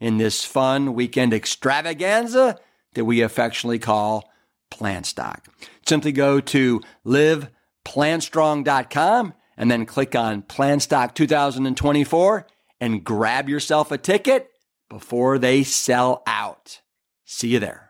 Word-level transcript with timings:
in 0.00 0.18
this 0.18 0.44
fun 0.44 0.94
weekend 0.94 1.32
extravaganza 1.32 2.58
that 2.94 3.04
we 3.04 3.20
affectionately 3.20 3.78
call 3.78 4.28
Plant 4.70 5.06
Stock. 5.06 5.46
Simply 5.86 6.10
go 6.12 6.40
to 6.40 6.80
liveplantstrong.com 7.06 9.34
and 9.56 9.70
then 9.70 9.86
click 9.86 10.16
on 10.16 10.42
Plant 10.42 10.82
Stock 10.82 11.14
2024 11.14 12.46
and 12.80 13.04
grab 13.04 13.48
yourself 13.48 13.92
a 13.92 13.98
ticket 13.98 14.50
before 14.88 15.38
they 15.38 15.62
sell 15.62 16.22
out. 16.26 16.80
See 17.24 17.48
you 17.48 17.58
there. 17.58 17.89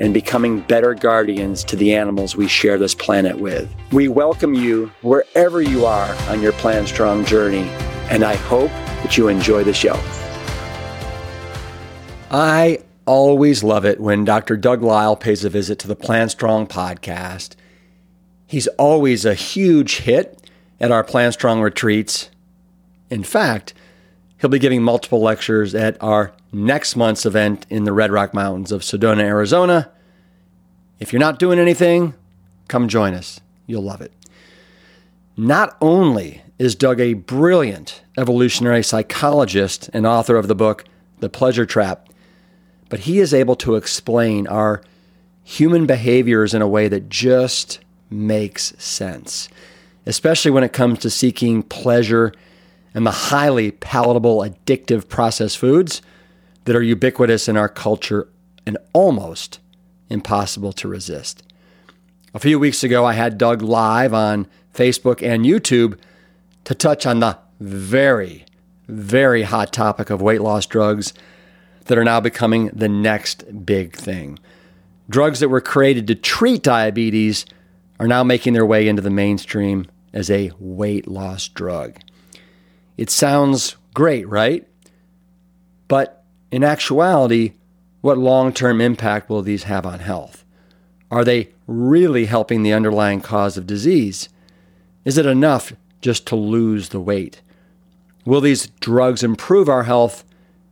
and 0.00 0.14
becoming 0.14 0.60
better 0.62 0.94
guardians 0.94 1.62
to 1.62 1.76
the 1.76 1.94
animals 1.94 2.34
we 2.34 2.48
share 2.48 2.78
this 2.78 2.94
planet 2.94 3.38
with. 3.38 3.72
We 3.92 4.08
welcome 4.08 4.54
you 4.54 4.90
wherever 5.02 5.60
you 5.60 5.84
are 5.84 6.12
on 6.30 6.40
your 6.40 6.52
Plant 6.52 6.88
Strong 6.88 7.26
journey, 7.26 7.68
and 8.08 8.24
I 8.24 8.34
hope 8.34 8.70
that 9.02 9.16
you 9.16 9.28
enjoy 9.28 9.62
the 9.62 9.74
show. 9.74 10.00
I 12.30 12.78
always 13.06 13.62
love 13.62 13.84
it 13.84 14.00
when 14.00 14.24
Dr. 14.24 14.56
Doug 14.56 14.82
Lisle 14.82 15.16
pays 15.16 15.44
a 15.44 15.50
visit 15.50 15.78
to 15.80 15.88
the 15.88 15.96
Plant 15.96 16.30
Strong 16.30 16.68
podcast. 16.68 17.54
He's 18.46 18.68
always 18.78 19.24
a 19.24 19.34
huge 19.34 19.98
hit 19.98 20.50
at 20.80 20.90
our 20.90 21.04
Plant 21.04 21.34
Strong 21.34 21.60
retreats. 21.60 22.30
In 23.10 23.22
fact, 23.22 23.74
he'll 24.40 24.50
be 24.50 24.58
giving 24.58 24.82
multiple 24.82 25.20
lectures 25.20 25.74
at 25.74 26.02
our 26.02 26.32
next 26.52 26.96
month's 26.96 27.26
event 27.26 27.66
in 27.68 27.84
the 27.84 27.92
Red 27.92 28.10
Rock 28.10 28.32
Mountains 28.32 28.72
of 28.72 28.82
Sedona, 28.82 29.20
Arizona. 29.20 29.90
If 30.98 31.12
you're 31.12 31.20
not 31.20 31.38
doing 31.38 31.58
anything, 31.58 32.14
come 32.68 32.88
join 32.88 33.14
us. 33.14 33.40
You'll 33.66 33.82
love 33.82 34.00
it. 34.00 34.12
Not 35.36 35.76
only 35.80 36.42
is 36.58 36.74
Doug 36.74 37.00
a 37.00 37.14
brilliant 37.14 38.02
evolutionary 38.18 38.82
psychologist 38.82 39.88
and 39.92 40.06
author 40.06 40.36
of 40.36 40.48
the 40.48 40.54
book, 40.54 40.84
The 41.20 41.28
Pleasure 41.28 41.66
Trap, 41.66 42.08
but 42.88 43.00
he 43.00 43.20
is 43.20 43.32
able 43.32 43.56
to 43.56 43.76
explain 43.76 44.46
our 44.46 44.82
human 45.44 45.86
behaviors 45.86 46.52
in 46.52 46.62
a 46.62 46.68
way 46.68 46.88
that 46.88 47.08
just 47.08 47.80
makes 48.10 48.74
sense, 48.82 49.48
especially 50.06 50.50
when 50.50 50.64
it 50.64 50.72
comes 50.72 50.98
to 51.00 51.10
seeking 51.10 51.62
pleasure 51.62 52.32
and 52.94 53.06
the 53.06 53.10
highly 53.10 53.70
palatable, 53.70 54.38
addictive 54.38 55.08
processed 55.08 55.58
foods 55.58 56.02
that 56.64 56.76
are 56.76 56.82
ubiquitous 56.82 57.48
in 57.48 57.56
our 57.56 57.68
culture 57.68 58.28
and 58.66 58.76
almost 58.92 59.60
impossible 60.08 60.72
to 60.72 60.88
resist. 60.88 61.42
A 62.34 62.38
few 62.38 62.58
weeks 62.58 62.84
ago, 62.84 63.04
I 63.04 63.14
had 63.14 63.38
Doug 63.38 63.62
live 63.62 64.14
on 64.14 64.46
Facebook 64.74 65.22
and 65.22 65.44
YouTube 65.44 65.98
to 66.64 66.74
touch 66.74 67.06
on 67.06 67.20
the 67.20 67.38
very, 67.58 68.44
very 68.88 69.42
hot 69.42 69.72
topic 69.72 70.10
of 70.10 70.22
weight 70.22 70.40
loss 70.40 70.66
drugs 70.66 71.12
that 71.86 71.98
are 71.98 72.04
now 72.04 72.20
becoming 72.20 72.68
the 72.68 72.88
next 72.88 73.66
big 73.66 73.96
thing. 73.96 74.38
Drugs 75.08 75.40
that 75.40 75.48
were 75.48 75.60
created 75.60 76.06
to 76.06 76.14
treat 76.14 76.62
diabetes 76.62 77.46
are 77.98 78.06
now 78.06 78.22
making 78.22 78.52
their 78.52 78.66
way 78.66 78.86
into 78.86 79.02
the 79.02 79.10
mainstream 79.10 79.86
as 80.12 80.30
a 80.30 80.52
weight 80.58 81.08
loss 81.08 81.48
drug. 81.48 81.98
It 82.96 83.10
sounds 83.10 83.76
great, 83.94 84.28
right? 84.28 84.66
But 85.88 86.24
in 86.50 86.64
actuality, 86.64 87.54
what 88.00 88.18
long 88.18 88.52
term 88.52 88.80
impact 88.80 89.28
will 89.28 89.42
these 89.42 89.64
have 89.64 89.86
on 89.86 90.00
health? 90.00 90.44
Are 91.10 91.24
they 91.24 91.50
really 91.66 92.26
helping 92.26 92.62
the 92.62 92.72
underlying 92.72 93.20
cause 93.20 93.56
of 93.56 93.66
disease? 93.66 94.28
Is 95.04 95.18
it 95.18 95.26
enough 95.26 95.72
just 96.00 96.26
to 96.26 96.36
lose 96.36 96.90
the 96.90 97.00
weight? 97.00 97.40
Will 98.24 98.40
these 98.40 98.68
drugs 98.80 99.22
improve 99.22 99.68
our 99.68 99.84
health 99.84 100.24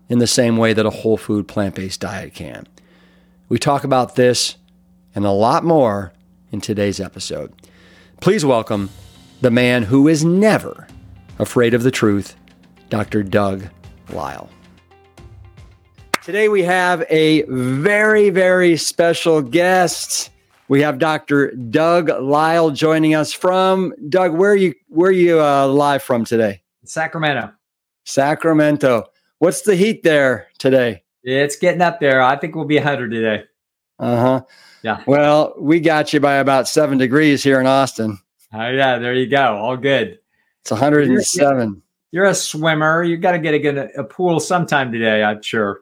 in 0.09 0.19
the 0.19 0.27
same 0.27 0.57
way 0.57 0.73
that 0.73 0.87
a 0.87 0.91
whole 0.91 1.17
food 1.17 1.47
plant 1.47 1.75
based 1.75 2.01
diet 2.01 2.35
can. 2.35 2.67
We 3.49 3.59
talk 3.59 3.85
about 3.85 4.17
this 4.17 4.57
and 5.15 5.25
a 5.25 5.31
lot 5.31 5.65
more 5.65 6.13
in 6.51 6.61
today's 6.61 7.01
episode. 7.01 7.53
Please 8.21 8.45
welcome 8.45 8.91
the 9.41 9.51
man 9.51 9.85
who 9.85 10.09
is 10.09 10.25
never 10.25 10.89
afraid 11.39 11.75
of 11.75 11.83
the 11.83 11.91
truth, 11.91 12.37
Dr. 12.89 13.23
Doug 13.23 13.65
Lisle. 14.11 14.49
Today 16.23 16.49
we 16.49 16.63
have 16.63 17.05
a 17.09 17.43
very, 17.49 18.31
very 18.31 18.77
special 18.77 19.41
guest. 19.41 20.31
We 20.69 20.83
have 20.83 20.99
Dr. 20.99 21.53
Doug 21.53 22.11
Lisle 22.11 22.71
joining 22.71 23.15
us 23.15 23.33
from 23.33 23.95
Doug. 24.11 24.35
Where 24.35 24.51
are 24.51 24.57
you? 24.57 24.75
Where 24.89 25.09
are 25.09 25.13
you 25.13 25.41
uh, 25.43 25.67
live 25.69 26.03
from 26.03 26.27
today? 26.27 26.63
Sacramento. 26.85 27.53
Sacramento. 28.05 29.05
What's 29.39 29.63
the 29.63 29.75
heat 29.75 30.03
there 30.03 30.49
today? 30.59 31.03
It's 31.23 31.57
getting 31.57 31.81
up 31.81 32.01
there. 32.01 32.21
I 32.21 32.37
think 32.37 32.55
we'll 32.55 32.65
be 32.65 32.77
100 32.77 33.11
today. 33.11 33.45
Uh 33.99 34.17
huh. 34.17 34.41
Yeah. 34.83 35.03
Well, 35.07 35.55
we 35.59 35.81
got 35.81 36.13
you 36.13 36.21
by 36.21 36.35
about 36.35 36.69
seven 36.69 36.99
degrees 36.99 37.43
here 37.43 37.61
in 37.61 37.67
Austin. 37.67 38.19
Oh, 38.53 38.69
yeah. 38.69 38.99
There 38.99 39.15
you 39.15 39.27
go. 39.27 39.57
All 39.57 39.77
good. 39.77 40.19
It's 40.63 40.71
107. 40.71 41.83
You're, 42.11 42.23
you're 42.23 42.31
a 42.31 42.35
swimmer. 42.35 43.03
You've 43.03 43.21
got 43.21 43.33
to 43.33 43.39
get 43.39 43.77
a, 43.77 44.01
a 44.01 44.05
pool 44.05 44.41
sometime 44.41 44.93
today, 44.93 45.23
I'm 45.23 45.43
sure. 45.43 45.81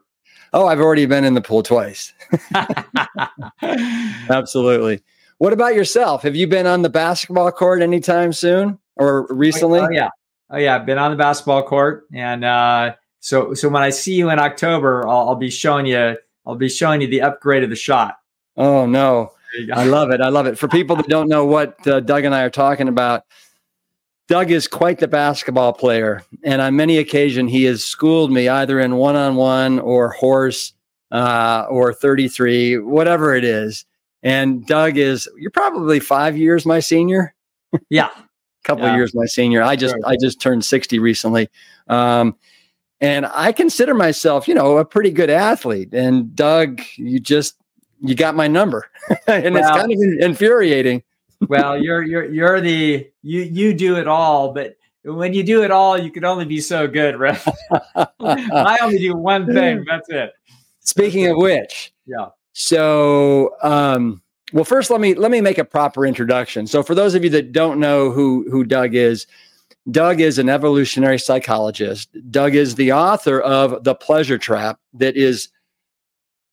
Oh, 0.53 0.67
I've 0.67 0.79
already 0.79 1.05
been 1.05 1.23
in 1.23 1.33
the 1.33 1.41
pool 1.41 1.63
twice. 1.63 2.13
Absolutely. 4.29 5.03
What 5.39 5.53
about 5.53 5.75
yourself? 5.75 6.23
Have 6.23 6.35
you 6.35 6.47
been 6.47 6.65
on 6.65 6.81
the 6.81 6.89
basketball 6.89 7.51
court 7.51 7.81
anytime 7.81 8.33
soon 8.33 8.79
or 8.95 9.27
recently? 9.29 9.79
Oh, 9.79 9.89
yeah. 9.89 10.09
Oh, 10.49 10.57
yeah. 10.57 10.75
I've 10.75 10.85
been 10.85 10.97
on 10.97 11.11
the 11.11 11.17
basketball 11.17 11.63
court 11.63 12.07
and, 12.13 12.45
uh, 12.45 12.95
so 13.19 13.53
so 13.53 13.67
when 13.67 13.83
I 13.83 13.89
see 13.89 14.13
you 14.13 14.29
in 14.29 14.39
October, 14.39 15.07
I'll, 15.07 15.29
I'll 15.29 15.35
be 15.35 15.49
showing 15.49 15.85
you 15.85 16.15
I'll 16.45 16.55
be 16.55 16.69
showing 16.69 17.01
you 17.01 17.07
the 17.07 17.21
upgrade 17.21 17.63
of 17.63 17.69
the 17.69 17.75
shot. 17.75 18.17
Oh 18.55 18.85
no. 18.85 19.33
I 19.73 19.85
love 19.85 20.11
it. 20.11 20.21
I 20.21 20.29
love 20.29 20.45
it. 20.45 20.57
For 20.57 20.67
people 20.67 20.95
that 20.97 21.07
don't 21.07 21.27
know 21.27 21.45
what 21.45 21.85
uh, 21.87 21.99
Doug 21.99 22.25
and 22.25 22.35
I 22.35 22.43
are 22.43 22.49
talking 22.49 22.87
about, 22.87 23.23
Doug 24.27 24.51
is 24.51 24.67
quite 24.67 24.99
the 24.99 25.07
basketball 25.07 25.71
player, 25.73 26.23
and 26.43 26.61
on 26.61 26.75
many 26.75 26.97
occasions 26.97 27.49
he 27.51 27.63
has 27.63 27.83
schooled 27.83 28.31
me 28.31 28.49
either 28.49 28.79
in 28.79 28.97
one-on-one 28.97 29.79
or 29.79 30.09
horse 30.09 30.73
uh, 31.11 31.65
or 31.69 31.93
33, 31.93 32.79
whatever 32.79 33.33
it 33.35 33.45
is. 33.45 33.85
And 34.23 34.65
Doug 34.65 34.97
is 34.97 35.29
you're 35.37 35.51
probably 35.51 35.99
five 36.01 36.35
years 36.37 36.65
my 36.65 36.79
senior. 36.81 37.33
Yeah, 37.89 38.09
a 38.17 38.23
couple 38.65 38.83
Yeah. 38.85 38.91
of 38.91 38.97
years 38.97 39.15
my 39.15 39.25
senior. 39.25 39.63
I 39.63 39.75
just 39.77 39.95
Sure. 39.95 40.01
I 40.05 40.17
just 40.21 40.41
turned 40.41 40.65
60 40.65 40.99
recently. 40.99 41.49
Um, 41.87 42.35
and 42.99 43.27
I 43.27 43.51
consider 43.53 43.93
myself, 43.93 44.47
you 44.47 44.55
know, 44.55 44.77
a 44.77 44.83
pretty 44.85 45.11
good 45.11 45.29
athlete. 45.29 45.93
And 45.93 46.35
Doug, 46.35 46.81
you 46.97 47.19
just 47.19 47.55
you 48.01 48.13
got 48.15 48.35
my 48.35 48.47
number. 48.47 48.89
and 49.27 49.55
it's 49.57 49.67
kind 49.69 49.91
of 49.91 49.99
infuriating. 50.19 51.03
Well, 51.47 51.77
you're 51.77 52.03
you're 52.03 52.25
you're 52.25 52.61
the 52.61 53.09
you 53.21 53.41
you 53.41 53.73
do 53.73 53.97
it 53.97 54.07
all, 54.07 54.53
but 54.53 54.75
when 55.03 55.33
you 55.33 55.43
do 55.43 55.63
it 55.63 55.71
all, 55.71 55.97
you 55.97 56.11
can 56.11 56.25
only 56.25 56.45
be 56.45 56.59
so 56.59 56.87
good, 56.87 57.15
right? 57.19 57.41
I 58.19 58.77
only 58.81 58.99
do 58.99 59.15
one 59.15 59.45
thing. 59.45 59.85
That's 59.89 60.09
it. 60.09 60.33
Speaking 60.79 61.27
of 61.27 61.37
which, 61.37 61.93
Yeah. 62.05 62.27
So, 62.53 63.55
um, 63.61 64.21
well, 64.51 64.63
first 64.63 64.89
let 64.89 64.99
me 64.99 65.13
let 65.13 65.29
me 65.29 65.41
make 65.41 65.57
a 65.57 65.65
proper 65.65 66.05
introduction. 66.05 66.65
So, 66.65 66.81
for 66.81 66.95
those 66.95 67.13
of 67.13 67.23
you 67.23 67.29
that 67.31 67.51
don't 67.51 67.79
know 67.79 68.09
who 68.09 68.49
who 68.49 68.63
Doug 68.63 68.95
is, 68.95 69.27
Doug 69.91 70.19
is 70.19 70.39
an 70.39 70.49
evolutionary 70.49 71.19
psychologist. 71.19 72.09
Doug 72.31 72.55
is 72.55 72.75
the 72.75 72.91
author 72.91 73.39
of 73.41 73.83
The 73.83 73.95
Pleasure 73.95 74.37
Trap, 74.37 74.79
that 74.93 75.15
is 75.15 75.49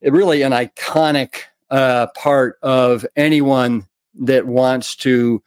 really 0.03 0.43
an 0.43 0.53
iconic 0.53 1.43
uh, 1.71 2.09
part 2.15 2.59
of 2.63 3.07
anyone 3.17 3.87
that 4.21 4.47
wants 4.47 4.97
to 4.97 5.43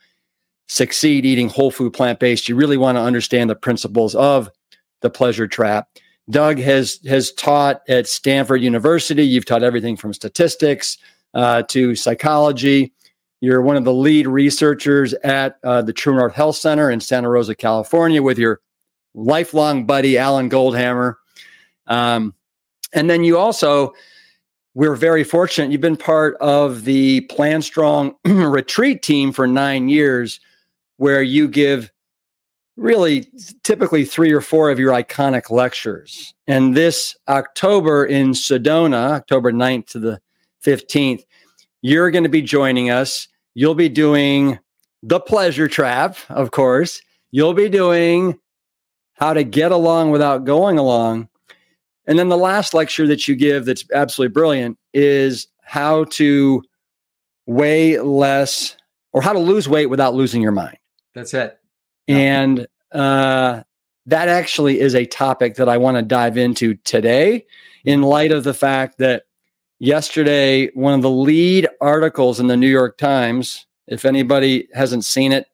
succeed 0.67 1.25
eating 1.25 1.49
whole 1.49 1.71
food 1.71 1.93
plant 1.93 2.19
based. 2.19 2.49
You 2.49 2.55
really 2.55 2.77
want 2.77 2.97
to 2.97 3.01
understand 3.01 3.49
the 3.49 3.55
principles 3.55 4.15
of 4.15 4.49
the 5.01 5.09
pleasure 5.09 5.47
trap. 5.47 5.87
Doug 6.29 6.59
has 6.59 6.99
has 7.05 7.31
taught 7.31 7.81
at 7.87 8.07
Stanford 8.07 8.61
University. 8.61 9.23
You've 9.23 9.45
taught 9.45 9.63
everything 9.63 9.95
from 9.95 10.13
statistics 10.13 10.97
uh, 11.33 11.63
to 11.63 11.95
psychology. 11.95 12.93
You're 13.39 13.61
one 13.61 13.77
of 13.77 13.85
the 13.85 13.93
lead 13.93 14.27
researchers 14.27 15.13
at 15.13 15.57
uh, 15.63 15.83
the 15.83 15.93
True 15.93 16.15
North 16.15 16.33
Health 16.33 16.55
Center 16.55 16.89
in 16.89 16.99
Santa 16.99 17.29
Rosa, 17.29 17.55
California, 17.55 18.21
with 18.21 18.39
your 18.39 18.59
lifelong 19.13 19.85
buddy 19.85 20.17
Alan 20.17 20.49
Goldhamer. 20.49 21.15
Um, 21.85 22.33
and 22.93 23.09
then 23.09 23.23
you 23.23 23.37
also, 23.37 23.93
we're 24.77 24.95
very 24.95 25.23
fortunate. 25.23 25.71
You've 25.71 25.81
been 25.81 25.97
part 25.97 26.37
of 26.39 26.83
the 26.83 27.21
Plant 27.21 27.63
Strong 27.63 28.13
retreat 28.25 29.01
team 29.01 29.31
for 29.31 29.47
nine 29.47 29.89
years, 29.89 30.39
where 30.97 31.23
you 31.23 31.47
give 31.47 31.91
really 32.75 33.27
typically 33.63 34.05
three 34.05 34.31
or 34.31 34.39
four 34.39 34.69
of 34.69 34.77
your 34.77 34.93
iconic 34.93 35.49
lectures. 35.49 36.35
And 36.45 36.77
this 36.77 37.15
October 37.27 38.05
in 38.05 38.33
Sedona, 38.33 39.13
October 39.13 39.51
9th 39.51 39.87
to 39.87 39.99
the 39.99 40.21
15th, 40.63 41.23
you're 41.81 42.11
going 42.11 42.25
to 42.25 42.29
be 42.29 42.43
joining 42.43 42.91
us. 42.91 43.27
You'll 43.55 43.73
be 43.73 43.89
doing 43.89 44.59
the 45.01 45.19
pleasure 45.19 45.67
trap, 45.67 46.17
of 46.29 46.51
course. 46.51 47.01
You'll 47.31 47.55
be 47.55 47.67
doing 47.67 48.37
how 49.13 49.33
to 49.33 49.43
get 49.43 49.71
along 49.71 50.11
without 50.11 50.45
going 50.45 50.77
along. 50.77 51.29
And 52.07 52.17
then 52.17 52.29
the 52.29 52.37
last 52.37 52.73
lecture 52.73 53.05
that 53.07 53.27
you 53.27 53.35
give 53.35 53.65
that's 53.65 53.83
absolutely 53.93 54.33
brilliant 54.33 54.77
is 54.93 55.47
how 55.61 56.05
to 56.05 56.63
weigh 57.45 57.99
less 57.99 58.77
or 59.11 59.21
how 59.21 59.33
to 59.33 59.39
lose 59.39 59.67
weight 59.67 59.87
without 59.87 60.15
losing 60.15 60.41
your 60.41 60.51
mind. 60.51 60.77
That's 61.13 61.33
it. 61.33 61.59
And 62.07 62.67
uh, 62.93 63.63
that 64.05 64.29
actually 64.29 64.79
is 64.79 64.95
a 64.95 65.05
topic 65.05 65.55
that 65.55 65.67
I 65.67 65.77
want 65.77 65.97
to 65.97 66.01
dive 66.01 66.37
into 66.37 66.75
today 66.75 67.45
in 67.83 68.01
light 68.01 68.31
of 68.31 68.43
the 68.43 68.53
fact 68.53 68.97
that 68.99 69.23
yesterday, 69.79 70.67
one 70.73 70.93
of 70.93 71.01
the 71.01 71.09
lead 71.09 71.67
articles 71.81 72.39
in 72.39 72.47
the 72.47 72.57
New 72.57 72.69
York 72.69 72.97
Times, 72.97 73.65
if 73.87 74.05
anybody 74.05 74.67
hasn't 74.73 75.05
seen 75.05 75.31
it, 75.31 75.47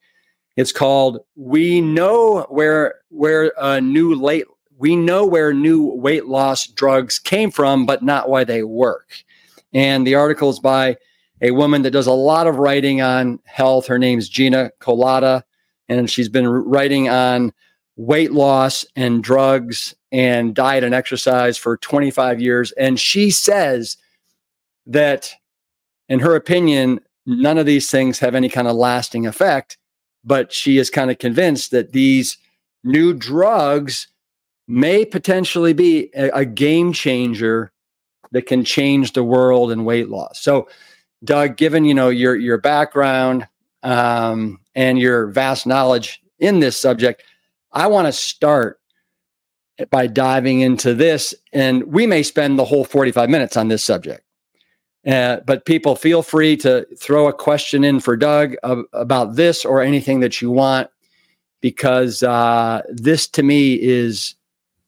it's 0.55 0.71
called 0.71 1.19
"We 1.35 1.81
Know 1.81 2.45
Where 2.50 2.95
Where 3.09 3.51
uh, 3.59 3.79
New 3.79 4.13
Late 4.13 4.45
We 4.83 4.95
Know 4.95 5.25
Where 5.25 5.53
New 5.53 5.85
Weight 5.95 6.25
Loss 6.25 6.68
Drugs 6.68 7.18
Came 7.18 7.51
From, 7.51 7.85
but 7.85 8.03
not 8.03 8.30
why 8.30 8.44
they 8.44 8.63
work." 8.63 9.24
And 9.74 10.06
the 10.06 10.15
article 10.15 10.50
is 10.50 10.59
by 10.59 10.97
a 11.41 11.51
woman 11.51 11.83
that 11.83 11.91
does 11.91 12.07
a 12.07 12.12
lot 12.12 12.47
of 12.47 12.57
writing 12.57 13.01
on 13.01 13.39
health. 13.45 13.88
Her 13.88 13.97
name's 13.97 14.27
Gina 14.27 14.71
Kolata 14.80 15.44
and 15.89 16.09
she's 16.09 16.30
been 16.30 16.47
writing 16.47 17.09
on 17.09 17.53
weight 17.95 18.31
loss 18.31 18.85
and 18.95 19.24
drugs 19.24 19.95
and 20.12 20.56
diet 20.56 20.83
and 20.83 20.94
exercise 20.94 21.57
for 21.57 21.77
25 21.77 22.41
years. 22.41 22.71
And 22.74 23.00
she 23.00 23.29
says 23.29 23.97
that, 24.86 25.33
in 26.09 26.19
her 26.19 26.36
opinion, 26.36 27.00
mm-hmm. 27.27 27.41
none 27.41 27.57
of 27.57 27.65
these 27.65 27.89
things 27.89 28.19
have 28.19 28.36
any 28.36 28.50
kind 28.50 28.68
of 28.68 28.75
lasting 28.75 29.27
effect. 29.27 29.77
But 30.24 30.53
she 30.53 30.77
is 30.77 30.89
kind 30.89 31.12
of 31.12 31.18
convinced 31.18 31.71
that 31.71 31.91
these 31.91 32.38
new 32.83 33.13
drugs 33.13 34.07
may 34.73 35.05
potentially 35.05 35.73
be 35.73 36.09
a, 36.15 36.29
a 36.29 36.45
game 36.45 36.93
changer 36.93 37.71
that 38.31 38.47
can 38.47 38.63
change 38.63 39.13
the 39.13 39.23
world 39.23 39.71
in 39.71 39.85
weight 39.85 40.09
loss. 40.09 40.41
So, 40.41 40.67
Doug, 41.23 41.55
given 41.55 41.85
you 41.85 41.93
know 41.93 42.09
your 42.09 42.35
your 42.35 42.57
background, 42.57 43.47
um, 43.83 44.59
and 44.75 44.97
your 44.97 45.27
vast 45.27 45.67
knowledge 45.67 46.21
in 46.39 46.59
this 46.59 46.77
subject, 46.77 47.23
I 47.71 47.87
want 47.87 48.07
to 48.07 48.11
start 48.11 48.79
by 49.89 50.07
diving 50.07 50.61
into 50.61 50.93
this. 50.93 51.33
And 51.51 51.83
we 51.83 52.07
may 52.07 52.23
spend 52.23 52.57
the 52.57 52.65
whole 52.65 52.85
45 52.85 53.29
minutes 53.29 53.57
on 53.57 53.67
this 53.67 53.83
subject. 53.83 54.23
Uh, 55.05 55.41
but 55.45 55.65
people 55.65 55.95
feel 55.95 56.21
free 56.21 56.55
to 56.55 56.87
throw 56.97 57.27
a 57.27 57.33
question 57.33 57.83
in 57.83 57.99
for 57.99 58.15
Doug 58.15 58.55
ab- 58.63 58.85
about 58.93 59.35
this 59.35 59.65
or 59.65 59.81
anything 59.81 60.21
that 60.21 60.41
you 60.41 60.49
want, 60.49 60.89
because 61.59 62.23
uh, 62.23 62.81
this 62.89 63.27
to 63.27 63.43
me 63.43 63.73
is 63.73 64.35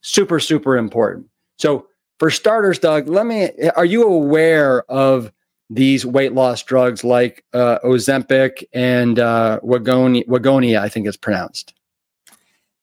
super, 0.05 0.39
super 0.39 0.77
important. 0.77 1.27
So, 1.57 1.87
for 2.19 2.29
starters, 2.29 2.79
Doug, 2.79 3.09
let 3.09 3.25
me, 3.25 3.49
are 3.75 3.83
you 3.83 4.03
aware 4.03 4.89
of 4.89 5.33
these 5.69 6.05
weight 6.05 6.33
loss 6.33 6.63
drugs 6.63 7.03
like 7.03 7.43
uh, 7.53 7.79
Ozempic 7.83 8.63
and 8.71 9.19
uh, 9.19 9.59
Wagonia, 9.63 10.25
Wagonia, 10.27 10.79
I 10.79 10.87
think 10.89 11.07
it's 11.07 11.17
pronounced. 11.17 11.73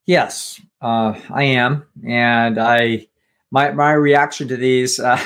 Yes, 0.05 0.61
uh, 0.81 1.17
I 1.29 1.43
am, 1.43 1.85
and 2.05 2.59
I 2.59 3.07
my 3.51 3.71
my 3.71 3.93
reaction 3.93 4.49
to 4.49 4.57
these. 4.57 4.99
Uh, 4.99 5.23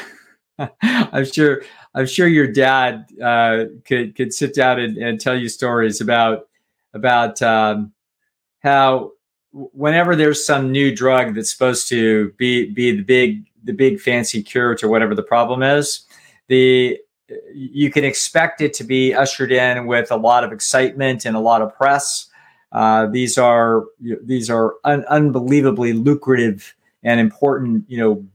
I'm 0.81 1.25
sure 1.25 1.63
I'm 1.95 2.05
sure 2.05 2.27
your 2.27 2.45
dad 2.45 3.07
uh, 3.21 3.65
could 3.85 4.15
could 4.15 4.33
sit 4.33 4.53
down 4.53 4.79
and, 4.79 4.97
and 4.97 5.19
tell 5.19 5.35
you 5.35 5.49
stories 5.49 5.99
about 5.99 6.47
about 6.93 7.41
um, 7.41 7.91
how 8.59 9.13
whenever 9.51 10.15
there's 10.15 10.45
some 10.45 10.71
new 10.71 10.95
drug 10.95 11.35
that's 11.35 11.51
supposed 11.51 11.87
to 11.89 12.31
be 12.37 12.71
be 12.71 12.95
the 12.95 13.03
big 13.03 13.45
the 13.63 13.73
big 13.73 13.99
fancy 13.99 14.41
cure 14.41 14.75
to 14.75 14.87
whatever 14.87 15.15
the 15.15 15.23
problem 15.23 15.63
is, 15.63 16.01
the 16.47 16.97
you 17.53 17.91
can 17.91 18.05
expect 18.05 18.61
it 18.61 18.73
to 18.73 18.83
be 18.83 19.13
ushered 19.13 19.51
in 19.51 19.85
with 19.85 20.11
a 20.11 20.15
lot 20.15 20.43
of 20.43 20.51
excitement 20.51 21.25
and 21.25 21.35
a 21.35 21.39
lot 21.39 21.61
of 21.61 21.75
press. 21.75 22.27
Uh, 22.71 23.05
these 23.07 23.37
are 23.37 23.85
these 23.99 24.49
are 24.49 24.75
un- 24.83 25.05
unbelievably 25.05 25.93
lucrative 25.93 26.75
and 27.03 27.19
important, 27.19 27.83
you 27.87 27.97
know, 27.97 28.25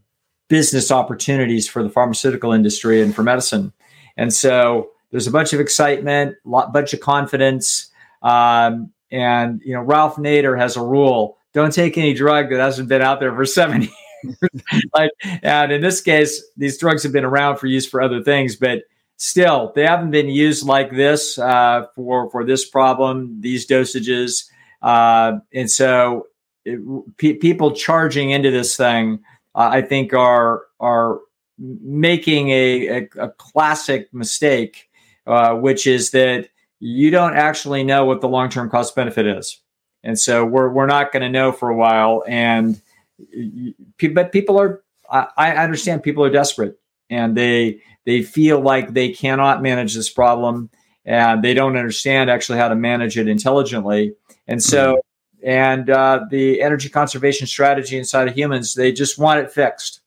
business 0.48 0.90
opportunities 0.90 1.68
for 1.68 1.82
the 1.82 1.88
pharmaceutical 1.88 2.52
industry 2.52 3.00
and 3.02 3.14
for 3.14 3.22
medicine. 3.22 3.72
And 4.16 4.32
so 4.32 4.90
there's 5.10 5.26
a 5.26 5.30
bunch 5.30 5.52
of 5.52 5.60
excitement, 5.60 6.36
a 6.46 6.66
bunch 6.68 6.92
of 6.92 7.00
confidence, 7.00 7.90
um, 8.22 8.90
and 9.12 9.60
you 9.64 9.74
know, 9.74 9.82
Ralph 9.82 10.16
Nader 10.16 10.58
has 10.58 10.76
a 10.76 10.82
rule: 10.82 11.38
don't 11.54 11.72
take 11.72 11.96
any 11.96 12.14
drug 12.14 12.50
that 12.50 12.58
hasn't 12.58 12.88
been 12.88 13.02
out 13.02 13.20
there 13.20 13.34
for 13.34 13.44
seven 13.44 13.82
years. 14.24 14.42
like, 14.94 15.10
and 15.42 15.70
in 15.70 15.80
this 15.82 16.00
case, 16.00 16.42
these 16.56 16.78
drugs 16.78 17.02
have 17.04 17.12
been 17.12 17.24
around 17.24 17.58
for 17.58 17.66
use 17.66 17.86
for 17.86 18.00
other 18.00 18.22
things, 18.22 18.56
but 18.56 18.82
still 19.22 19.70
they 19.76 19.86
haven't 19.86 20.10
been 20.10 20.28
used 20.28 20.66
like 20.66 20.90
this 20.90 21.38
uh, 21.38 21.86
for 21.94 22.28
for 22.30 22.44
this 22.44 22.68
problem 22.68 23.40
these 23.40 23.68
dosages 23.68 24.46
uh, 24.82 25.38
and 25.54 25.70
so 25.70 26.26
it, 26.64 26.80
pe- 27.18 27.34
people 27.34 27.70
charging 27.70 28.30
into 28.30 28.50
this 28.50 28.76
thing 28.76 29.20
uh, 29.54 29.68
i 29.72 29.80
think 29.80 30.12
are 30.12 30.62
are 30.80 31.20
making 31.58 32.50
a, 32.50 32.88
a, 32.88 33.08
a 33.20 33.28
classic 33.38 34.12
mistake 34.12 34.90
uh, 35.28 35.54
which 35.54 35.86
is 35.86 36.10
that 36.10 36.48
you 36.84 37.10
don't 37.10 37.36
actually 37.36 37.84
know 37.84 38.04
what 38.04 38.20
the 38.20 38.28
long-term 38.28 38.68
cost 38.68 38.94
benefit 38.96 39.26
is 39.26 39.60
and 40.02 40.18
so 40.18 40.44
we're, 40.44 40.68
we're 40.68 40.86
not 40.86 41.12
going 41.12 41.22
to 41.22 41.28
know 41.28 41.52
for 41.52 41.68
a 41.68 41.76
while 41.76 42.24
and 42.26 42.80
but 44.14 44.32
people 44.32 44.58
are 44.58 44.82
I, 45.10 45.28
I 45.36 45.56
understand 45.56 46.02
people 46.02 46.24
are 46.24 46.30
desperate 46.30 46.78
and 47.08 47.36
they 47.36 47.80
they 48.04 48.22
feel 48.22 48.60
like 48.60 48.94
they 48.94 49.10
cannot 49.10 49.62
manage 49.62 49.94
this 49.94 50.10
problem 50.10 50.70
and 51.04 51.42
they 51.42 51.54
don't 51.54 51.76
understand 51.76 52.30
actually 52.30 52.58
how 52.58 52.68
to 52.68 52.76
manage 52.76 53.18
it 53.18 53.28
intelligently. 53.28 54.14
And 54.46 54.62
so, 54.62 54.94
mm-hmm. 54.94 55.48
and 55.48 55.90
uh, 55.90 56.24
the 56.30 56.62
energy 56.62 56.88
conservation 56.88 57.46
strategy 57.46 57.98
inside 57.98 58.28
of 58.28 58.34
humans, 58.34 58.74
they 58.74 58.92
just 58.92 59.18
want 59.18 59.40
it 59.40 59.52
fixed. 59.52 60.00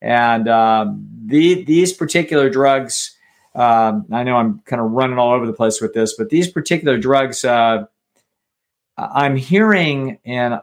And 0.00 0.48
um, 0.48 1.08
the, 1.26 1.64
these 1.64 1.92
particular 1.92 2.48
drugs, 2.48 3.16
um, 3.58 4.06
I 4.12 4.22
know 4.22 4.36
I'm 4.36 4.60
kind 4.66 4.80
of 4.80 4.92
running 4.92 5.18
all 5.18 5.32
over 5.32 5.44
the 5.44 5.52
place 5.52 5.80
with 5.80 5.92
this, 5.92 6.14
but 6.14 6.30
these 6.30 6.48
particular 6.48 6.96
drugs, 6.96 7.44
uh, 7.44 7.86
I'm 8.96 9.34
hearing, 9.34 10.18
and 10.24 10.60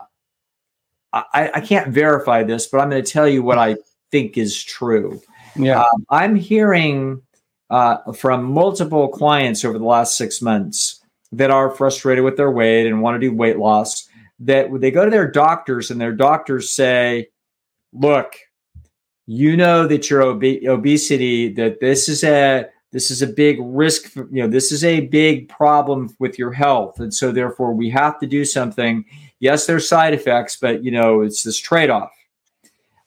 I, 1.11 1.51
I, 1.55 1.59
can't 1.59 1.89
verify 1.89 2.43
this, 2.43 2.67
but 2.67 2.79
I'm 2.79 2.89
going 2.89 3.03
to 3.03 3.11
tell 3.11 3.27
you 3.27 3.43
what 3.43 3.57
I 3.57 3.75
think 4.11 4.37
is 4.37 4.63
true. 4.63 5.21
Yeah, 5.57 5.81
um, 5.81 6.05
I'm 6.09 6.35
hearing 6.35 7.21
uh, 7.69 8.13
from 8.13 8.45
multiple 8.45 9.09
clients 9.09 9.65
over 9.65 9.77
the 9.77 9.85
last 9.85 10.17
six 10.17 10.41
months 10.41 11.01
that 11.33 11.51
are 11.51 11.71
frustrated 11.71 12.23
with 12.23 12.37
their 12.37 12.51
weight 12.51 12.87
and 12.87 13.01
want 13.01 13.15
to 13.15 13.19
do 13.19 13.35
weight 13.35 13.57
loss. 13.57 14.07
That 14.39 14.69
they 14.79 14.91
go 14.91 15.03
to 15.03 15.11
their 15.11 15.29
doctors 15.29 15.91
and 15.91 15.99
their 15.99 16.13
doctors 16.13 16.71
say, 16.71 17.27
"Look, 17.91 18.35
you 19.27 19.57
know 19.57 19.85
that 19.85 20.09
your 20.09 20.23
ob- 20.23 20.43
obesity 20.43 21.53
that 21.53 21.81
this 21.81 22.07
is 22.07 22.23
a 22.23 22.69
this 22.95 23.11
is 23.11 23.21
a 23.21 23.27
big 23.27 23.57
risk 23.59 24.05
for, 24.05 24.25
you 24.31 24.41
know 24.41 24.47
this 24.47 24.71
is 24.71 24.81
a 24.85 25.01
big 25.01 25.49
problem 25.49 26.15
with 26.17 26.39
your 26.39 26.53
health. 26.53 26.97
And 27.01 27.13
so 27.13 27.33
therefore 27.33 27.73
we 27.73 27.89
have 27.89 28.17
to 28.21 28.25
do 28.25 28.45
something. 28.45 29.03
Yes 29.39 29.65
there's 29.65 29.87
side 29.87 30.13
effects 30.13 30.55
but 30.55 30.81
you 30.81 30.91
know 30.91 31.21
it's 31.21 31.43
this 31.43 31.57
trade-off. 31.57 32.13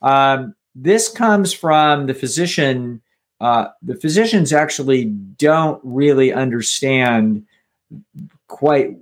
Um, 0.02 0.54
this 0.74 1.08
comes 1.08 1.54
from 1.54 2.06
the 2.06 2.12
physician 2.12 3.00
uh, 3.40 3.68
the 3.80 3.94
physicians 3.94 4.52
actually 4.52 5.06
don't 5.06 5.80
really 5.82 6.34
understand 6.34 7.46
quite 8.46 8.98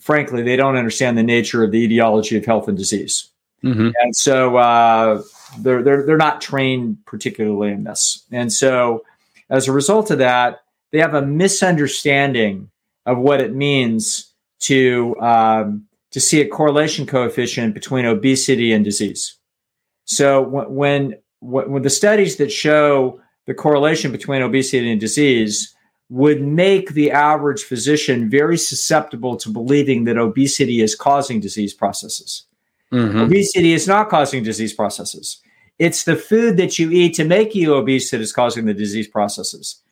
frankly 0.00 0.42
they 0.42 0.56
don't 0.56 0.76
understand 0.76 1.18
the 1.18 1.24
nature 1.24 1.64
of 1.64 1.72
the 1.72 1.82
etiology 1.82 2.36
of 2.36 2.44
health 2.44 2.68
and 2.68 2.78
disease. 2.78 3.26
Mm-hmm. 3.64 3.90
and 4.00 4.16
so 4.16 4.56
uh, 4.56 5.22
they're, 5.58 5.82
they're 5.82 6.06
they're 6.06 6.16
not 6.16 6.40
trained 6.40 7.04
particularly 7.04 7.72
in 7.72 7.82
this. 7.82 8.24
And 8.30 8.52
so 8.52 9.02
as 9.50 9.68
a 9.68 9.72
result 9.72 10.10
of 10.10 10.18
that 10.18 10.60
they 10.92 10.98
have 10.98 11.14
a 11.14 11.22
misunderstanding 11.22 12.70
of 13.06 13.18
what 13.18 13.40
it 13.40 13.54
means 13.54 14.32
to 14.60 15.16
um, 15.20 15.86
to 16.10 16.20
see 16.20 16.40
a 16.40 16.48
correlation 16.48 17.06
coefficient 17.06 17.74
between 17.74 18.04
obesity 18.04 18.72
and 18.72 18.84
disease 18.84 19.36
so 20.04 20.42
when 20.42 21.16
when, 21.40 21.82
the 21.82 21.90
studies 21.90 22.36
that 22.36 22.52
show 22.52 23.20
the 23.46 23.54
correlation 23.54 24.12
between 24.12 24.42
obesity 24.42 24.90
and 24.90 25.00
disease 25.00 25.74
would 26.10 26.42
make 26.42 26.90
the 26.90 27.10
average 27.10 27.62
physician 27.62 28.28
very 28.28 28.58
susceptible 28.58 29.36
to 29.36 29.48
believing 29.48 30.04
that 30.04 30.18
obesity 30.18 30.80
is 30.80 30.94
causing 30.96 31.40
disease 31.40 31.72
processes. 31.72 32.44
Mm-hmm. 32.92 33.20
Obesity 33.20 33.72
is 33.72 33.86
not 33.86 34.08
causing 34.08 34.42
disease 34.42 34.72
processes. 34.72 35.40
It's 35.80 36.04
the 36.04 36.14
food 36.14 36.58
that 36.58 36.78
you 36.78 36.90
eat 36.90 37.14
to 37.14 37.24
make 37.24 37.54
you 37.54 37.74
obese 37.74 38.10
that 38.10 38.20
is 38.20 38.32
causing 38.32 38.66
the 38.66 38.74
disease 38.74 39.08
processes. 39.08 39.82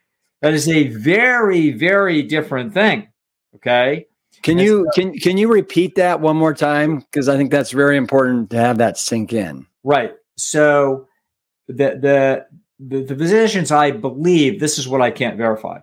That 0.43 0.53
is 0.53 0.69
a 0.69 0.89
very, 0.89 1.73
very 1.73 2.23
different 2.23 2.75
thing. 2.75 3.09
Okay. 3.57 4.07
Can 4.43 4.59
you 4.59 4.85
so, 4.85 4.91
can 4.95 5.19
can 5.19 5.37
you 5.39 5.49
repeat 5.51 5.97
that 5.97 6.21
one 6.21 6.37
more 6.37 6.55
time? 6.55 6.99
Because 6.99 7.29
I 7.29 7.37
think 7.37 7.51
that's 7.51 7.73
very 7.73 7.97
important 7.97 8.51
to 8.51 8.59
have 8.59 8.79
that 8.79 8.99
sink 8.99 9.33
in. 9.33 9.67
Right. 9.83 10.13
So 10.37 11.09
the 11.67 11.99
the 11.99 12.47
the, 12.79 13.03
the 13.03 13.17
physicians, 13.17 13.73
I 13.73 13.91
believe, 13.91 14.61
this 14.61 14.79
is 14.79 14.87
what 14.87 15.03
I 15.03 15.11
can't 15.11 15.37
verify. 15.37 15.81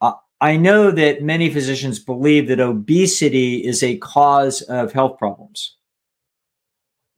Uh, 0.00 0.12
I 0.40 0.56
know 0.56 0.90
that 0.92 1.22
many 1.22 1.50
physicians 1.50 1.98
believe 1.98 2.48
that 2.48 2.60
obesity 2.60 3.56
is 3.56 3.82
a 3.82 3.96
cause 3.96 4.62
of 4.62 4.92
health 4.92 5.18
problems. 5.18 5.76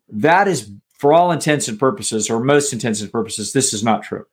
That 0.08 0.48
is, 0.48 0.72
for 1.00 1.14
all 1.14 1.32
intents 1.32 1.66
and 1.66 1.78
purposes, 1.78 2.28
or 2.28 2.40
most 2.40 2.74
intents 2.74 3.00
and 3.00 3.10
purposes, 3.10 3.54
this 3.54 3.72
is 3.72 3.82
not 3.82 4.02
true. 4.02 4.26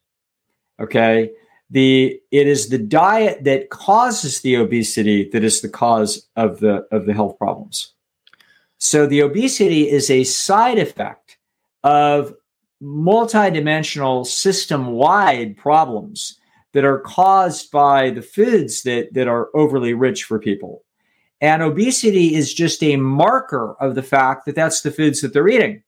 Okay. 0.82 1.32
The 1.70 2.20
it 2.32 2.46
is 2.46 2.68
the 2.68 2.78
diet 2.78 3.46
that 3.46 3.70
causes 3.70 4.42
the 4.42 4.56
obesity 4.56 5.30
that 5.30 5.46
is 5.46 5.62
the 5.62 5.70
cause 5.70 6.28
of 6.36 6.60
the 6.60 6.86
of 6.92 7.06
the 7.06 7.14
health 7.14 7.38
problems. 7.38 7.94
So 8.80 9.08
the 9.08 9.22
obesity 9.22 9.90
is 9.90 10.10
a 10.10 10.26
side 10.26 10.78
effect 10.78 11.38
of 11.84 12.34
multidimensional 12.84 14.26
system 14.26 14.88
wide 14.88 15.56
problems 15.56 16.38
that 16.74 16.84
are 16.84 17.00
caused 17.00 17.72
by 17.72 18.10
the 18.10 18.22
foods 18.22 18.84
that, 18.84 19.14
that 19.14 19.28
are 19.28 19.50
overly 19.56 19.94
rich 19.94 20.26
for 20.26 20.38
people. 20.38 20.84
And 21.40 21.62
obesity 21.62 22.36
is 22.36 22.54
just 22.54 22.84
a 22.84 22.98
marker 22.98 23.76
of 23.80 23.96
the 23.96 24.04
fact 24.04 24.46
that 24.46 24.56
that's 24.56 24.82
the 24.82 24.92
foods 24.92 25.22
that 25.22 25.34
they're 25.34 25.48
eating. 25.48 25.82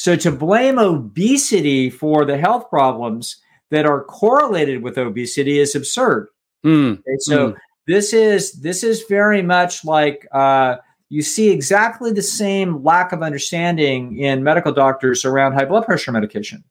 So 0.00 0.16
to 0.16 0.32
blame 0.32 0.78
obesity 0.78 1.90
for 1.90 2.24
the 2.24 2.38
health 2.38 2.70
problems 2.70 3.36
that 3.70 3.84
are 3.84 4.02
correlated 4.02 4.82
with 4.82 4.96
obesity 4.96 5.58
is 5.58 5.74
absurd. 5.74 6.28
Mm. 6.64 7.00
Okay, 7.00 7.18
so 7.18 7.50
mm. 7.50 7.56
this 7.86 8.14
is 8.14 8.52
this 8.62 8.82
is 8.82 9.04
very 9.10 9.42
much 9.42 9.84
like 9.84 10.26
uh, 10.32 10.76
you 11.10 11.20
see 11.20 11.50
exactly 11.50 12.14
the 12.14 12.22
same 12.22 12.82
lack 12.82 13.12
of 13.12 13.22
understanding 13.22 14.16
in 14.16 14.42
medical 14.42 14.72
doctors 14.72 15.26
around 15.26 15.52
high 15.52 15.66
blood 15.66 15.84
pressure 15.84 16.12
medication. 16.12 16.64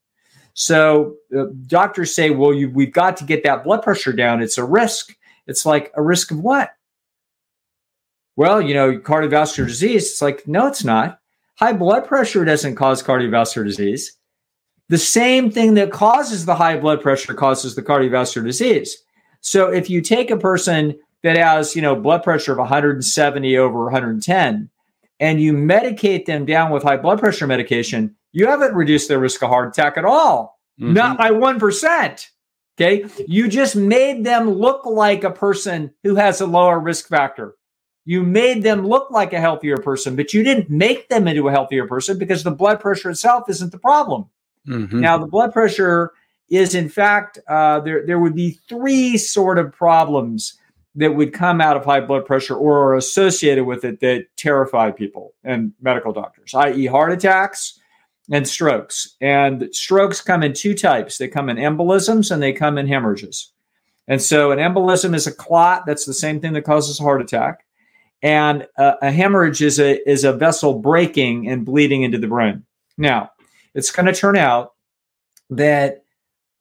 So 0.56 1.14
uh, 1.38 1.44
doctors 1.68 2.16
say, 2.16 2.32
well, 2.32 2.52
you, 2.52 2.72
we've 2.72 2.92
got 2.92 3.16
to 3.18 3.26
get 3.26 3.44
that 3.44 3.64
blood 3.64 3.84
pressure 3.84 4.12
down. 4.12 4.42
It's 4.42 4.58
a 4.58 4.64
risk. 4.66 5.16
It's 5.46 5.68
like 5.68 5.92
a 5.96 6.02
risk 6.02 6.32
of 6.32 6.40
what? 6.40 6.72
Well, 8.36 8.60
you 8.60 8.74
know, 8.74 8.98
cardiovascular 8.98 9.68
disease. 9.68 10.10
It's 10.10 10.22
like, 10.24 10.48
no, 10.48 10.66
it's 10.66 10.84
not. 10.84 11.19
High 11.60 11.74
blood 11.74 12.08
pressure 12.08 12.46
doesn't 12.46 12.76
cause 12.76 13.04
cardiovascular 13.04 13.66
disease. 13.66 14.16
The 14.88 14.98
same 14.98 15.52
thing 15.52 15.74
that 15.74 15.92
causes 15.92 16.46
the 16.46 16.56
high 16.56 16.78
blood 16.78 17.02
pressure 17.02 17.34
causes 17.34 17.76
the 17.76 17.84
cardiovascular 17.84 18.46
disease. 18.46 18.98
So 19.42 19.68
if 19.68 19.90
you 19.90 20.02
take 20.02 20.32
a 20.32 20.38
person 20.38 20.98
that 21.22 21.38
has, 21.38 21.76
you 21.76 21.82
know, 21.82 21.96
blood 21.96 22.24
pressure 22.24 22.54
of 22.54 22.58
170 22.60 23.58
over 23.58 23.84
110 23.84 24.70
and 25.20 25.42
you 25.42 25.54
medicate 25.54 26.26
them 26.26 26.46
down 26.46 26.72
with 26.72 26.84
high 26.84 26.98
blood 26.98 27.20
pressure 27.20 27.46
medication, 27.46 28.16
you 28.32 28.48
haven't 28.48 28.74
reduced 28.74 29.10
their 29.10 29.20
risk 29.20 29.44
of 29.44 29.50
heart 29.50 29.68
attack 29.68 29.98
at 29.98 30.06
all. 30.06 30.60
Mm-hmm. 30.80 30.94
Not 30.94 31.18
by 31.18 31.32
1%. 31.32 32.28
Okay. 32.80 33.06
You 33.28 33.50
just 33.50 33.76
made 33.76 34.24
them 34.24 34.50
look 34.50 34.86
like 34.86 35.26
a 35.26 35.32
person 35.32 35.92
who 36.04 36.16
has 36.16 36.40
a 36.40 36.48
lower 36.48 36.80
risk 36.80 37.10
factor. 37.10 37.56
You 38.10 38.24
made 38.24 38.64
them 38.64 38.88
look 38.88 39.12
like 39.12 39.34
a 39.34 39.40
healthier 39.40 39.78
person, 39.78 40.16
but 40.16 40.34
you 40.34 40.42
didn't 40.42 40.68
make 40.68 41.10
them 41.10 41.28
into 41.28 41.48
a 41.48 41.52
healthier 41.52 41.86
person 41.86 42.18
because 42.18 42.42
the 42.42 42.50
blood 42.50 42.80
pressure 42.80 43.12
itself 43.12 43.48
isn't 43.50 43.72
the 43.72 43.78
problem. 43.78 44.26
Mm-hmm. 44.68 45.00
Now, 45.00 45.20
the 45.20 45.28
blood 45.28 45.54
pressure 45.54 46.14
is, 46.50 46.74
in 46.74 46.90
fact, 46.90 47.38
uh, 47.48 47.82
there, 47.82 48.04
there 48.08 48.18
would 48.18 48.34
be 48.34 48.58
three 48.68 49.16
sort 49.16 49.60
of 49.60 49.72
problems 49.72 50.58
that 50.96 51.14
would 51.14 51.34
come 51.34 51.62
out 51.62 51.78
of 51.78 51.86
high 51.86 52.02
blood 52.02 52.26
pressure 52.26 52.56
or 52.56 52.80
are 52.80 52.96
associated 52.96 53.66
with 53.66 53.86
it 53.86 54.00
that 54.00 54.26
terrify 54.38 54.90
people 54.90 55.36
and 55.44 55.72
medical 55.80 56.12
doctors, 56.12 56.56
i.e., 56.56 56.88
heart 56.88 57.12
attacks 57.12 57.80
and 58.32 58.48
strokes. 58.48 59.18
And 59.22 59.70
strokes 59.72 60.20
come 60.20 60.42
in 60.42 60.54
two 60.54 60.74
types 60.74 61.20
they 61.20 61.28
come 61.28 61.48
in 61.48 61.58
embolisms 61.58 62.32
and 62.32 62.42
they 62.42 62.54
come 62.54 62.80
in 62.80 62.88
hemorrhages. 62.88 63.52
And 64.08 64.20
so, 64.20 64.50
an 64.50 64.58
embolism 64.58 65.14
is 65.14 65.28
a 65.28 65.32
clot, 65.32 65.86
that's 65.86 66.06
the 66.06 66.14
same 66.16 66.40
thing 66.40 66.54
that 66.54 66.64
causes 66.64 67.00
a 67.00 67.04
heart 67.04 67.22
attack. 67.22 67.66
And 68.22 68.68
a, 68.78 68.96
a 69.04 69.12
hemorrhage 69.12 69.62
is 69.62 69.80
a, 69.80 70.10
is 70.10 70.24
a 70.24 70.34
vessel 70.34 70.80
breaking 70.80 71.48
and 71.48 71.66
bleeding 71.66 72.04
into 72.04 72.18
the 72.18 72.28
brain. 72.28 72.66
Now, 72.98 73.32
it's 73.74 73.92
going 73.92 74.08
to 74.08 74.14
turn 74.14 74.38
out 74.38 74.74
that 75.50 76.04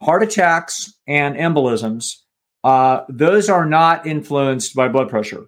heart 0.00 0.22
attacks 0.22 0.94
and 1.06 1.36
embolisms 1.36 2.14
uh, 2.64 3.04
those 3.08 3.48
are 3.48 3.66
not 3.66 4.06
influenced 4.06 4.74
by 4.74 4.88
blood 4.88 5.08
pressure. 5.08 5.46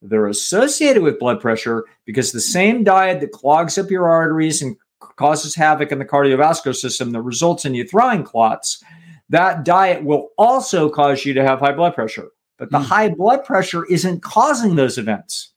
They're 0.00 0.26
associated 0.26 1.02
with 1.02 1.18
blood 1.18 1.40
pressure 1.40 1.84
because 2.06 2.32
the 2.32 2.40
same 2.40 2.84
diet 2.84 3.20
that 3.20 3.32
clogs 3.32 3.78
up 3.78 3.90
your 3.90 4.08
arteries 4.08 4.62
and 4.62 4.76
causes 5.16 5.54
havoc 5.54 5.92
in 5.92 5.98
the 5.98 6.04
cardiovascular 6.04 6.74
system 6.74 7.10
that 7.10 7.22
results 7.22 7.64
in 7.64 7.74
you 7.74 7.86
throwing 7.86 8.24
clots, 8.24 8.82
that 9.28 9.64
diet 9.64 10.04
will 10.04 10.30
also 10.38 10.88
cause 10.88 11.24
you 11.24 11.34
to 11.34 11.42
have 11.42 11.60
high 11.60 11.72
blood 11.72 11.94
pressure. 11.94 12.28
But 12.58 12.70
the 12.70 12.78
mm. 12.78 12.84
high 12.84 13.08
blood 13.10 13.44
pressure 13.44 13.84
isn't 13.86 14.22
causing 14.22 14.76
those 14.76 14.98
events. 14.98 15.51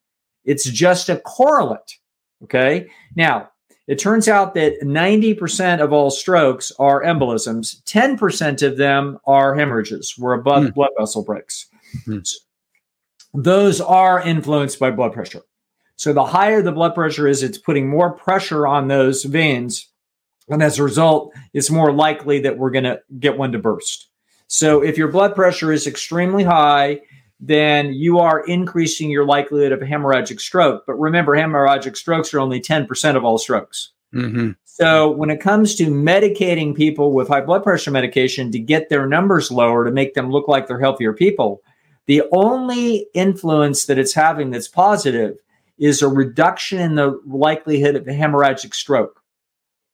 It's 0.46 0.70
just 0.70 1.10
a 1.10 1.18
correlate. 1.18 1.98
Okay. 2.44 2.88
Now, 3.16 3.50
it 3.88 4.00
turns 4.00 4.28
out 4.28 4.56
that 4.56 4.82
90% 4.82 5.80
of 5.80 5.94
all 5.94 6.10
strokes 6.10 6.72
are 6.80 7.04
embolisms, 7.04 7.84
10% 7.84 8.64
of 8.64 8.78
them 8.78 9.20
are 9.26 9.56
hemorrhages 9.56 10.16
where 10.18 10.34
a 10.34 10.42
blood, 10.42 10.64
mm. 10.64 10.74
blood 10.74 10.90
vessel 10.98 11.24
breaks. 11.24 11.68
Mm. 12.08 12.28
Those 13.34 13.82
are 13.82 14.22
influenced 14.22 14.80
by 14.80 14.92
blood 14.92 15.14
pressure. 15.14 15.42
So 15.98 16.14
the 16.14 16.26
higher 16.26 16.62
the 16.62 16.72
blood 16.72 16.96
pressure 16.96 17.28
is, 17.28 17.44
it's 17.44 17.58
putting 17.58 17.88
more 17.88 18.14
pressure 18.14 18.66
on 18.68 18.88
those 18.88 19.24
veins 19.24 19.88
And 20.48 20.62
as 20.62 20.78
a 20.78 20.84
result, 20.84 21.34
it's 21.54 21.72
more 21.72 21.92
likely 21.92 22.40
that 22.42 22.58
we're 22.58 22.72
going 22.72 22.84
to 22.84 23.00
get 23.20 23.38
one 23.38 23.52
to 23.54 23.60
burst. 23.60 24.10
So 24.48 24.84
if 24.84 24.98
your 24.98 25.08
blood 25.08 25.36
pressure 25.36 25.72
is 25.72 25.88
extremely 25.88 26.44
high, 26.44 27.02
then 27.40 27.94
you 27.94 28.20
are 28.20 28.46
increasing 28.46 29.10
your 29.10 29.26
likelihood 29.26 29.72
of 29.72 29.82
a 29.82 29.86
hemorrhagic 29.86 30.40
stroke. 30.40 30.84
But 30.88 30.96
remember, 30.96 31.36
hemorrhagic 31.36 31.98
strokes 31.98 32.34
are 32.34 32.40
only 32.40 32.62
10% 32.62 33.16
of 33.16 33.26
all 33.26 33.38
strokes. 33.38 33.92
Mm-hmm. 34.14 34.52
So 34.64 35.12
when 35.12 35.30
it 35.30 35.40
comes 35.40 35.76
to 35.76 35.88
medicating 35.88 36.76
people 36.76 37.14
with 37.14 37.28
high 37.28 37.42
blood 37.42 37.64
pressure 37.64 37.92
medication 37.92 38.52
to 38.52 38.60
get 38.60 38.90
their 38.90 39.08
numbers 39.08 39.52
lower 39.52 39.86
to 39.86 39.92
make 39.92 40.14
them 40.14 40.32
look 40.32 40.48
like 40.48 40.68
they're 40.68 40.80
healthier 40.80 41.14
people, 41.14 41.62
the 42.08 42.24
only 42.32 43.08
influence 43.14 43.86
that 43.86 43.98
it's 43.98 44.14
having 44.14 44.52
that's 44.52 44.68
positive 44.68 45.38
is 45.78 46.02
a 46.02 46.08
reduction 46.08 46.80
in 46.80 46.96
the 46.96 47.20
likelihood 47.26 47.96
of 47.96 48.08
a 48.08 48.12
hemorrhagic 48.12 48.74
stroke. 48.74 49.22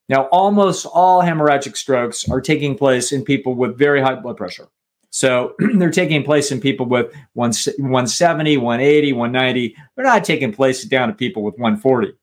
Now, 0.10 0.24
almost 0.26 0.86
all 0.86 1.22
hemorrhagic 1.22 1.78
strokes 1.78 2.28
are 2.30 2.42
taking 2.42 2.78
place 2.78 3.12
in 3.12 3.24
people 3.24 3.56
with 3.56 3.78
very 3.78 4.02
high 4.02 4.16
blood 4.16 4.38
pressure. 4.38 4.68
So 5.12 5.56
they're 5.76 5.92
taking 5.92 6.24
place 6.24 6.52
in 6.52 6.60
people 6.60 6.88
with 6.88 7.14
170, 7.34 8.58
180, 8.58 9.14
190. 9.14 9.76
They're 9.96 10.06
not 10.06 10.24
taking 10.24 10.52
place 10.52 10.84
down 10.84 11.10
to 11.10 11.14
people 11.14 11.44
with 11.44 11.54
140. 11.56 12.14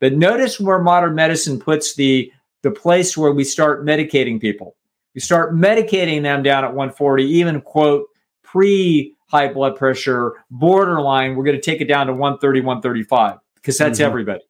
But 0.00 0.14
notice 0.14 0.58
where 0.58 0.78
modern 0.78 1.14
medicine 1.14 1.58
puts 1.58 1.94
the, 1.94 2.32
the 2.62 2.70
place 2.70 3.16
where 3.16 3.32
we 3.32 3.44
start 3.44 3.84
medicating 3.84 4.40
people. 4.40 4.76
We 5.14 5.20
start 5.20 5.54
medicating 5.54 6.22
them 6.22 6.42
down 6.42 6.64
at 6.64 6.74
140, 6.74 7.24
even 7.24 7.60
quote, 7.60 8.06
pre 8.42 9.14
high 9.28 9.52
blood 9.52 9.76
pressure, 9.76 10.34
borderline, 10.50 11.34
we're 11.34 11.44
going 11.44 11.56
to 11.56 11.62
take 11.62 11.80
it 11.80 11.86
down 11.86 12.06
to 12.06 12.12
130, 12.12 12.60
135, 12.60 13.38
because 13.56 13.76
that's 13.76 13.98
mm-hmm. 13.98 14.06
everybody. 14.06 14.40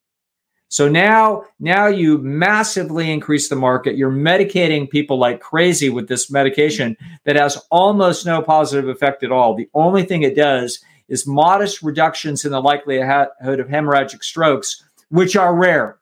So 0.69 0.89
now, 0.89 1.45
now 1.61 1.87
you 1.87 2.19
massively 2.19 3.13
increase 3.13 3.49
the 3.49 3.57
market. 3.57 3.97
You're 3.97 4.11
medicating 4.11 4.91
people 4.91 5.19
like 5.19 5.41
crazy 5.41 5.89
with 5.91 6.09
this 6.09 6.31
medication 6.31 6.97
that 7.25 7.37
has 7.37 7.57
almost 7.71 8.27
no 8.27 8.43
positive 8.43 8.89
effect 8.89 9.23
at 9.23 9.31
all. 9.31 9.55
The 9.55 9.71
only 9.75 10.03
thing 10.03 10.23
it 10.23 10.35
does 10.35 10.81
is 11.09 11.27
modest 11.27 11.83
reductions 11.83 12.45
in 12.45 12.51
the 12.51 12.61
likelihood 12.61 13.29
of 13.61 13.69
hemorrhagic 13.69 14.25
strokes, 14.25 14.83
which 15.09 15.37
are 15.37 15.55
rare. 15.55 15.99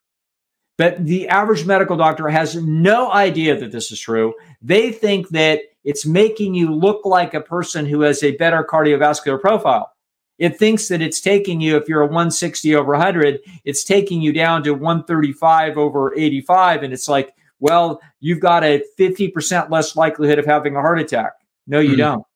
But 0.76 1.04
the 1.04 1.28
average 1.28 1.66
medical 1.66 1.96
doctor 1.96 2.28
has 2.28 2.56
no 2.56 3.12
idea 3.12 3.58
that 3.60 3.70
this 3.70 3.92
is 3.92 4.00
true. 4.00 4.34
They 4.62 4.90
think 4.90 5.28
that 5.28 5.60
it's 5.84 6.06
making 6.06 6.54
you 6.54 6.74
look 6.74 7.04
like 7.04 7.34
a 7.34 7.40
person 7.40 7.86
who 7.86 8.00
has 8.00 8.22
a 8.22 8.36
better 8.36 8.66
cardiovascular 8.68 9.40
profile. 9.40 9.93
It 10.38 10.58
thinks 10.58 10.88
that 10.88 11.00
it's 11.00 11.20
taking 11.20 11.60
you, 11.60 11.76
if 11.76 11.88
you're 11.88 12.00
a 12.00 12.06
160 12.06 12.74
over 12.74 12.92
100, 12.92 13.40
it's 13.64 13.84
taking 13.84 14.20
you 14.20 14.32
down 14.32 14.62
to 14.64 14.72
135 14.72 15.78
over 15.78 16.14
85. 16.16 16.82
And 16.82 16.92
it's 16.92 17.08
like, 17.08 17.34
well, 17.60 18.00
you've 18.20 18.40
got 18.40 18.64
a 18.64 18.82
50% 18.98 19.70
less 19.70 19.96
likelihood 19.96 20.38
of 20.38 20.44
having 20.44 20.76
a 20.76 20.80
heart 20.80 21.00
attack. 21.00 21.34
No, 21.66 21.78
you 21.78 21.90
mm-hmm. 21.90 21.98
don't. 21.98 22.26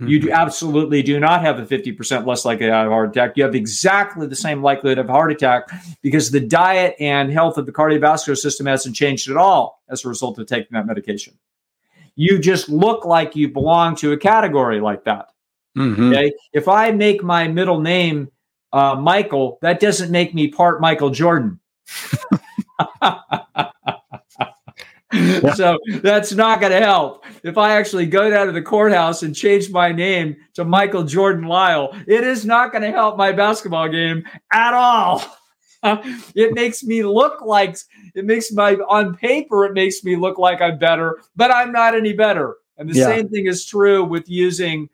You 0.00 0.20
do 0.20 0.30
absolutely 0.30 1.02
do 1.02 1.20
not 1.20 1.42
have 1.42 1.58
a 1.58 1.64
50% 1.64 2.26
less 2.26 2.44
likelihood 2.44 2.74
of 2.74 2.86
a 2.88 2.90
heart 2.90 3.10
attack. 3.10 3.36
You 3.36 3.44
have 3.44 3.54
exactly 3.54 4.26
the 4.26 4.36
same 4.36 4.62
likelihood 4.62 4.98
of 4.98 5.08
a 5.08 5.12
heart 5.12 5.30
attack 5.30 5.68
because 6.02 6.30
the 6.30 6.40
diet 6.40 6.96
and 6.98 7.30
health 7.30 7.58
of 7.58 7.66
the 7.66 7.72
cardiovascular 7.72 8.36
system 8.36 8.66
hasn't 8.66 8.96
changed 8.96 9.30
at 9.30 9.36
all 9.36 9.82
as 9.88 10.04
a 10.04 10.08
result 10.08 10.38
of 10.38 10.46
taking 10.46 10.70
that 10.72 10.86
medication. 10.86 11.34
You 12.16 12.38
just 12.38 12.68
look 12.68 13.04
like 13.04 13.36
you 13.36 13.48
belong 13.48 13.94
to 13.96 14.12
a 14.12 14.16
category 14.16 14.80
like 14.80 15.04
that. 15.04 15.28
Mm-hmm. 15.76 16.12
Okay. 16.12 16.32
If 16.52 16.68
I 16.68 16.90
make 16.90 17.22
my 17.22 17.48
middle 17.48 17.80
name 17.80 18.30
uh, 18.72 18.96
Michael, 18.96 19.58
that 19.62 19.80
doesn't 19.80 20.10
make 20.10 20.34
me 20.34 20.48
part 20.48 20.80
Michael 20.80 21.10
Jordan. 21.10 21.60
so 25.54 25.78
that's 26.02 26.32
not 26.32 26.60
going 26.60 26.72
to 26.72 26.80
help. 26.80 27.24
If 27.42 27.58
I 27.58 27.76
actually 27.76 28.06
go 28.06 28.30
down 28.30 28.46
to 28.46 28.52
the 28.52 28.62
courthouse 28.62 29.22
and 29.22 29.34
change 29.34 29.70
my 29.70 29.92
name 29.92 30.36
to 30.54 30.64
Michael 30.64 31.04
Jordan 31.04 31.46
Lisle, 31.46 31.94
it 32.06 32.24
is 32.24 32.44
not 32.44 32.72
going 32.72 32.82
to 32.82 32.90
help 32.90 33.16
my 33.16 33.32
basketball 33.32 33.88
game 33.88 34.24
at 34.52 34.74
all. 34.74 35.22
it 36.34 36.54
makes 36.54 36.82
me 36.82 37.04
look 37.04 37.42
like 37.42 37.76
it 38.14 38.24
makes 38.24 38.50
my 38.52 38.74
on 38.88 39.14
paper 39.14 39.66
it 39.66 39.74
makes 39.74 40.02
me 40.02 40.16
look 40.16 40.38
like 40.38 40.62
I'm 40.62 40.78
better, 40.78 41.18
but 41.36 41.50
I'm 41.50 41.72
not 41.72 41.94
any 41.94 42.14
better. 42.14 42.56
And 42.78 42.88
the 42.88 42.94
yeah. 42.94 43.06
same 43.06 43.28
thing 43.28 43.46
is 43.46 43.64
true 43.64 44.02
with 44.02 44.28
using 44.28 44.88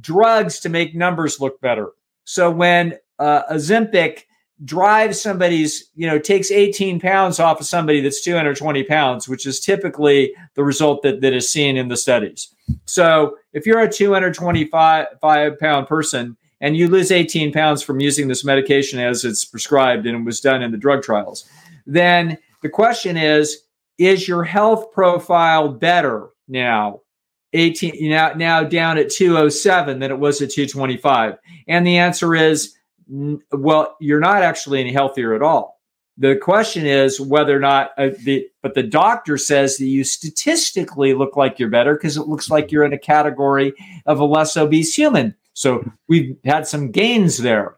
drugs 0.00 0.60
to 0.60 0.68
make 0.68 0.94
numbers 0.94 1.40
look 1.40 1.60
better. 1.60 1.92
So 2.24 2.50
when 2.50 2.98
uh, 3.18 3.42
Ozempic 3.52 4.22
drives 4.64 5.20
somebody's, 5.20 5.90
you 5.94 6.06
know, 6.06 6.18
takes 6.18 6.50
18 6.50 7.00
pounds 7.00 7.40
off 7.40 7.60
of 7.60 7.66
somebody 7.66 8.00
that's 8.00 8.22
220 8.22 8.84
pounds, 8.84 9.28
which 9.28 9.46
is 9.46 9.60
typically 9.60 10.32
the 10.54 10.64
result 10.64 11.02
that, 11.02 11.20
that 11.20 11.32
is 11.32 11.48
seen 11.48 11.76
in 11.76 11.88
the 11.88 11.96
studies. 11.96 12.54
So 12.86 13.36
if 13.52 13.66
you're 13.66 13.80
a 13.80 13.90
225 13.90 15.58
pound 15.58 15.86
person 15.86 16.36
and 16.60 16.76
you 16.76 16.88
lose 16.88 17.10
18 17.10 17.52
pounds 17.52 17.82
from 17.82 18.00
using 18.00 18.28
this 18.28 18.44
medication 18.44 19.00
as 19.00 19.24
it's 19.24 19.44
prescribed 19.44 20.06
and 20.06 20.16
it 20.16 20.24
was 20.24 20.40
done 20.40 20.62
in 20.62 20.70
the 20.70 20.78
drug 20.78 21.02
trials, 21.02 21.48
then 21.86 22.38
the 22.62 22.68
question 22.68 23.16
is, 23.16 23.64
is 23.98 24.26
your 24.26 24.44
health 24.44 24.92
profile 24.92 25.68
better 25.68 26.30
now 26.48 27.00
18 27.54 28.10
now 28.10 28.32
now 28.34 28.62
down 28.62 28.98
at 28.98 29.10
207 29.10 29.98
than 29.98 30.10
it 30.10 30.18
was 30.18 30.42
at 30.42 30.50
225 30.50 31.36
and 31.68 31.86
the 31.86 31.96
answer 31.96 32.34
is 32.34 32.76
well, 33.06 33.96
you're 34.00 34.20
not 34.20 34.42
actually 34.42 34.80
any 34.80 34.92
healthier 34.92 35.34
at 35.34 35.42
all. 35.42 35.80
The 36.16 36.36
question 36.36 36.86
is 36.86 37.20
whether 37.20 37.56
or 37.56 37.60
not 37.60 37.90
uh, 37.98 38.10
the, 38.22 38.46
but 38.62 38.74
the 38.74 38.84
doctor 38.84 39.36
says 39.36 39.78
that 39.78 39.86
you 39.86 40.04
statistically 40.04 41.12
look 41.12 41.36
like 41.36 41.58
you're 41.58 41.68
better 41.68 41.94
because 41.94 42.16
it 42.16 42.28
looks 42.28 42.50
like 42.50 42.70
you're 42.70 42.84
in 42.84 42.92
a 42.92 42.98
category 42.98 43.72
of 44.06 44.20
a 44.20 44.24
less 44.24 44.56
obese 44.56 44.94
human. 44.94 45.34
So 45.54 45.84
we've 46.08 46.36
had 46.44 46.68
some 46.68 46.92
gains 46.92 47.38
there. 47.38 47.76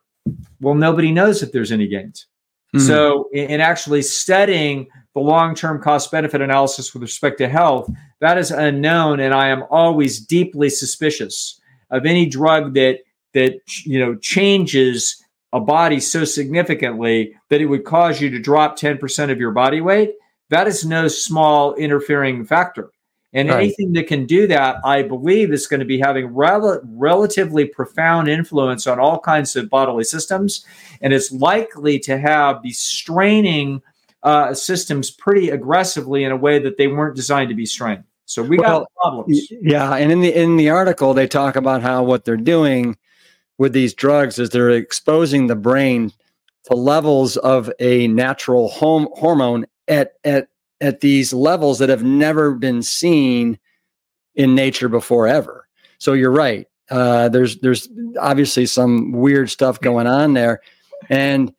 Well, 0.60 0.74
nobody 0.74 1.12
knows 1.12 1.42
if 1.42 1.52
there's 1.52 1.72
any 1.72 1.86
gains. 1.86 2.26
Mm-hmm. 2.74 2.86
So, 2.86 3.28
in, 3.32 3.50
in 3.50 3.60
actually 3.60 4.02
studying 4.02 4.88
the 5.16 5.22
long 5.22 5.55
term 5.55 5.81
cost 5.81 6.11
benefit 6.11 6.42
analysis 6.42 6.92
with 6.92 7.00
respect 7.00 7.38
to 7.38 7.48
health, 7.48 7.90
that 8.20 8.37
is 8.37 8.50
unknown. 8.50 9.18
And 9.18 9.33
I 9.33 9.48
am 9.48 9.64
always 9.70 10.20
deeply 10.20 10.68
suspicious 10.68 11.59
of 11.90 12.05
any 12.05 12.26
drug 12.26 12.74
that 12.74 12.98
that 13.33 13.61
you 13.87 13.98
know 13.98 14.14
changes 14.16 15.24
a 15.55 15.61
body 15.61 16.00
so 16.00 16.24
significantly 16.24 17.35
that 17.48 17.62
it 17.62 17.66
would 17.66 17.85
cause 17.85 18.20
you 18.20 18.29
to 18.29 18.38
drop 18.38 18.79
10% 18.79 19.31
of 19.31 19.40
your 19.40 19.52
body 19.52 19.81
weight 19.81 20.12
that 20.50 20.66
is 20.66 20.85
no 20.85 21.07
small 21.07 21.74
interfering 21.74 22.44
factor 22.44 22.90
and 23.33 23.48
right. 23.48 23.59
anything 23.59 23.92
that 23.92 24.07
can 24.09 24.26
do 24.26 24.46
that 24.46 24.76
i 24.85 25.02
believe 25.02 25.52
is 25.52 25.66
going 25.66 25.81
to 25.81 25.87
be 25.87 25.98
having 25.98 26.26
rel- 26.26 26.81
relatively 26.85 27.64
profound 27.64 28.29
influence 28.29 28.87
on 28.87 28.98
all 28.98 29.20
kinds 29.20 29.55
of 29.55 29.70
bodily 29.70 30.05
systems 30.05 30.66
and 31.00 31.12
it's 31.12 31.31
likely 31.31 31.98
to 31.98 32.18
have 32.18 32.62
the 32.62 32.72
straining 32.72 33.81
uh, 34.22 34.55
systems 34.55 35.11
pretty 35.11 35.50
aggressively 35.50 36.24
in 36.24 36.33
a 36.33 36.37
way 36.37 36.59
that 36.59 36.76
they 36.79 36.87
weren't 36.87 37.16
designed 37.16 37.48
to 37.48 37.55
be 37.55 37.66
strained 37.66 38.05
so 38.24 38.42
we 38.42 38.59
well, 38.59 38.81
got 38.81 38.92
problems 39.00 39.48
yeah 39.50 39.94
and 39.94 40.11
in 40.11 40.20
the 40.20 40.35
in 40.35 40.57
the 40.57 40.70
article 40.70 41.14
they 41.14 41.26
talk 41.26 41.57
about 41.57 41.83
how 41.83 42.02
what 42.02 42.24
they're 42.24 42.37
doing 42.37 42.96
with 43.59 43.72
these 43.72 43.94
drugs 43.94 44.38
is 44.38 44.50
they're 44.50 44.70
exposing 44.70 45.46
the 45.46 45.57
brain 45.57 46.12
to 46.64 46.74
levels 46.74 47.37
of 47.38 47.70
a 47.79 48.09
natural 48.09 48.68
home 48.68 49.09
hormone 49.14 49.66
at 49.88 50.14
at 50.24 50.48
at 50.81 51.00
these 51.00 51.33
levels 51.33 51.79
that 51.79 51.88
have 51.88 52.02
never 52.02 52.55
been 52.55 52.83
seen 52.83 53.59
in 54.35 54.55
nature 54.55 54.88
before 54.88 55.26
ever. 55.26 55.66
So 55.98 56.12
you're 56.12 56.33
right. 56.33 56.66
Uh, 56.90 57.29
there's 57.29 57.59
there's 57.59 57.88
obviously 58.20 58.66
some 58.66 59.12
weird 59.12 59.50
stuff 59.50 59.81
going 59.81 60.07
on 60.07 60.35
there, 60.35 60.61
and 61.09 61.52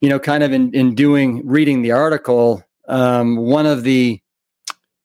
you 0.00 0.08
know, 0.08 0.18
kind 0.18 0.42
of 0.42 0.52
in 0.52 0.72
in 0.74 0.94
doing 0.94 1.46
reading 1.46 1.82
the 1.82 1.92
article, 1.92 2.64
um, 2.88 3.36
one 3.36 3.66
of 3.66 3.82
the 3.82 4.20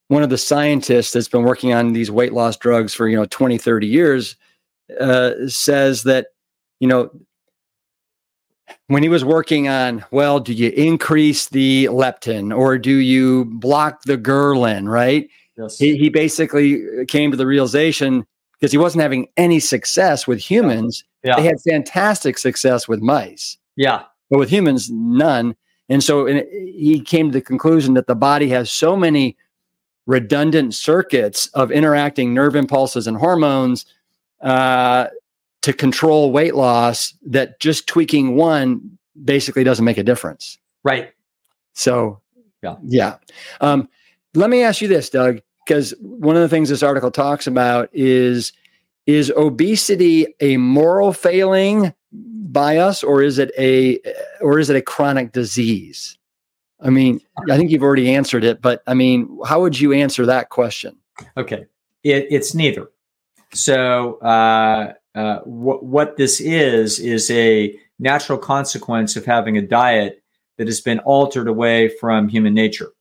one 0.07 0.23
of 0.23 0.29
the 0.29 0.37
scientists 0.37 1.11
that's 1.11 1.27
been 1.27 1.43
working 1.43 1.73
on 1.73 1.93
these 1.93 2.11
weight 2.11 2.33
loss 2.33 2.57
drugs 2.57 2.93
for 2.93 3.07
you 3.07 3.15
know 3.15 3.25
20 3.25 3.57
30 3.57 3.87
years 3.87 4.35
uh, 4.99 5.31
says 5.47 6.03
that 6.03 6.27
you 6.79 6.87
know 6.87 7.09
when 8.87 9.03
he 9.03 9.09
was 9.09 9.25
working 9.25 9.67
on 9.67 10.03
well 10.11 10.39
do 10.39 10.53
you 10.53 10.69
increase 10.71 11.49
the 11.49 11.85
leptin 11.85 12.55
or 12.55 12.77
do 12.77 12.95
you 12.97 13.45
block 13.45 14.03
the 14.03 14.17
ghrelin 14.17 14.87
right 14.87 15.29
yes. 15.57 15.77
he, 15.77 15.97
he 15.97 16.09
basically 16.09 17.05
came 17.07 17.31
to 17.31 17.37
the 17.37 17.47
realization 17.47 18.25
because 18.59 18.71
he 18.71 18.77
wasn't 18.77 19.01
having 19.01 19.27
any 19.37 19.59
success 19.59 20.27
with 20.27 20.39
humans 20.39 21.03
yeah. 21.23 21.35
they 21.35 21.43
had 21.43 21.55
fantastic 21.67 22.37
success 22.37 22.87
with 22.87 23.01
mice 23.01 23.57
yeah 23.75 24.03
but 24.29 24.39
with 24.39 24.49
humans 24.49 24.89
none 24.89 25.55
and 25.89 26.03
so 26.03 26.27
and 26.27 26.45
he 26.51 26.99
came 26.99 27.27
to 27.31 27.33
the 27.33 27.41
conclusion 27.41 27.93
that 27.93 28.07
the 28.07 28.15
body 28.15 28.49
has 28.49 28.71
so 28.71 28.95
many 28.95 29.37
redundant 30.05 30.73
circuits 30.73 31.47
of 31.47 31.71
interacting 31.71 32.33
nerve 32.33 32.55
impulses 32.55 33.07
and 33.07 33.17
hormones 33.17 33.85
uh, 34.41 35.07
to 35.61 35.73
control 35.73 36.31
weight 36.31 36.55
loss 36.55 37.13
that 37.25 37.59
just 37.59 37.87
tweaking 37.87 38.35
one 38.35 38.97
basically 39.23 39.63
doesn't 39.63 39.85
make 39.85 39.97
a 39.97 40.03
difference. 40.03 40.59
Right. 40.83 41.11
So 41.73 42.21
Yeah. 42.61 42.75
Yeah. 42.83 43.17
Um, 43.61 43.89
let 44.33 44.49
me 44.49 44.63
ask 44.63 44.81
you 44.81 44.87
this, 44.87 45.09
Doug, 45.09 45.41
because 45.65 45.93
one 46.01 46.35
of 46.35 46.41
the 46.41 46.49
things 46.49 46.69
this 46.69 46.83
article 46.83 47.11
talks 47.11 47.47
about 47.47 47.89
is 47.93 48.53
is 49.07 49.31
obesity 49.37 50.27
a 50.39 50.57
moral 50.57 51.13
failing 51.13 51.93
by 52.51 52.77
us 52.77 53.03
or 53.03 53.21
is 53.21 53.37
it 53.37 53.51
a 53.57 53.99
or 54.41 54.59
is 54.59 54.69
it 54.69 54.75
a 54.75 54.81
chronic 54.81 55.31
disease? 55.31 56.17
I 56.79 56.89
mean, 56.89 57.21
I 57.49 57.57
think 57.57 57.71
you've 57.71 57.83
already 57.83 58.13
answered 58.13 58.43
it, 58.43 58.61
but 58.61 58.83
I 58.85 58.93
mean, 58.93 59.39
how 59.45 59.61
would 59.61 59.79
you 59.79 59.93
answer 59.93 60.25
that 60.25 60.49
question? 60.49 60.97
Okay, 61.37 61.65
it, 62.03 62.27
it's 62.29 62.53
neither. 62.53 62.89
So, 63.53 64.15
uh, 64.19 64.93
uh, 65.15 65.39
wh- 65.39 65.81
what 65.83 66.17
this 66.17 66.41
is 66.41 66.99
is 66.99 67.31
a 67.31 67.77
natural 67.99 68.37
consequence 68.37 69.15
of 69.15 69.25
having 69.25 69.57
a 69.57 69.61
diet 69.61 70.21
that 70.57 70.67
has 70.67 70.81
been 70.81 70.99
altered 70.99 71.47
away 71.47 71.87
from 71.87 72.27
human 72.27 72.53
nature, 72.53 72.91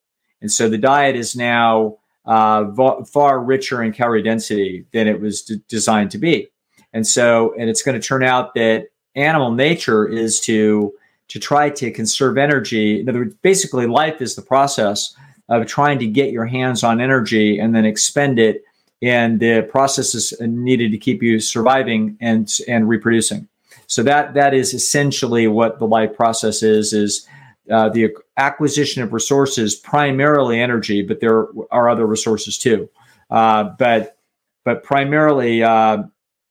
and 0.40 0.50
so 0.50 0.68
the 0.68 0.79
diet 0.79 1.16
is 1.16 1.35
now 1.35 1.98
uh, 2.24 2.64
va- 2.70 3.05
far 3.05 3.42
richer 3.42 3.83
in 3.83 3.92
calorie 3.92 4.22
density 4.22 4.87
than 4.92 5.09
it 5.09 5.20
was 5.20 5.42
d- 5.42 5.61
designed 5.68 6.12
to 6.12 6.18
be, 6.18 6.48
and 6.92 7.07
so 7.07 7.53
and 7.59 7.68
it's 7.68 7.83
going 7.83 8.00
to 8.00 8.07
turn 8.07 8.22
out 8.22 8.55
that 8.55 8.87
animal 9.14 9.53
nature 9.53 10.07
is 10.07 10.40
to 10.40 10.92
to 11.29 11.38
try 11.38 11.70
to 11.70 11.90
conserve 11.90 12.37
energy. 12.37 13.00
In 13.00 13.09
other 13.09 13.20
words, 13.20 13.35
basically, 13.42 13.87
life 13.87 14.20
is 14.20 14.35
the 14.35 14.42
process 14.42 15.16
of 15.48 15.66
trying 15.66 15.98
to 15.98 16.07
get 16.07 16.31
your 16.31 16.46
hands 16.46 16.85
on 16.85 17.00
energy 17.00 17.59
and 17.59 17.74
then 17.74 17.85
expend 17.85 18.38
it 18.38 18.64
and 19.05 19.38
the 19.38 19.62
processes 19.70 20.33
needed 20.40 20.90
to 20.90 20.98
keep 20.98 21.22
you 21.22 21.38
surviving 21.38 22.16
and 22.20 22.50
and 22.66 22.88
reproducing. 22.88 23.46
So 23.87 24.03
that 24.03 24.35
that 24.35 24.55
is 24.55 24.72
essentially 24.72 25.46
what 25.46 25.79
the 25.79 25.87
life 25.87 26.14
process 26.16 26.62
is 26.62 26.92
is 26.92 27.29
uh, 27.70 27.90
the 27.90 28.14
acquisition 28.37 29.03
of 29.03 29.12
resources, 29.12 29.74
primarily 29.74 30.61
energy, 30.61 31.03
but 31.03 31.20
there 31.20 31.46
are 31.70 31.88
other 31.88 32.07
resources 32.07 32.57
too. 32.57 32.88
Uh, 33.31 33.64
but 33.79 34.16
but 34.64 34.83
primarily 34.83 35.62
uh, 35.62 36.05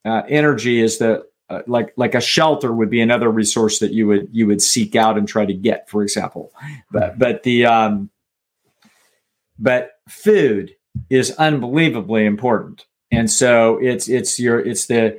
uh 0.05 0.21
energy 0.27 0.79
is 0.79 0.99
the 0.99 1.25
uh, 1.49 1.61
like 1.67 1.93
like 1.97 2.15
a 2.15 2.21
shelter 2.21 2.73
would 2.73 2.89
be 2.89 3.01
another 3.01 3.29
resource 3.29 3.79
that 3.79 3.91
you 3.91 4.07
would 4.07 4.29
you 4.31 4.47
would 4.47 4.61
seek 4.61 4.95
out 4.95 5.17
and 5.17 5.27
try 5.27 5.45
to 5.45 5.53
get, 5.53 5.89
for 5.89 6.01
example. 6.01 6.51
But 6.91 7.19
but 7.19 7.43
the 7.43 7.65
um, 7.65 8.09
but 9.59 9.91
food 10.07 10.75
is 11.09 11.31
unbelievably 11.31 12.25
important, 12.25 12.85
and 13.11 13.29
so 13.29 13.77
it's 13.81 14.07
it's 14.07 14.39
your 14.39 14.59
it's 14.59 14.87
the 14.87 15.17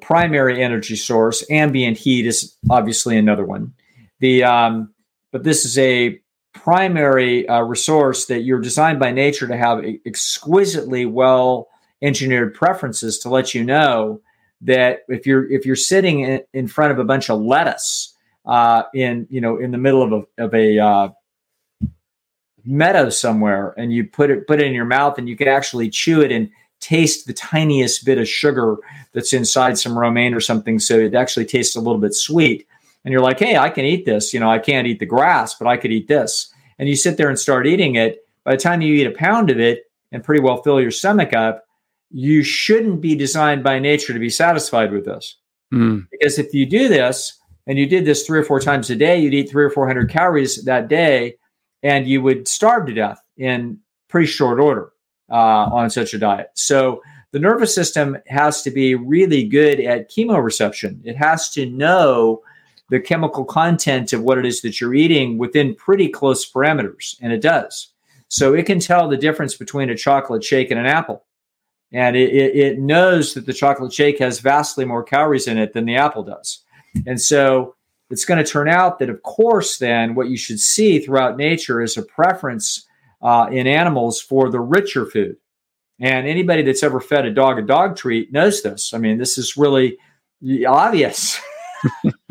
primary 0.00 0.62
energy 0.62 0.96
source. 0.96 1.44
Ambient 1.50 1.98
heat 1.98 2.26
is 2.26 2.56
obviously 2.70 3.16
another 3.16 3.44
one. 3.44 3.74
The 4.20 4.44
um, 4.44 4.94
but 5.32 5.44
this 5.44 5.64
is 5.64 5.78
a 5.78 6.20
primary 6.54 7.48
uh, 7.48 7.62
resource 7.62 8.26
that 8.26 8.40
you're 8.40 8.60
designed 8.60 8.98
by 8.98 9.10
nature 9.12 9.46
to 9.46 9.56
have 9.56 9.84
exquisitely 10.06 11.06
well 11.06 11.68
engineered 12.02 12.54
preferences 12.54 13.18
to 13.18 13.28
let 13.28 13.54
you 13.54 13.64
know 13.64 14.20
that 14.62 15.00
if 15.08 15.26
you're 15.26 15.50
if 15.50 15.64
you're 15.64 15.76
sitting 15.76 16.20
in, 16.20 16.40
in 16.52 16.66
front 16.66 16.92
of 16.92 16.98
a 16.98 17.04
bunch 17.04 17.30
of 17.30 17.40
lettuce 17.40 18.14
uh, 18.46 18.82
in 18.94 19.26
you 19.30 19.40
know 19.40 19.58
in 19.58 19.70
the 19.70 19.78
middle 19.78 20.02
of 20.02 20.12
a 20.12 20.44
of 20.44 20.54
a 20.54 20.78
uh, 20.78 21.08
meadow 22.64 23.08
somewhere 23.08 23.74
and 23.76 23.92
you 23.92 24.04
put 24.04 24.30
it 24.30 24.46
put 24.46 24.60
it 24.60 24.66
in 24.66 24.74
your 24.74 24.84
mouth 24.84 25.18
and 25.18 25.28
you 25.28 25.36
can 25.36 25.48
actually 25.48 25.88
chew 25.88 26.20
it 26.20 26.32
and 26.32 26.50
taste 26.80 27.26
the 27.26 27.32
tiniest 27.32 28.04
bit 28.04 28.18
of 28.18 28.28
sugar 28.28 28.76
that's 29.12 29.32
inside 29.32 29.78
some 29.78 29.98
romaine 29.98 30.34
or 30.34 30.40
something 30.40 30.78
so 30.78 30.98
it 30.98 31.14
actually 31.14 31.44
tastes 31.44 31.76
a 31.76 31.80
little 31.80 32.00
bit 32.00 32.14
sweet. 32.14 32.66
And 33.04 33.12
you're 33.12 33.22
like 33.22 33.38
hey 33.38 33.56
i 33.56 33.70
can 33.70 33.84
eat 33.84 34.04
this. 34.04 34.34
You 34.34 34.40
know 34.40 34.50
i 34.50 34.58
can't 34.58 34.86
eat 34.86 34.98
the 34.98 35.06
grass 35.06 35.54
but 35.54 35.68
i 35.68 35.76
could 35.76 35.92
eat 35.92 36.08
this. 36.08 36.52
And 36.78 36.88
you 36.88 36.96
sit 36.96 37.16
there 37.16 37.28
and 37.28 37.38
start 37.38 37.66
eating 37.66 37.96
it. 37.96 38.24
By 38.44 38.52
the 38.52 38.62
time 38.62 38.80
you 38.80 38.94
eat 38.94 39.06
a 39.06 39.12
pound 39.12 39.50
of 39.50 39.60
it 39.60 39.90
and 40.10 40.24
pretty 40.24 40.42
well 40.42 40.62
fill 40.62 40.80
your 40.80 40.90
stomach 40.90 41.32
up 41.32 41.67
you 42.10 42.42
shouldn't 42.42 43.00
be 43.00 43.14
designed 43.14 43.62
by 43.62 43.78
nature 43.78 44.12
to 44.12 44.18
be 44.18 44.30
satisfied 44.30 44.92
with 44.92 45.04
this. 45.04 45.36
Mm. 45.72 46.06
Because 46.10 46.38
if 46.38 46.54
you 46.54 46.66
do 46.66 46.88
this 46.88 47.38
and 47.66 47.78
you 47.78 47.86
did 47.86 48.04
this 48.04 48.26
three 48.26 48.38
or 48.38 48.44
four 48.44 48.60
times 48.60 48.90
a 48.90 48.96
day, 48.96 49.18
you'd 49.18 49.34
eat 49.34 49.50
three 49.50 49.64
or 49.64 49.70
400 49.70 50.10
calories 50.10 50.64
that 50.64 50.88
day 50.88 51.36
and 51.82 52.06
you 52.06 52.22
would 52.22 52.48
starve 52.48 52.86
to 52.86 52.94
death 52.94 53.20
in 53.36 53.78
pretty 54.08 54.26
short 54.26 54.58
order 54.58 54.92
uh, 55.30 55.68
on 55.70 55.90
such 55.90 56.14
a 56.14 56.18
diet. 56.18 56.50
So 56.54 57.02
the 57.32 57.38
nervous 57.38 57.74
system 57.74 58.16
has 58.26 58.62
to 58.62 58.70
be 58.70 58.94
really 58.94 59.44
good 59.44 59.80
at 59.80 60.10
chemoreception. 60.10 61.00
It 61.04 61.16
has 61.16 61.50
to 61.50 61.66
know 61.66 62.42
the 62.90 63.00
chemical 63.00 63.44
content 63.44 64.14
of 64.14 64.22
what 64.22 64.38
it 64.38 64.46
is 64.46 64.62
that 64.62 64.80
you're 64.80 64.94
eating 64.94 65.36
within 65.36 65.74
pretty 65.74 66.08
close 66.08 66.50
parameters, 66.50 67.16
and 67.20 67.32
it 67.32 67.42
does. 67.42 67.92
So 68.28 68.54
it 68.54 68.64
can 68.64 68.80
tell 68.80 69.08
the 69.08 69.16
difference 69.16 69.54
between 69.54 69.90
a 69.90 69.96
chocolate 69.96 70.42
shake 70.42 70.70
and 70.70 70.80
an 70.80 70.86
apple 70.86 71.24
and 71.92 72.16
it, 72.16 72.30
it, 72.30 72.56
it, 72.56 72.78
knows 72.78 73.34
that 73.34 73.46
the 73.46 73.52
chocolate 73.52 73.92
shake 73.92 74.18
has 74.18 74.40
vastly 74.40 74.84
more 74.84 75.02
calories 75.02 75.46
in 75.46 75.56
it 75.56 75.72
than 75.72 75.86
the 75.86 75.96
apple 75.96 76.22
does. 76.22 76.62
And 77.06 77.20
so 77.20 77.76
it's 78.10 78.24
going 78.24 78.42
to 78.42 78.50
turn 78.50 78.68
out 78.68 78.98
that, 78.98 79.10
of 79.10 79.22
course, 79.22 79.78
then 79.78 80.14
what 80.14 80.28
you 80.28 80.36
should 80.36 80.60
see 80.60 80.98
throughout 80.98 81.36
nature 81.36 81.80
is 81.80 81.96
a 81.96 82.02
preference 82.02 82.86
uh, 83.22 83.48
in 83.50 83.66
animals 83.66 84.20
for 84.20 84.50
the 84.50 84.60
richer 84.60 85.06
food. 85.06 85.36
And 86.00 86.28
anybody 86.28 86.62
that's 86.62 86.82
ever 86.82 87.00
fed 87.00 87.26
a 87.26 87.32
dog 87.32 87.58
a 87.58 87.62
dog 87.62 87.96
treat 87.96 88.32
knows 88.32 88.62
this. 88.62 88.94
I 88.94 88.98
mean, 88.98 89.18
this 89.18 89.36
is 89.36 89.56
really 89.56 89.98
obvious. 90.66 91.40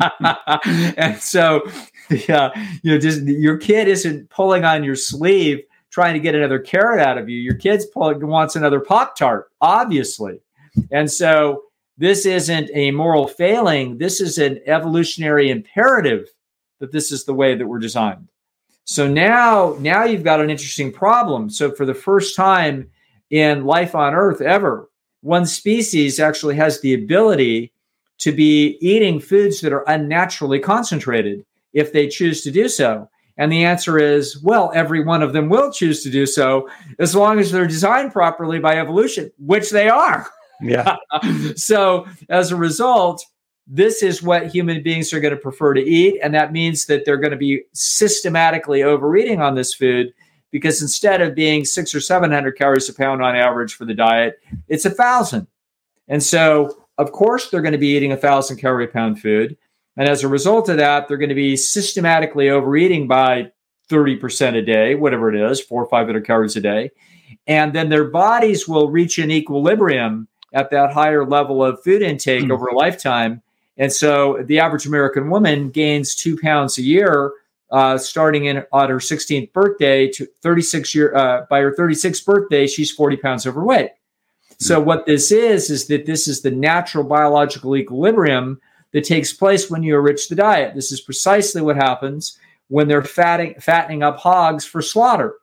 and 0.96 1.18
so, 1.18 1.68
yeah, 2.28 2.50
you 2.82 2.92
know, 2.92 2.98
just 2.98 3.22
your 3.22 3.58
kid 3.58 3.88
isn't 3.88 4.30
pulling 4.30 4.64
on 4.64 4.84
your 4.84 4.96
sleeve 4.96 5.60
trying 5.90 6.14
to 6.14 6.20
get 6.20 6.34
another 6.34 6.58
carrot 6.58 7.00
out 7.00 7.18
of 7.18 7.28
you. 7.28 7.38
Your 7.38 7.54
kid's 7.54 7.86
wants 7.94 8.56
another 8.56 8.80
Pop 8.80 9.16
Tart, 9.16 9.50
obviously. 9.60 10.40
And 10.90 11.10
so 11.10 11.64
this 11.96 12.26
isn't 12.26 12.70
a 12.74 12.90
moral 12.92 13.26
failing. 13.26 13.98
This 13.98 14.20
is 14.20 14.38
an 14.38 14.60
evolutionary 14.66 15.50
imperative 15.50 16.28
that 16.78 16.92
this 16.92 17.10
is 17.10 17.24
the 17.24 17.34
way 17.34 17.56
that 17.56 17.66
we're 17.66 17.78
designed. 17.78 18.28
So 18.84 19.06
now, 19.06 19.76
now 19.80 20.04
you've 20.04 20.24
got 20.24 20.40
an 20.40 20.48
interesting 20.48 20.92
problem. 20.92 21.50
So 21.50 21.72
for 21.72 21.84
the 21.84 21.94
first 21.94 22.36
time 22.36 22.90
in 23.30 23.64
life 23.64 23.94
on 23.94 24.14
Earth 24.14 24.40
ever, 24.40 24.88
one 25.20 25.44
species 25.44 26.20
actually 26.20 26.54
has 26.56 26.80
the 26.80 26.94
ability 26.94 27.72
to 28.18 28.32
be 28.32 28.78
eating 28.80 29.20
foods 29.20 29.60
that 29.60 29.72
are 29.72 29.88
unnaturally 29.88 30.58
concentrated 30.58 31.44
if 31.72 31.92
they 31.92 32.08
choose 32.08 32.42
to 32.42 32.50
do 32.50 32.68
so. 32.68 33.08
And 33.38 33.50
the 33.52 33.64
answer 33.64 33.98
is, 33.98 34.42
well, 34.42 34.72
every 34.74 35.02
one 35.02 35.22
of 35.22 35.32
them 35.32 35.48
will 35.48 35.72
choose 35.72 36.02
to 36.02 36.10
do 36.10 36.26
so 36.26 36.68
as 36.98 37.14
long 37.14 37.38
as 37.38 37.50
they're 37.50 37.68
designed 37.68 38.12
properly 38.12 38.58
by 38.58 38.78
evolution, 38.78 39.30
which 39.38 39.70
they 39.70 39.88
are. 39.88 40.28
Yeah. 40.60 40.96
so 41.56 42.06
as 42.28 42.50
a 42.50 42.56
result, 42.56 43.24
this 43.68 44.02
is 44.02 44.22
what 44.22 44.48
human 44.48 44.82
beings 44.82 45.12
are 45.12 45.20
going 45.20 45.34
to 45.34 45.40
prefer 45.40 45.74
to 45.74 45.82
eat. 45.82 46.18
And 46.22 46.34
that 46.34 46.52
means 46.52 46.86
that 46.86 47.04
they're 47.04 47.16
going 47.16 47.30
to 47.30 47.36
be 47.36 47.62
systematically 47.74 48.82
overeating 48.82 49.40
on 49.40 49.54
this 49.54 49.72
food 49.72 50.12
because 50.50 50.82
instead 50.82 51.20
of 51.20 51.34
being 51.34 51.64
six 51.64 51.94
or 51.94 52.00
700 52.00 52.52
calories 52.52 52.88
a 52.88 52.94
pound 52.94 53.22
on 53.22 53.36
average 53.36 53.74
for 53.74 53.84
the 53.84 53.94
diet, 53.94 54.40
it's 54.68 54.86
a 54.86 54.90
thousand. 54.90 55.46
And 56.08 56.22
so, 56.22 56.86
of 56.96 57.12
course, 57.12 57.50
they're 57.50 57.62
going 57.62 57.72
to 57.72 57.78
be 57.78 57.94
eating 57.94 58.12
a 58.12 58.16
thousand 58.16 58.56
calorie 58.56 58.88
pound 58.88 59.20
food. 59.20 59.56
And 59.98 60.08
as 60.08 60.22
a 60.22 60.28
result 60.28 60.68
of 60.68 60.76
that, 60.76 61.08
they're 61.08 61.16
going 61.16 61.28
to 61.28 61.34
be 61.34 61.56
systematically 61.56 62.48
overeating 62.48 63.08
by 63.08 63.50
30% 63.90 64.56
a 64.56 64.62
day, 64.62 64.94
whatever 64.94 65.34
it 65.34 65.50
is, 65.50 65.60
four 65.60 65.82
or 65.82 65.88
500 65.88 66.24
calories 66.24 66.54
a 66.54 66.60
day. 66.60 66.92
And 67.48 67.72
then 67.72 67.88
their 67.88 68.04
bodies 68.04 68.68
will 68.68 68.90
reach 68.90 69.18
an 69.18 69.32
equilibrium 69.32 70.28
at 70.52 70.70
that 70.70 70.92
higher 70.92 71.26
level 71.26 71.64
of 71.64 71.82
food 71.82 72.00
intake 72.00 72.44
mm. 72.44 72.52
over 72.52 72.68
a 72.68 72.76
lifetime. 72.76 73.42
And 73.76 73.92
so 73.92 74.42
the 74.44 74.60
average 74.60 74.86
American 74.86 75.30
woman 75.30 75.70
gains 75.70 76.14
two 76.14 76.38
pounds 76.38 76.78
a 76.78 76.82
year, 76.82 77.32
uh, 77.72 77.98
starting 77.98 78.44
in 78.44 78.64
on 78.72 78.90
her 78.90 78.98
16th 78.98 79.52
birthday 79.52 80.08
to 80.12 80.26
36 80.42 80.94
year. 80.94 81.14
Uh, 81.14 81.44
by 81.50 81.60
her 81.60 81.74
36th 81.74 82.24
birthday, 82.24 82.68
she's 82.68 82.92
40 82.92 83.16
pounds 83.16 83.46
overweight. 83.48 83.90
So 84.60 84.80
hmm. 84.80 84.86
what 84.86 85.06
this 85.06 85.32
is 85.32 85.70
is 85.70 85.88
that 85.88 86.06
this 86.06 86.28
is 86.28 86.42
the 86.42 86.52
natural 86.52 87.02
biological 87.02 87.76
equilibrium 87.76 88.60
that 88.92 89.04
takes 89.04 89.32
place 89.32 89.70
when 89.70 89.82
you 89.82 89.96
enrich 89.96 90.28
the 90.28 90.34
diet. 90.34 90.74
This 90.74 90.92
is 90.92 91.00
precisely 91.00 91.62
what 91.62 91.76
happens 91.76 92.38
when 92.68 92.88
they're 92.88 93.02
fatting, 93.02 93.54
fattening 93.60 94.02
up 94.02 94.18
hogs 94.18 94.64
for 94.64 94.82
slaughter. 94.82 95.34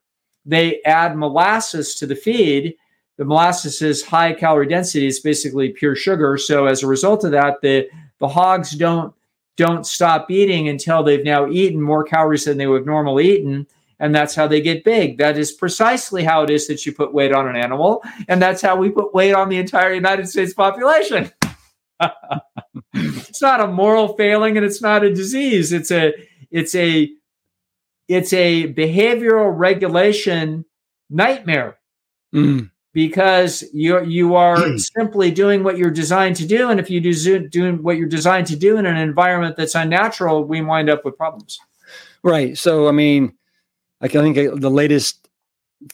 They 0.46 0.82
add 0.84 1.18
molasses 1.18 1.96
to 1.96 2.06
the 2.06 2.16
feed. 2.16 2.76
The 3.18 3.26
molasses 3.26 3.82
is 3.82 4.04
high 4.04 4.34
calorie 4.34 4.68
density. 4.68 5.08
It's 5.08 5.20
basically 5.20 5.70
pure 5.70 5.96
sugar. 5.96 6.38
So 6.38 6.66
as 6.66 6.84
a 6.84 6.88
result 6.88 7.24
of 7.24 7.32
that, 7.32 7.62
the, 7.62 7.90
the 8.20 8.28
hogs 8.28 8.72
don't 8.72 9.14
don't 9.58 9.86
stop 9.86 10.30
eating 10.30 10.68
until 10.68 11.02
they've 11.02 11.24
now 11.24 11.48
eaten 11.48 11.82
more 11.82 12.04
calories 12.04 12.44
than 12.44 12.58
they 12.58 12.68
would 12.68 12.80
have 12.80 12.86
normally 12.86 13.38
eaten. 13.38 13.66
And 14.00 14.14
that's 14.14 14.36
how 14.36 14.48
they 14.48 14.60
get 14.60 14.84
big. 14.84 15.18
That 15.18 15.38
is 15.38 15.54
precisely 15.54 16.26
how 16.26 16.44
it 16.44 16.50
is 16.50 16.68
that 16.68 16.86
you 16.86 16.92
put 16.92 17.14
weight 17.14 17.32
on 17.32 17.48
an 17.48 17.56
animal. 17.56 18.04
And 18.28 18.42
that's 18.42 18.62
how 18.62 18.76
we 18.76 18.90
put 18.90 19.14
weight 19.14 19.34
on 19.34 19.48
the 19.48 19.58
entire 19.58 19.94
United 19.94 20.28
States 20.28 20.54
population. 20.54 21.32
it's 22.94 23.42
not 23.42 23.62
a 23.62 23.68
moral 23.68 24.16
failing 24.16 24.58
and 24.58 24.66
it's 24.66 24.82
not 24.82 25.04
a 25.04 25.14
disease. 25.14 25.72
It's 25.74 25.92
a 25.92 26.14
it's 26.52 26.76
a 26.76 27.10
it's 28.08 28.34
a 28.34 28.74
behavioral 28.74 29.52
regulation 29.58 30.66
nightmare 31.10 31.78
Mm. 32.34 32.70
because 32.92 33.64
you 33.74 34.04
you 34.04 34.36
are 34.36 34.78
simply 34.78 35.32
doing 35.32 35.64
what 35.64 35.78
you're 35.78 35.90
designed 35.92 36.36
to 36.38 36.46
do, 36.46 36.70
and 36.70 36.82
if 36.82 36.90
you 36.90 37.00
do 37.00 37.14
zo- 37.14 37.40
doing 37.48 37.82
what 37.82 37.96
you're 37.98 38.10
designed 38.10 38.48
to 38.48 38.58
do 38.58 38.78
in 38.78 38.86
an 38.86 38.98
environment 38.98 39.56
that's 39.56 39.74
unnatural, 39.76 40.44
we 40.44 40.62
wind 40.62 40.90
up 40.90 41.06
with 41.06 41.16
problems. 41.16 41.58
Right. 42.24 42.58
So, 42.58 42.90
I 42.90 42.92
mean, 42.92 43.34
I 44.02 44.08
think 44.10 44.36
the 44.36 44.70
latest 44.72 45.30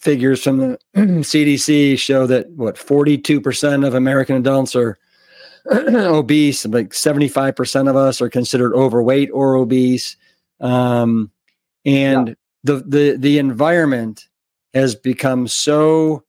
figures 0.00 0.42
from 0.42 0.56
the 0.58 0.78
CDC 0.96 1.96
show 1.98 2.26
that 2.26 2.50
what 2.52 2.74
42% 2.76 3.86
of 3.86 3.94
American 3.94 4.36
adults 4.36 4.74
are 4.74 4.98
obese, 5.70 6.66
like 6.66 6.90
75% 6.90 7.88
of 7.88 7.96
us 7.96 8.20
are 8.20 8.28
considered 8.28 8.74
overweight 8.74 9.30
or 9.32 9.54
obese. 9.54 10.16
Um, 10.60 11.30
and 11.84 12.36
the, 12.64 12.84
the, 12.86 13.16
the 13.18 13.38
environment 13.38 14.28
has 14.74 14.94
become 14.94 15.48
so 15.48 16.24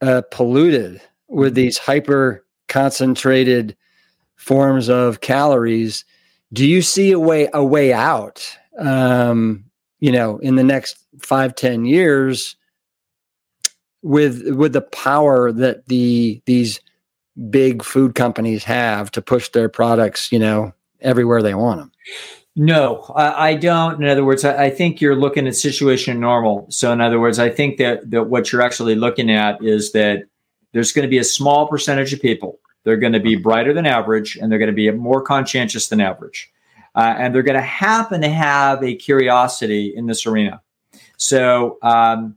uh, 0.00 0.22
polluted 0.30 1.00
with 1.28 1.54
these 1.54 1.78
hyper 1.78 2.44
concentrated 2.68 3.76
forms 4.36 4.88
of 4.88 5.20
calories. 5.20 6.04
Do 6.52 6.66
you 6.66 6.82
see 6.82 7.12
a 7.12 7.18
way, 7.18 7.48
a 7.52 7.64
way 7.64 7.92
out? 7.92 8.56
um, 8.78 9.64
you 10.00 10.12
know, 10.12 10.38
in 10.38 10.56
the 10.56 10.64
next 10.64 10.98
five, 11.20 11.54
ten 11.54 11.84
years 11.84 12.56
with 14.02 14.48
with 14.54 14.72
the 14.72 14.82
power 14.82 15.50
that 15.52 15.86
the 15.86 16.42
these 16.46 16.80
big 17.50 17.82
food 17.82 18.14
companies 18.14 18.64
have 18.64 19.10
to 19.12 19.22
push 19.22 19.48
their 19.50 19.68
products, 19.68 20.32
you 20.32 20.38
know, 20.38 20.72
everywhere 21.00 21.42
they 21.42 21.54
want 21.54 21.80
them. 21.80 21.92
No, 22.56 23.02
I, 23.14 23.50
I 23.50 23.54
don't. 23.54 24.02
In 24.02 24.08
other 24.08 24.24
words, 24.24 24.44
I, 24.44 24.64
I 24.64 24.70
think 24.70 25.00
you're 25.00 25.14
looking 25.14 25.46
at 25.46 25.54
situation 25.54 26.18
normal. 26.18 26.66
So, 26.70 26.90
in 26.90 27.02
other 27.02 27.20
words, 27.20 27.38
I 27.38 27.50
think 27.50 27.76
that 27.76 28.10
that 28.10 28.24
what 28.24 28.50
you're 28.50 28.62
actually 28.62 28.94
looking 28.94 29.30
at 29.30 29.62
is 29.62 29.92
that 29.92 30.24
there's 30.72 30.92
going 30.92 31.04
to 31.04 31.10
be 31.10 31.18
a 31.18 31.24
small 31.24 31.68
percentage 31.68 32.14
of 32.14 32.22
people. 32.22 32.58
They're 32.84 32.96
going 32.96 33.12
to 33.12 33.20
be 33.20 33.36
brighter 33.36 33.74
than 33.74 33.84
average, 33.84 34.36
and 34.36 34.50
they're 34.50 34.58
going 34.58 34.70
to 34.70 34.74
be 34.74 34.90
more 34.90 35.20
conscientious 35.20 35.88
than 35.88 36.00
average, 36.00 36.50
uh, 36.94 37.14
and 37.18 37.34
they're 37.34 37.42
going 37.42 37.56
to 37.56 37.60
happen 37.60 38.22
to 38.22 38.28
have 38.28 38.82
a 38.82 38.94
curiosity 38.94 39.92
in 39.94 40.06
this 40.06 40.24
arena. 40.24 40.62
So, 41.18 41.76
um, 41.82 42.36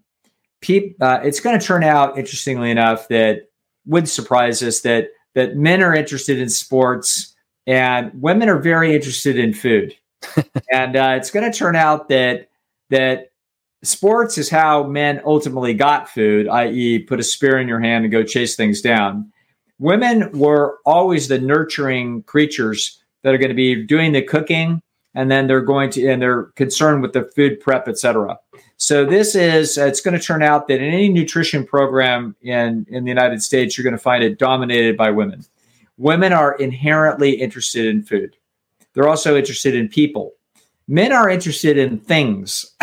peop, 0.60 0.98
uh, 1.00 1.22
it's 1.24 1.40
going 1.40 1.58
to 1.58 1.66
turn 1.66 1.84
out, 1.84 2.18
interestingly 2.18 2.72
enough, 2.72 3.08
that 3.08 3.49
would 3.90 4.08
surprise 4.08 4.64
us 4.64 4.82
that 4.82 5.10
that 5.36 5.56
men 5.56 5.84
are 5.84 5.94
interested 5.94 6.40
in 6.40 6.50
sports 6.50 7.36
and 7.68 8.12
women 8.20 8.50
are 8.50 8.58
very 8.58 8.96
interested 8.96 9.38
in 9.38 9.54
food. 9.54 9.96
and 10.72 10.96
uh, 10.96 11.14
it's 11.18 11.32
going 11.32 11.50
to 11.50 11.56
turn 11.56 11.76
out 11.76 12.10
that 12.10 12.50
that 12.90 13.32
sports 13.84 14.38
is 14.38 14.50
how 14.50 14.84
men 14.84 15.22
ultimately 15.26 15.74
got 15.74 16.10
food, 16.10 16.48
i.e., 16.48 17.00
put 17.00 17.20
a 17.20 17.24
spear 17.24 17.58
in 17.58 17.68
your 17.68 17.80
hand 17.80 18.06
and 18.06 18.12
go 18.12 18.24
chase 18.24 18.56
things 18.56 18.82
down. 18.82 19.32
Women 19.78 20.32
were 20.38 20.80
always 20.86 21.28
the 21.28 21.40
nurturing 21.40 22.24
creatures 22.24 23.02
that 23.24 23.34
are 23.34 23.38
going 23.38 23.50
to 23.50 23.56
be 23.56 23.84
doing 23.84 24.12
the 24.12 24.22
cooking, 24.22 24.82
and 25.14 25.32
then 25.32 25.48
they're 25.48 25.62
going 25.62 25.90
to 25.92 26.08
and 26.08 26.22
they're 26.22 26.46
concerned 26.56 27.02
with 27.02 27.14
the 27.14 27.24
food 27.36 27.60
prep, 27.60 27.88
etc. 27.88 28.38
So 28.90 29.06
this 29.06 29.36
is 29.36 29.78
it's 29.78 30.02
going 30.02 30.18
to 30.18 30.26
turn 30.26 30.42
out 30.42 30.68
that 30.68 30.82
in 30.82 30.92
any 30.92 31.10
nutrition 31.10 31.64
program 31.64 32.36
in 32.42 32.88
in 32.90 33.04
the 33.04 33.10
United 33.10 33.44
States, 33.44 33.78
you're 33.78 33.84
going 33.84 33.96
to 33.96 34.02
find 34.02 34.24
it 34.24 34.40
dominated 34.40 34.98
by 34.98 35.12
women. 35.12 35.46
Women 35.98 36.34
are 36.34 36.56
inherently 36.56 37.34
interested 37.34 37.86
in 37.86 38.02
food. 38.02 38.36
They're 38.96 39.08
also 39.08 39.38
interested 39.38 39.76
in 39.76 39.90
people. 39.90 40.34
Men 40.88 41.12
are 41.12 41.30
interested 41.30 41.78
in 41.78 42.00
things. 42.00 42.66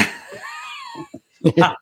Men 1.42 1.74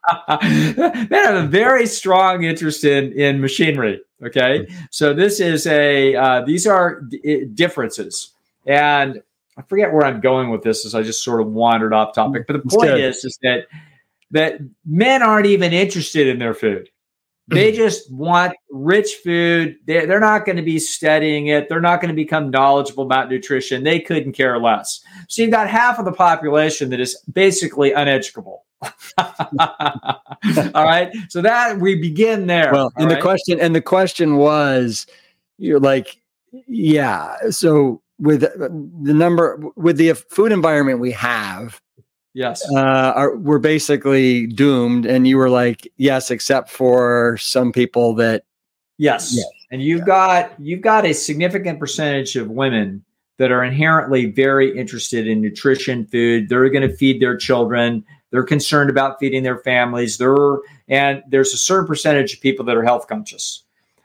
have 1.11 1.35
a 1.35 1.47
very 1.47 1.85
strong 1.87 2.45
interest 2.45 2.83
in, 2.83 3.13
in 3.13 3.43
machinery. 3.43 4.01
Okay. 4.25 4.67
So 4.91 5.13
this 5.13 5.39
is 5.39 5.67
a, 5.67 6.17
uh, 6.17 6.41
these 6.47 6.67
are 6.67 7.03
d- 7.03 7.45
differences. 7.53 8.31
And 8.65 9.21
I 9.59 9.63
forget 9.69 9.93
where 9.93 10.07
I'm 10.07 10.23
going 10.23 10.49
with 10.49 10.63
this 10.63 10.87
as 10.87 10.95
I 10.95 11.03
just 11.03 11.23
sort 11.23 11.43
of 11.43 11.49
wandered 11.49 11.93
off 11.93 12.15
topic. 12.15 12.47
But 12.47 12.55
the 12.55 12.71
point 12.71 12.93
is, 12.93 13.23
is 13.23 13.39
that, 13.43 13.67
that 14.35 14.59
men 14.85 15.23
aren't 15.23 15.47
even 15.47 15.73
interested 15.73 16.27
in 16.27 16.38
their 16.40 16.55
food. 16.55 16.90
They 17.47 17.70
mm-hmm. 17.70 17.77
just 17.77 18.11
want 18.12 18.55
rich 18.70 19.20
food. 19.23 19.77
They're, 19.87 20.07
they're 20.07 20.20
not 20.20 20.44
going 20.44 20.57
to 20.57 20.62
be 20.62 20.79
studying 20.79 21.47
it. 21.49 21.68
They're 21.68 21.81
not 21.81 22.01
going 22.01 22.09
to 22.09 22.16
become 22.16 22.51
knowledgeable 22.51 23.05
about 23.05 23.31
nutrition. 23.31 23.85
They 23.85 24.01
couldn't 24.01 24.33
care 24.33 24.59
less. 24.59 25.01
So 25.29 25.42
you've 25.42 25.51
got 25.51 25.68
half 25.68 25.99
of 25.99 26.05
the 26.05 26.12
population 26.12 26.90
that 26.90 27.01
is 27.01 27.16
basically 27.33 27.92
uneducable. 27.92 28.59
all 30.75 30.85
right. 30.85 31.12
So 31.29 31.40
that 31.42 31.79
we 31.79 31.94
begin 31.94 32.49
there. 32.49 32.73
Well, 32.73 32.92
and 32.97 33.11
the 33.11 33.20
question 33.20 33.61
and 33.61 33.75
the 33.75 33.81
question 33.81 34.37
was, 34.37 35.07
you're 35.59 35.81
like, 35.81 36.20
yeah. 36.66 37.37
So 37.51 38.03
with 38.18 38.42
uh, 38.44 38.68
the 39.03 39.14
number 39.14 39.62
with 39.77 39.97
the 39.97 40.14
food 40.14 40.51
environment 40.51 40.99
we 40.99 41.12
have, 41.12 41.81
yes. 42.35 42.62
uh, 42.70 43.12
are, 43.14 43.37
we're 43.37 43.59
basically 43.59 44.47
doomed. 44.47 45.07
And 45.07 45.27
you 45.27 45.38
were 45.38 45.51
like, 45.51 45.90
yes, 45.97 46.31
except 46.31 46.68
for 46.68 47.38
some 47.38 47.73
people 47.73 48.14
that 48.16 48.44
Yes. 48.99 49.35
Yeah. 49.37 49.44
And 49.70 49.83
you've 49.83 50.07
got 50.07 50.59
you've 50.61 50.83
got 50.83 51.05
a 51.05 51.12
significant 51.12 51.81
percentage 51.81 52.37
of 52.37 52.51
women 52.51 53.05
that 53.38 53.51
are 53.51 53.64
inherently 53.64 54.27
very 54.27 54.77
interested 54.77 55.27
in 55.27 55.40
nutrition, 55.40 56.07
food. 56.07 56.49
They're 56.49 56.68
going 56.68 56.88
to 56.88 56.94
feed 56.94 57.20
their 57.20 57.37
children. 57.37 58.05
They're 58.31 58.44
concerned 58.44 58.90
about 58.90 59.18
feeding 59.18 59.42
their 59.42 59.59
families. 59.59 60.18
They're 60.18 60.59
and 60.88 61.23
there's 61.29 61.53
a 61.53 61.59
certain 61.59 61.87
percentage 61.87 62.35
of 62.35 62.40
people 62.40 62.64
that 62.66 62.77
are 62.77 62.85
health 62.85 63.09
conscious. 63.09 63.62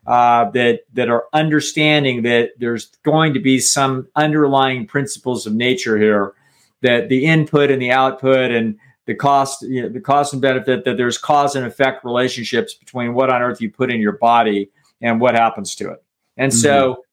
Uh, 0.08 0.50
that 0.52 0.82
that 0.94 1.10
are 1.10 1.26
understanding 1.34 2.24
that 2.24 2.52
there's 2.58 2.88
going 3.04 3.34
to 3.34 3.40
be 3.40 3.60
some 3.60 4.08
underlying 4.16 4.88
principles 4.88 5.46
of 5.46 5.54
nature 5.54 6.00
here, 6.00 6.34
that 6.82 7.10
the 7.10 7.26
input 7.26 7.72
and 7.72 7.82
the 7.82 7.92
output 7.92 8.52
and 8.52 8.78
the 9.06 9.16
cost, 9.16 9.64
you 9.64 9.82
know, 9.82 9.90
the 9.90 10.00
cost 10.00 10.34
and 10.34 10.42
benefit, 10.42 10.86
that 10.86 10.98
there's 10.98 11.18
cause 11.18 11.56
and 11.56 11.66
effect 11.66 12.06
relationships 12.06 12.74
between 12.74 13.14
what 13.14 13.30
on 13.30 13.42
earth 13.42 13.62
you 13.62 13.72
put 13.72 13.92
in 13.92 14.00
your 14.00 14.14
body 14.14 14.70
and 15.02 15.20
what 15.20 15.36
happens 15.36 15.76
to 15.76 15.90
it. 15.92 16.04
And 16.38 16.54
so 16.54 17.04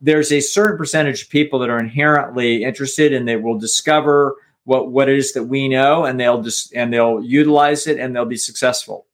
there's 0.00 0.32
a 0.32 0.40
certain 0.40 0.76
percentage 0.76 1.22
of 1.22 1.30
people 1.30 1.58
that 1.60 1.70
are 1.70 1.78
inherently 1.78 2.64
interested 2.64 3.12
and 3.12 3.26
they 3.26 3.36
will 3.36 3.58
discover 3.58 4.36
what 4.64 4.90
what 4.90 5.08
it 5.08 5.16
is 5.16 5.32
that 5.32 5.44
we 5.44 5.68
know 5.68 6.04
and 6.04 6.18
they'll 6.18 6.42
just 6.42 6.74
and 6.74 6.92
they'll 6.92 7.22
utilize 7.22 7.86
it 7.86 7.98
and 7.98 8.14
they'll 8.14 8.24
be 8.24 8.36
successful. 8.36 9.06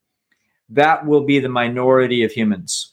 That 0.69 1.07
will 1.07 1.25
be 1.25 1.41
the 1.41 1.49
minority 1.49 2.23
of 2.25 2.33
humans. 2.33 2.93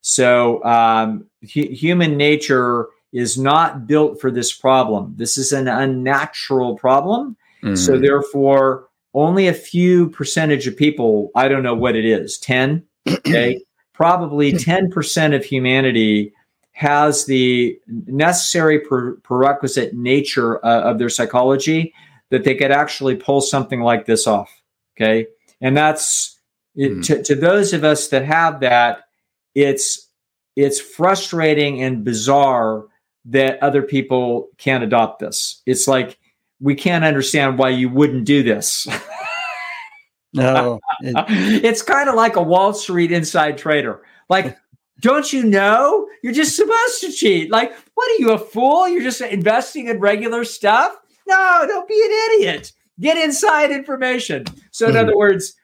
So 0.00 0.62
um, 0.64 1.26
hu- 1.42 1.72
human 1.72 2.16
nature 2.16 2.88
is 3.16 3.38
not 3.38 3.86
built 3.86 4.20
for 4.20 4.30
this 4.30 4.52
problem. 4.52 5.14
This 5.16 5.38
is 5.38 5.52
an 5.52 5.68
unnatural 5.68 6.76
problem. 6.76 7.36
So 7.74 7.92
Mm. 7.94 8.02
therefore, 8.02 8.88
only 9.14 9.48
a 9.48 9.54
few 9.54 10.10
percentage 10.10 10.66
of 10.66 10.76
people, 10.76 11.30
I 11.34 11.48
don't 11.48 11.62
know 11.62 11.74
what 11.74 11.96
it 11.96 12.04
is, 12.04 12.38
10, 12.38 12.82
okay, 13.08 13.60
probably 13.94 14.52
10% 14.52 15.34
of 15.34 15.42
humanity 15.44 16.32
has 16.72 17.24
the 17.24 17.78
necessary 18.06 18.78
prerequisite 19.22 19.94
nature 19.94 20.64
uh, 20.64 20.82
of 20.82 20.98
their 20.98 21.08
psychology 21.08 21.94
that 22.30 22.44
they 22.44 22.54
could 22.54 22.70
actually 22.70 23.16
pull 23.16 23.40
something 23.40 23.80
like 23.80 24.04
this 24.04 24.26
off. 24.26 24.50
Okay. 24.94 25.26
And 25.62 25.74
that's 25.74 26.38
it, 26.74 26.92
Hmm. 26.92 27.00
to, 27.00 27.22
to 27.22 27.34
those 27.34 27.72
of 27.72 27.82
us 27.84 28.08
that 28.08 28.24
have 28.26 28.60
that, 28.60 29.04
it's, 29.54 30.10
it's 30.56 30.78
frustrating 30.78 31.82
and 31.82 32.04
bizarre 32.04 32.84
that 33.26 33.62
other 33.62 33.82
people 33.82 34.48
can't 34.58 34.84
adopt 34.84 35.18
this. 35.18 35.62
It's 35.66 35.88
like, 35.88 36.18
we 36.60 36.74
can't 36.74 37.04
understand 37.04 37.58
why 37.58 37.70
you 37.70 37.88
wouldn't 37.88 38.24
do 38.24 38.42
this. 38.42 38.86
no, 40.32 40.80
it- 41.00 41.64
it's 41.64 41.82
kind 41.82 42.08
of 42.08 42.14
like 42.14 42.36
a 42.36 42.42
Wall 42.42 42.72
Street 42.72 43.12
inside 43.12 43.58
trader. 43.58 44.02
Like, 44.28 44.56
don't 45.00 45.32
you 45.32 45.44
know? 45.44 46.08
You're 46.22 46.32
just 46.32 46.56
supposed 46.56 47.00
to 47.02 47.12
cheat. 47.12 47.50
Like, 47.50 47.72
what 47.94 48.10
are 48.10 48.14
you, 48.20 48.32
a 48.32 48.38
fool? 48.38 48.88
You're 48.88 49.02
just 49.02 49.20
investing 49.20 49.88
in 49.88 50.00
regular 50.00 50.44
stuff? 50.44 50.96
No, 51.26 51.64
don't 51.66 51.88
be 51.88 52.00
an 52.04 52.10
idiot. 52.40 52.72
Get 53.00 53.18
inside 53.18 53.70
information. 53.70 54.44
So, 54.70 54.88
in 54.88 54.94
Mhm. 54.94 55.00
other 55.02 55.16
words, 55.16 55.54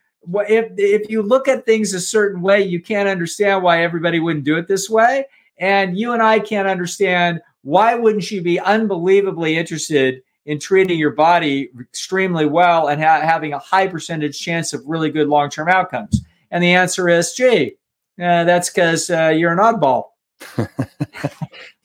if 0.47 0.71
if 0.77 1.09
you 1.09 1.21
look 1.21 1.47
at 1.47 1.65
things 1.65 1.93
a 1.93 1.99
certain 1.99 2.41
way, 2.41 2.61
you 2.61 2.79
can't 2.81 3.09
understand 3.09 3.63
why 3.63 3.83
everybody 3.83 4.19
wouldn't 4.19 4.45
do 4.45 4.57
it 4.57 4.67
this 4.67 4.89
way. 4.89 5.25
And 5.57 5.97
you 5.97 6.13
and 6.13 6.21
I 6.21 6.39
can't 6.39 6.67
understand 6.67 7.41
why 7.63 7.95
wouldn't 7.95 8.29
you 8.29 8.41
be 8.41 8.59
unbelievably 8.59 9.57
interested 9.57 10.21
in 10.45 10.59
treating 10.59 10.99
your 10.99 11.11
body 11.11 11.69
extremely 11.79 12.45
well 12.45 12.87
and 12.87 13.01
ha- 13.01 13.21
having 13.21 13.53
a 13.53 13.59
high 13.59 13.87
percentage 13.87 14.39
chance 14.39 14.73
of 14.73 14.83
really 14.85 15.09
good 15.09 15.27
long 15.27 15.49
term 15.49 15.69
outcomes? 15.69 16.21
And 16.51 16.63
the 16.63 16.73
answer 16.73 17.09
is, 17.09 17.33
gee, 17.33 17.77
uh, 18.21 18.43
that's 18.43 18.69
because 18.69 19.09
uh, 19.09 19.29
you're 19.29 19.51
an 19.51 19.59
oddball. 19.59 20.09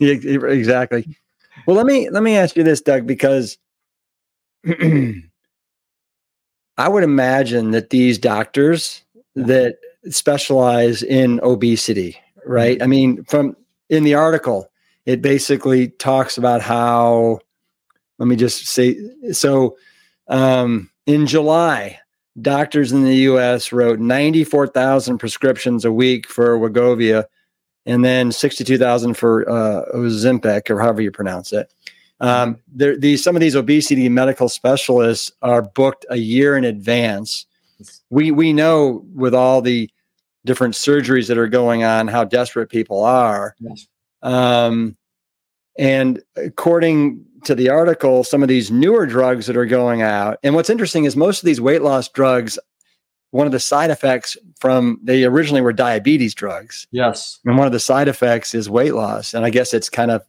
Exactly. 0.01 1.17
Well, 1.67 1.77
let 1.77 1.87
me 1.87 2.09
let 2.11 2.23
me 2.23 2.37
ask 2.37 2.55
you 2.57 2.63
this, 2.63 2.81
Doug, 2.81 3.05
because 3.07 3.59
I 4.67 5.23
would 6.87 7.03
imagine 7.03 7.73
that 7.73 7.91
these 7.91 8.19
doctors 8.19 9.03
that 9.35 9.79
specialize 10.09 11.03
in 11.03 11.41
obesity, 11.43 12.17
right? 12.47 12.77
Mm-hmm. 12.77 12.85
I 12.85 12.87
mean, 12.87 13.25
from 13.25 13.57
in 13.91 14.05
the 14.05 14.15
article, 14.15 14.68
it 15.09 15.23
basically 15.23 15.89
talks 15.89 16.37
about 16.37 16.61
how, 16.61 17.39
let 18.19 18.29
me 18.29 18.37
just 18.37 18.67
say, 18.67 18.95
so 19.33 19.79
um, 20.29 20.91
in 21.07 21.27
July, 21.27 21.99
doctors 22.43 22.93
in 22.93 23.05
the 23.05 23.17
US 23.31 23.73
wrote 23.73 24.01
94,000 24.01 25.17
prescriptions 25.17 25.87
a 25.87 25.91
week 25.91 26.29
for 26.29 26.59
Wegovy 26.59 27.25
and 27.87 28.05
then 28.05 28.31
62,000 28.31 29.15
for 29.15 29.49
uh, 29.49 29.87
Ozempic 29.95 30.69
or 30.69 30.79
however 30.79 31.01
you 31.01 31.11
pronounce 31.11 31.55
it. 31.55 31.73
Um, 32.21 32.59
there, 32.71 32.95
these 32.95 33.25
some 33.25 33.35
of 33.35 33.41
these 33.41 33.57
obesity 33.57 34.11
medical 34.11 34.51
specialists 34.51 35.33
are 35.41 35.63
booked 35.63 36.05
a 36.11 36.17
year 36.17 36.55
in 36.55 36.65
advance. 36.65 37.47
We 38.11 38.31
we 38.31 38.53
know 38.53 39.07
with 39.15 39.35
all 39.35 39.63
the 39.63 39.89
different 40.45 40.75
surgeries 40.75 41.29
that 41.29 41.39
are 41.39 41.49
going 41.49 41.83
on 41.83 42.09
how 42.09 42.25
desperate 42.25 42.69
people 42.69 43.05
are. 43.05 43.55
Yes. 43.61 43.87
Um, 44.23 44.97
and 45.79 46.23
according 46.37 47.25
to 47.45 47.55
the 47.55 47.69
article, 47.69 48.25
some 48.25 48.43
of 48.43 48.49
these 48.49 48.71
newer 48.71 49.07
drugs 49.07 49.47
that 49.47 49.57
are 49.57 49.67
going 49.67 50.03
out, 50.03 50.39
and 50.43 50.55
what's 50.55 50.71
interesting 50.71 51.05
is 51.05 51.17
most 51.17 51.41
of 51.41 51.47
these 51.47 51.61
weight 51.61 51.83
loss 51.83 52.09
drugs, 52.09 52.59
one 53.31 53.47
of 53.47 53.53
the 53.53 53.61
side 53.61 53.91
effects 53.91 54.37
from 54.59 54.99
they 55.03 55.25
originally 55.25 55.61
were 55.61 55.73
diabetes 55.73 56.35
drugs. 56.35 56.87
Yes. 56.91 57.39
And 57.45 57.57
one 57.57 57.67
of 57.67 57.73
the 57.73 57.81
side 57.81 58.09
effects 58.09 58.55
is 58.55 58.71
weight 58.71 58.95
loss. 58.95 59.35
And 59.35 59.45
I 59.45 59.51
guess 59.51 59.75
it's 59.75 59.89
kind 59.89 60.11
of 60.11 60.23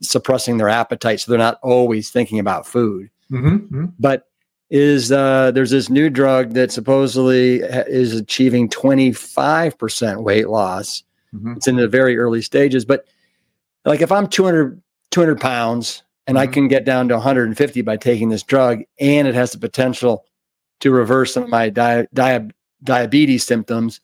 suppressing 0.00 0.58
their 0.58 0.68
appetite, 0.68 1.20
so 1.20 1.30
they're 1.30 1.38
not 1.38 1.58
always 1.62 2.10
thinking 2.10 2.38
about 2.38 2.66
food. 2.66 3.10
Mm-hmm, 3.30 3.56
mm-hmm. 3.56 3.86
But 3.98 4.26
is 4.70 5.10
uh, 5.10 5.50
there's 5.52 5.70
this 5.70 5.88
new 5.88 6.10
drug 6.10 6.52
that 6.52 6.70
supposedly 6.70 7.60
is 7.60 8.14
achieving 8.14 8.68
25% 8.68 10.22
weight 10.22 10.48
loss. 10.48 11.02
Mm-hmm. 11.34 11.54
It's 11.56 11.68
in 11.68 11.76
the 11.76 11.88
very 11.88 12.18
early 12.18 12.42
stages, 12.42 12.84
but 12.84 13.04
like 13.84 14.00
if 14.00 14.12
I'm 14.12 14.28
200 14.28 14.80
200 15.10 15.40
pounds 15.40 16.02
and 16.26 16.38
I 16.38 16.44
mm-hmm. 16.44 16.52
can 16.52 16.68
get 16.68 16.84
down 16.84 17.08
to 17.08 17.14
150 17.14 17.82
by 17.82 17.96
taking 17.96 18.28
this 18.28 18.42
drug, 18.42 18.82
and 19.00 19.26
it 19.26 19.34
has 19.34 19.52
the 19.52 19.58
potential 19.58 20.26
to 20.80 20.90
reverse 20.90 21.32
some 21.34 21.44
of 21.44 21.48
my 21.48 21.70
di- 21.70 22.06
di- 22.12 22.50
diabetes 22.82 23.44
symptoms. 23.44 24.00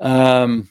Um, 0.00 0.68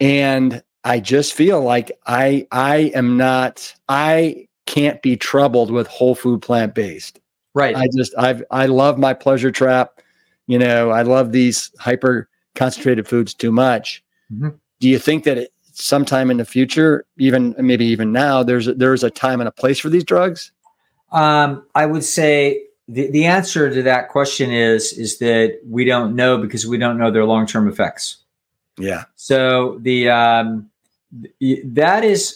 and 0.00 0.62
I 0.84 1.00
just 1.00 1.32
feel 1.34 1.60
like 1.60 1.92
I 2.06 2.46
I 2.50 2.92
am 2.94 3.16
not 3.16 3.74
I 3.88 4.48
can't 4.66 5.00
be 5.02 5.16
troubled 5.16 5.70
with 5.70 5.86
whole 5.86 6.14
food 6.14 6.42
plant 6.42 6.74
based. 6.74 7.20
Right. 7.54 7.76
I 7.76 7.86
just 7.94 8.12
I've 8.18 8.42
I 8.50 8.66
love 8.66 8.98
my 8.98 9.14
pleasure 9.14 9.52
trap. 9.52 10.00
You 10.46 10.58
know, 10.58 10.90
I 10.90 11.02
love 11.02 11.32
these 11.32 11.70
hyper 11.78 12.28
concentrated 12.54 13.06
foods 13.06 13.32
too 13.34 13.52
much. 13.52 14.02
Mm-hmm. 14.32 14.48
Do 14.80 14.88
you 14.88 14.98
think 14.98 15.24
that 15.24 15.38
it, 15.38 15.52
sometime 15.72 16.30
in 16.30 16.36
the 16.36 16.44
future, 16.44 17.04
even 17.18 17.54
maybe 17.58 17.86
even 17.86 18.12
now, 18.12 18.42
there's 18.42 18.66
there's 18.66 19.04
a 19.04 19.10
time 19.10 19.40
and 19.40 19.48
a 19.48 19.52
place 19.52 19.78
for 19.78 19.88
these 19.88 20.04
drugs? 20.04 20.52
Um, 21.12 21.64
I 21.74 21.86
would 21.86 22.04
say 22.04 22.64
the, 22.88 23.10
the 23.10 23.26
answer 23.26 23.72
to 23.72 23.82
that 23.82 24.08
question 24.08 24.50
is 24.50 24.92
is 24.92 25.18
that 25.18 25.60
we 25.66 25.84
don't 25.84 26.16
know 26.16 26.38
because 26.38 26.66
we 26.66 26.78
don't 26.78 26.98
know 26.98 27.10
their 27.10 27.24
long 27.24 27.46
term 27.46 27.68
effects. 27.68 28.18
Yeah. 28.78 29.04
So 29.16 29.78
the 29.80 30.08
um, 30.08 30.70
that 31.64 32.04
is 32.04 32.34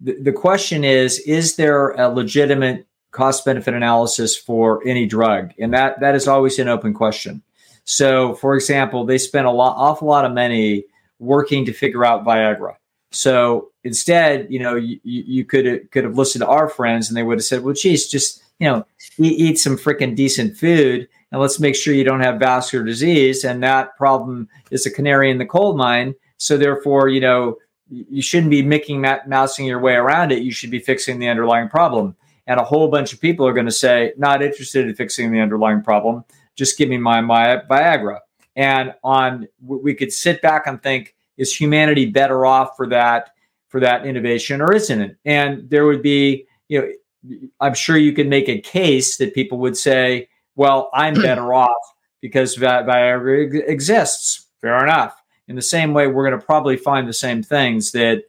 the 0.00 0.32
question 0.32 0.84
is 0.84 1.18
is 1.20 1.56
there 1.56 1.90
a 1.90 2.08
legitimate 2.08 2.86
cost 3.10 3.44
benefit 3.44 3.74
analysis 3.74 4.36
for 4.36 4.86
any 4.86 5.06
drug 5.06 5.52
and 5.58 5.74
that 5.74 6.00
that 6.00 6.14
is 6.14 6.28
always 6.28 6.58
an 6.58 6.68
open 6.68 6.94
question 6.94 7.42
so 7.84 8.34
for 8.34 8.54
example 8.54 9.04
they 9.04 9.18
spent 9.18 9.46
a 9.46 9.50
lot 9.50 9.74
awful 9.76 10.08
lot 10.08 10.24
of 10.24 10.32
money 10.32 10.84
working 11.20 11.64
to 11.64 11.72
figure 11.72 12.04
out 12.04 12.24
viagra 12.24 12.74
so 13.12 13.70
instead 13.84 14.46
you 14.50 14.58
know 14.58 14.74
you, 14.74 14.98
you 15.04 15.44
could 15.44 15.90
could 15.90 16.04
have 16.04 16.16
listened 16.16 16.42
to 16.42 16.48
our 16.48 16.68
friends 16.68 17.08
and 17.08 17.16
they 17.16 17.22
would 17.22 17.38
have 17.38 17.44
said 17.44 17.62
well 17.62 17.74
geez 17.74 18.08
just 18.08 18.42
you 18.58 18.68
know 18.68 18.84
eat, 19.18 19.38
eat 19.38 19.58
some 19.58 19.76
freaking 19.76 20.16
decent 20.16 20.56
food 20.56 21.08
and 21.32 21.40
let's 21.40 21.60
make 21.60 21.76
sure 21.76 21.94
you 21.94 22.04
don't 22.04 22.22
have 22.22 22.40
vascular 22.40 22.84
disease 22.84 23.44
and 23.44 23.62
that 23.62 23.96
problem 23.96 24.48
is 24.70 24.86
a 24.86 24.90
canary 24.90 25.30
in 25.30 25.38
the 25.38 25.46
coal 25.46 25.76
mine 25.76 26.14
so 26.38 26.56
therefore 26.56 27.08
you 27.08 27.20
know 27.20 27.56
you 27.90 28.22
shouldn't 28.22 28.50
be 28.50 28.62
that 28.62 29.28
mousing 29.28 29.66
your 29.66 29.80
way 29.80 29.94
around 29.94 30.32
it. 30.32 30.42
You 30.42 30.52
should 30.52 30.70
be 30.70 30.78
fixing 30.78 31.18
the 31.18 31.28
underlying 31.28 31.68
problem. 31.68 32.16
And 32.46 32.58
a 32.58 32.64
whole 32.64 32.88
bunch 32.88 33.12
of 33.12 33.20
people 33.20 33.46
are 33.46 33.52
going 33.52 33.66
to 33.66 33.72
say, 33.72 34.12
not 34.16 34.42
interested 34.42 34.88
in 34.88 34.94
fixing 34.94 35.32
the 35.32 35.40
underlying 35.40 35.82
problem. 35.82 36.24
Just 36.56 36.78
give 36.78 36.88
me 36.88 36.98
my, 36.98 37.20
my 37.20 37.60
Viagra. 37.68 38.18
And 38.60 38.94
on, 39.02 39.48
we 39.64 39.94
could 39.94 40.12
sit 40.12 40.42
back 40.42 40.66
and 40.66 40.82
think, 40.82 41.14
is 41.38 41.54
humanity 41.54 42.06
better 42.06 42.44
off 42.44 42.76
for 42.76 42.86
that, 42.88 43.30
for 43.68 43.80
that 43.80 44.04
innovation 44.04 44.60
or 44.60 44.74
isn't 44.74 45.00
it? 45.00 45.16
And 45.24 45.70
there 45.70 45.86
would 45.86 46.02
be, 46.02 46.46
you 46.68 46.80
know, 46.80 47.38
I'm 47.60 47.74
sure 47.74 47.96
you 47.96 48.12
could 48.12 48.28
make 48.28 48.48
a 48.48 48.60
case 48.60 49.16
that 49.16 49.34
people 49.34 49.58
would 49.58 49.76
say, 49.76 50.28
well, 50.56 50.90
I'm 50.92 51.14
better 51.14 51.54
off 51.54 51.94
because 52.20 52.56
Viagra 52.56 53.66
exists. 53.66 54.46
Fair 54.60 54.84
enough 54.84 55.20
in 55.50 55.56
the 55.56 55.62
same 55.62 55.92
way 55.92 56.06
we're 56.06 56.26
going 56.26 56.38
to 56.38 56.46
probably 56.46 56.76
find 56.76 57.08
the 57.08 57.12
same 57.12 57.42
things 57.42 57.90
that 57.90 58.22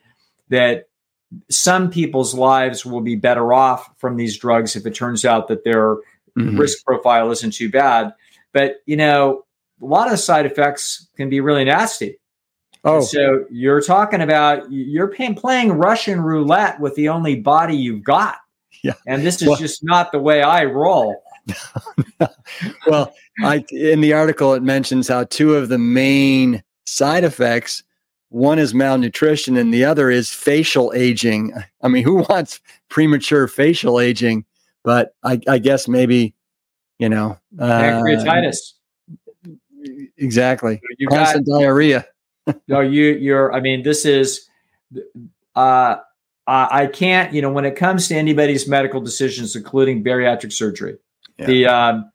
that 0.50 0.88
some 1.50 1.90
people's 1.90 2.34
lives 2.34 2.84
will 2.84 3.00
be 3.00 3.16
better 3.16 3.54
off 3.54 3.92
from 3.98 4.18
these 4.18 4.38
drugs 4.38 4.76
if 4.76 4.88
it 4.88 4.96
turns 4.96 5.24
out 5.24 5.48
that 5.48 5.64
their 5.64 5.96
mm-hmm. 5.96 6.58
risk 6.58 6.84
profile 6.84 7.30
isn't 7.30 7.54
too 7.54 7.70
bad 7.70 8.12
but 8.54 8.78
you 8.88 8.98
know 8.98 9.46
a 9.82 9.86
lot 9.86 10.12
of 10.12 10.20
side 10.20 10.46
effects 10.46 11.08
can 11.18 11.30
be 11.30 11.40
really 11.42 11.66
nasty. 11.66 12.18
Oh. 12.84 12.96
and 12.96 13.06
so 13.06 13.46
you're 13.52 13.82
talking 13.82 14.22
about 14.22 14.72
you're 14.72 15.08
playing 15.08 15.74
russian 15.74 16.20
roulette 16.20 16.80
with 16.80 16.96
the 16.96 17.10
only 17.10 17.36
body 17.36 17.76
you've 17.76 18.04
got. 18.04 18.38
Yeah. 18.84 18.94
And 19.06 19.24
this 19.24 19.42
is 19.42 19.48
well, 19.48 19.58
just 19.58 19.84
not 19.84 20.12
the 20.12 20.20
way 20.20 20.42
i 20.42 20.66
roll. 20.66 21.24
Well 22.88 23.14
I, 23.44 23.64
in 23.70 24.02
the 24.02 24.14
article 24.14 24.54
it 24.54 24.64
mentions 24.64 25.08
how 25.08 25.26
two 25.26 25.56
of 25.56 25.70
the 25.70 25.78
main 25.78 26.64
side 26.86 27.24
effects 27.24 27.84
one 28.30 28.60
is 28.60 28.74
malnutrition 28.74 29.58
and 29.58 29.74
the 29.74 29.84
other 29.86 30.10
is 30.10 30.32
facial 30.32 30.92
aging. 30.96 31.54
I 31.82 31.88
mean 31.88 32.04
who 32.04 32.26
wants 32.30 32.60
premature 32.90 33.48
facial 33.48 34.00
aging? 34.00 34.46
But 34.84 35.14
i, 35.24 35.40
I 35.48 35.60
guess 35.60 35.88
maybe 35.88 36.34
you 36.98 37.10
know 37.10 37.38
uh, 37.60 37.80
pancreatitis 37.80 38.74
exactly. 40.18 40.82
You 40.98 41.08
constant 41.08 41.46
got, 41.48 41.60
diarrhea. 41.60 42.06
No 42.68 42.80
you 42.80 43.04
you're 43.14 43.54
i 43.54 43.60
mean 43.60 43.84
this 43.84 44.04
is 44.04 44.50
uh 45.56 45.98
I 46.48 46.88
can't, 46.88 47.34
you 47.34 47.42
know, 47.42 47.52
when 47.52 47.66
it 47.66 47.76
comes 47.76 48.08
to 48.10 48.16
anybody's 48.16 48.68
medical 48.68 49.00
decisions, 49.00 49.56
including 49.56 50.04
bariatric 50.04 50.52
surgery, 50.52 50.98
yeah. 51.38 51.46
the 51.46 51.68
um, 51.68 52.12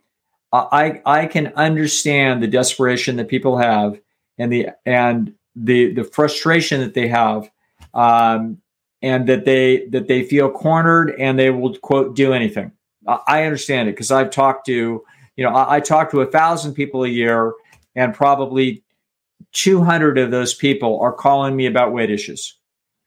I 0.52 1.00
I 1.06 1.26
can 1.26 1.48
understand 1.54 2.42
the 2.42 2.48
desperation 2.48 3.16
that 3.16 3.28
people 3.28 3.56
have 3.58 3.98
and 4.38 4.52
the 4.52 4.70
and 4.84 5.34
the 5.54 5.92
the 5.94 6.04
frustration 6.04 6.80
that 6.80 6.94
they 6.94 7.08
have 7.08 7.50
um, 7.94 8.60
and 9.00 9.28
that 9.28 9.44
they 9.44 9.86
that 9.86 10.08
they 10.08 10.22
feel 10.22 10.50
cornered 10.50 11.14
and 11.18 11.38
they 11.38 11.50
will 11.50 11.76
quote 11.78 12.14
do 12.14 12.32
anything. 12.32 12.72
I 13.06 13.44
understand 13.44 13.88
it 13.88 13.92
because 13.92 14.10
i've 14.10 14.30
talked 14.30 14.66
to 14.66 15.04
you 15.36 15.44
know 15.44 15.50
I, 15.50 15.76
I 15.76 15.80
talk 15.80 16.10
to 16.10 16.20
a 16.20 16.26
thousand 16.26 16.74
people 16.74 17.04
a 17.04 17.08
year 17.08 17.52
and 17.94 18.14
probably 18.14 18.82
200 19.52 20.18
of 20.18 20.30
those 20.30 20.54
people 20.54 21.00
are 21.00 21.12
calling 21.12 21.56
me 21.56 21.66
about 21.66 21.92
weight 21.92 22.10
issues 22.10 22.56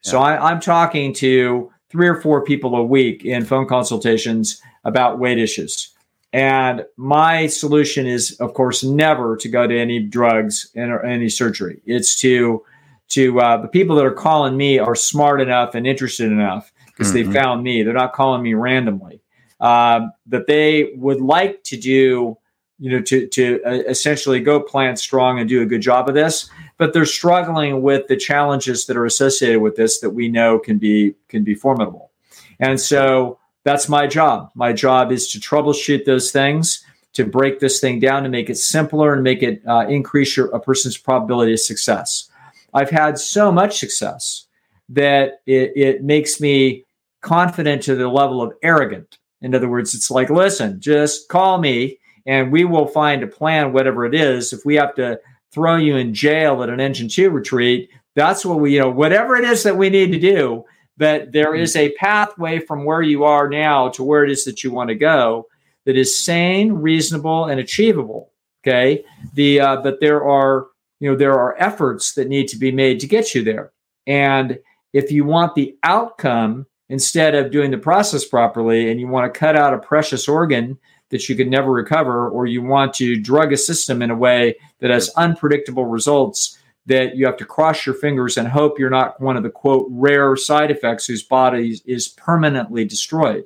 yeah. 0.03 0.11
so 0.11 0.19
I, 0.19 0.51
i'm 0.51 0.59
talking 0.59 1.13
to 1.15 1.71
three 1.89 2.07
or 2.07 2.21
four 2.21 2.43
people 2.43 2.75
a 2.75 2.83
week 2.83 3.25
in 3.25 3.45
phone 3.45 3.67
consultations 3.67 4.61
about 4.83 5.19
weight 5.19 5.39
issues 5.39 5.93
and 6.31 6.85
my 6.95 7.47
solution 7.47 8.05
is, 8.05 8.39
of 8.39 8.53
course, 8.53 8.83
never 8.83 9.35
to 9.37 9.49
go 9.49 9.65
to 9.65 9.77
any 9.77 9.99
drugs 9.99 10.69
and 10.75 10.91
or 10.91 11.03
any 11.03 11.29
surgery. 11.29 11.81
It's 11.85 12.19
to 12.21 12.63
to 13.09 13.39
uh, 13.39 13.57
the 13.57 13.67
people 13.67 13.95
that 13.95 14.05
are 14.05 14.11
calling 14.11 14.55
me 14.55 14.77
are 14.77 14.93
smart 14.93 15.41
enough 15.41 15.73
and 15.73 15.87
interested 15.87 16.31
enough 16.31 16.71
because 16.85 17.11
mm-hmm. 17.11 17.31
they 17.31 17.39
found 17.39 17.63
me. 17.63 17.81
They're 17.81 17.93
not 17.93 18.13
calling 18.13 18.43
me 18.43 18.53
randomly. 18.53 19.21
Um, 19.59 20.13
that 20.27 20.47
they 20.47 20.93
would 20.95 21.19
like 21.19 21.63
to 21.65 21.75
do, 21.75 22.37
you 22.79 22.91
know, 22.91 23.01
to 23.01 23.27
to 23.27 23.61
uh, 23.65 23.83
essentially 23.89 24.39
go 24.39 24.59
plant 24.61 24.99
strong 24.99 25.39
and 25.39 25.49
do 25.49 25.61
a 25.61 25.65
good 25.65 25.81
job 25.81 26.07
of 26.07 26.15
this, 26.15 26.49
but 26.77 26.93
they're 26.93 27.05
struggling 27.05 27.81
with 27.81 28.07
the 28.07 28.15
challenges 28.15 28.85
that 28.85 28.95
are 28.95 29.05
associated 29.05 29.59
with 29.59 29.75
this 29.75 29.99
that 29.99 30.11
we 30.11 30.29
know 30.29 30.59
can 30.59 30.77
be 30.77 31.13
can 31.27 31.43
be 31.43 31.55
formidable. 31.55 32.11
And 32.59 32.79
so 32.79 33.37
that's 33.65 33.89
my 33.89 34.07
job. 34.07 34.49
My 34.55 34.71
job 34.71 35.11
is 35.11 35.29
to 35.31 35.39
troubleshoot 35.39 36.05
those 36.05 36.31
things, 36.31 36.85
to 37.13 37.25
break 37.25 37.59
this 37.59 37.79
thing 37.79 37.99
down, 37.99 38.23
to 38.23 38.29
make 38.29 38.49
it 38.49 38.57
simpler 38.57 39.13
and 39.13 39.23
make 39.23 39.43
it 39.43 39.61
uh, 39.67 39.85
increase 39.87 40.37
your, 40.37 40.47
a 40.55 40.59
person's 40.59 40.97
probability 40.97 41.53
of 41.53 41.59
success. 41.59 42.29
I've 42.73 42.89
had 42.89 43.19
so 43.19 43.51
much 43.51 43.77
success 43.77 44.47
that 44.87 45.41
it, 45.45 45.73
it 45.75 46.03
makes 46.03 46.39
me 46.39 46.85
confident 47.21 47.83
to 47.83 47.95
the 47.95 48.07
level 48.07 48.41
of 48.41 48.53
arrogant. 48.63 49.18
In 49.41 49.55
other 49.55 49.69
words, 49.69 49.93
it's 49.93 50.11
like, 50.11 50.29
listen, 50.29 50.81
just 50.81 51.29
call 51.29 51.59
me 51.59 51.99
and 52.25 52.51
we 52.51 52.65
will 52.65 52.87
find 52.87 53.23
a 53.23 53.27
plan, 53.27 53.73
whatever 53.73 54.05
it 54.05 54.13
is. 54.13 54.53
If 54.53 54.65
we 54.65 54.75
have 54.75 54.93
to 54.95 55.19
throw 55.51 55.77
you 55.77 55.95
in 55.95 56.13
jail 56.13 56.61
at 56.61 56.69
an 56.69 56.79
engine 56.79 57.07
two 57.07 57.29
retreat, 57.29 57.89
that's 58.15 58.45
what 58.45 58.59
we, 58.59 58.73
you 58.73 58.79
know, 58.79 58.89
whatever 58.89 59.35
it 59.35 59.45
is 59.45 59.63
that 59.63 59.77
we 59.77 59.89
need 59.89 60.11
to 60.11 60.19
do. 60.19 60.65
But 60.97 61.31
there 61.31 61.55
is 61.55 61.75
a 61.77 61.93
pathway 61.93 62.59
from 62.59 62.83
where 62.83 63.01
you 63.01 63.23
are 63.23 63.49
now 63.49 63.87
to 63.89 64.03
where 64.03 64.25
it 64.25 64.31
is 64.31 64.43
that 64.45 64.63
you 64.63 64.71
want 64.71 64.89
to 64.89 64.95
go 64.95 65.47
that 65.85 65.95
is 65.95 66.19
sane, 66.19 66.73
reasonable, 66.73 67.45
and 67.45 67.59
achievable. 67.59 68.31
Okay. 68.61 69.03
The 69.33 69.61
uh, 69.61 69.77
but 69.77 70.01
there 70.01 70.23
are 70.23 70.67
you 70.99 71.09
know 71.09 71.17
there 71.17 71.39
are 71.39 71.57
efforts 71.57 72.13
that 72.13 72.27
need 72.27 72.47
to 72.49 72.57
be 72.57 72.71
made 72.71 72.99
to 72.99 73.07
get 73.07 73.33
you 73.33 73.43
there. 73.43 73.71
And 74.05 74.59
if 74.93 75.11
you 75.11 75.23
want 75.23 75.55
the 75.55 75.75
outcome 75.83 76.65
instead 76.89 77.35
of 77.35 77.51
doing 77.51 77.71
the 77.71 77.77
process 77.77 78.25
properly, 78.25 78.91
and 78.91 78.99
you 78.99 79.07
want 79.07 79.31
to 79.31 79.39
cut 79.39 79.55
out 79.55 79.73
a 79.73 79.77
precious 79.77 80.27
organ 80.27 80.77
that 81.09 81.29
you 81.29 81.35
could 81.35 81.49
never 81.49 81.71
recover, 81.71 82.29
or 82.29 82.45
you 82.45 82.61
want 82.61 82.93
to 82.95 83.15
drug 83.15 83.53
a 83.53 83.57
system 83.57 84.01
in 84.01 84.11
a 84.11 84.15
way 84.15 84.55
that 84.79 84.91
has 84.91 85.09
unpredictable 85.15 85.85
results 85.85 86.57
that 86.85 87.15
you 87.15 87.25
have 87.25 87.37
to 87.37 87.45
cross 87.45 87.85
your 87.85 87.95
fingers 87.95 88.37
and 88.37 88.47
hope 88.47 88.79
you're 88.79 88.89
not 88.89 89.21
one 89.21 89.37
of 89.37 89.43
the 89.43 89.49
quote 89.49 89.87
rare 89.91 90.35
side 90.35 90.71
effects 90.71 91.05
whose 91.05 91.23
body 91.23 91.79
is 91.85 92.07
permanently 92.07 92.83
destroyed. 92.83 93.45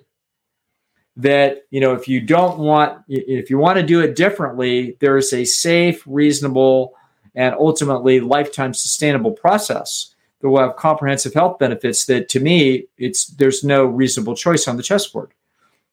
That 1.18 1.64
you 1.70 1.80
know 1.80 1.94
if 1.94 2.08
you 2.08 2.22
don't 2.22 2.58
want 2.58 3.04
if 3.08 3.50
you 3.50 3.58
want 3.60 3.78
to 3.78 3.86
do 3.86 4.00
it 4.00 4.16
differently 4.16 4.98
there 5.00 5.16
is 5.16 5.32
a 5.32 5.46
safe 5.46 6.02
reasonable 6.08 6.96
and 7.36 7.54
ultimately 7.54 8.20
lifetime 8.20 8.74
sustainable 8.74 9.32
process 9.32 10.13
that 10.44 10.50
will 10.50 10.62
have 10.62 10.76
comprehensive 10.76 11.34
health 11.34 11.58
benefits 11.58 12.06
that 12.06 12.30
to 12.30 12.40
me 12.40 12.86
it's 13.00 13.26
there's 13.26 13.64
no 13.64 13.86
reasonable 13.86 14.36
choice 14.36 14.68
on 14.68 14.78
the 14.78 14.84
chessboard 14.84 15.34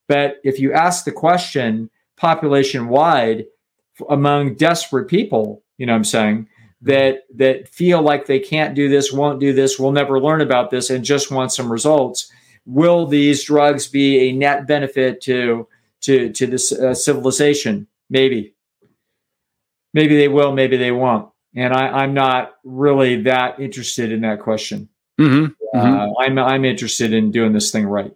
but 0.06 0.36
if 0.44 0.58
you 0.58 0.74
ask 0.74 1.04
the 1.04 1.12
question 1.12 1.88
population 2.18 2.88
wide 2.88 3.46
among 4.10 4.54
desperate 4.54 5.08
people 5.08 5.62
you 5.78 5.86
know 5.86 5.92
what 5.92 5.98
i'm 5.98 6.04
saying 6.04 6.46
that 6.82 7.24
that 7.34 7.68
feel 7.68 8.02
like 8.02 8.26
they 8.26 8.38
can't 8.38 8.74
do 8.74 8.90
this 8.90 9.12
won't 9.12 9.40
do 9.40 9.54
this 9.54 9.78
will 9.78 9.92
never 9.92 10.20
learn 10.20 10.42
about 10.42 10.70
this 10.70 10.90
and 10.90 11.04
just 11.04 11.30
want 11.30 11.50
some 11.50 11.72
results 11.72 12.30
will 12.66 13.06
these 13.06 13.44
drugs 13.44 13.88
be 13.88 14.28
a 14.28 14.32
net 14.32 14.66
benefit 14.66 15.20
to 15.22 15.66
to 16.00 16.32
to 16.32 16.46
this 16.46 16.72
uh, 16.72 16.94
civilization? 16.94 17.86
Maybe, 18.08 18.54
maybe 19.94 20.16
they 20.16 20.28
will, 20.28 20.52
maybe 20.52 20.76
they 20.76 20.90
won't. 20.90 21.30
And 21.54 21.74
I, 21.74 22.04
am 22.04 22.14
not 22.14 22.52
really 22.62 23.22
that 23.22 23.58
interested 23.58 24.12
in 24.12 24.20
that 24.20 24.40
question. 24.40 24.88
Mm-hmm. 25.20 25.52
Uh, 25.76 25.84
mm-hmm. 25.84 26.12
I'm 26.18 26.38
I'm 26.38 26.64
interested 26.64 27.12
in 27.12 27.30
doing 27.30 27.52
this 27.52 27.70
thing 27.70 27.86
right. 27.86 28.12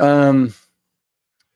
Um, 0.00 0.54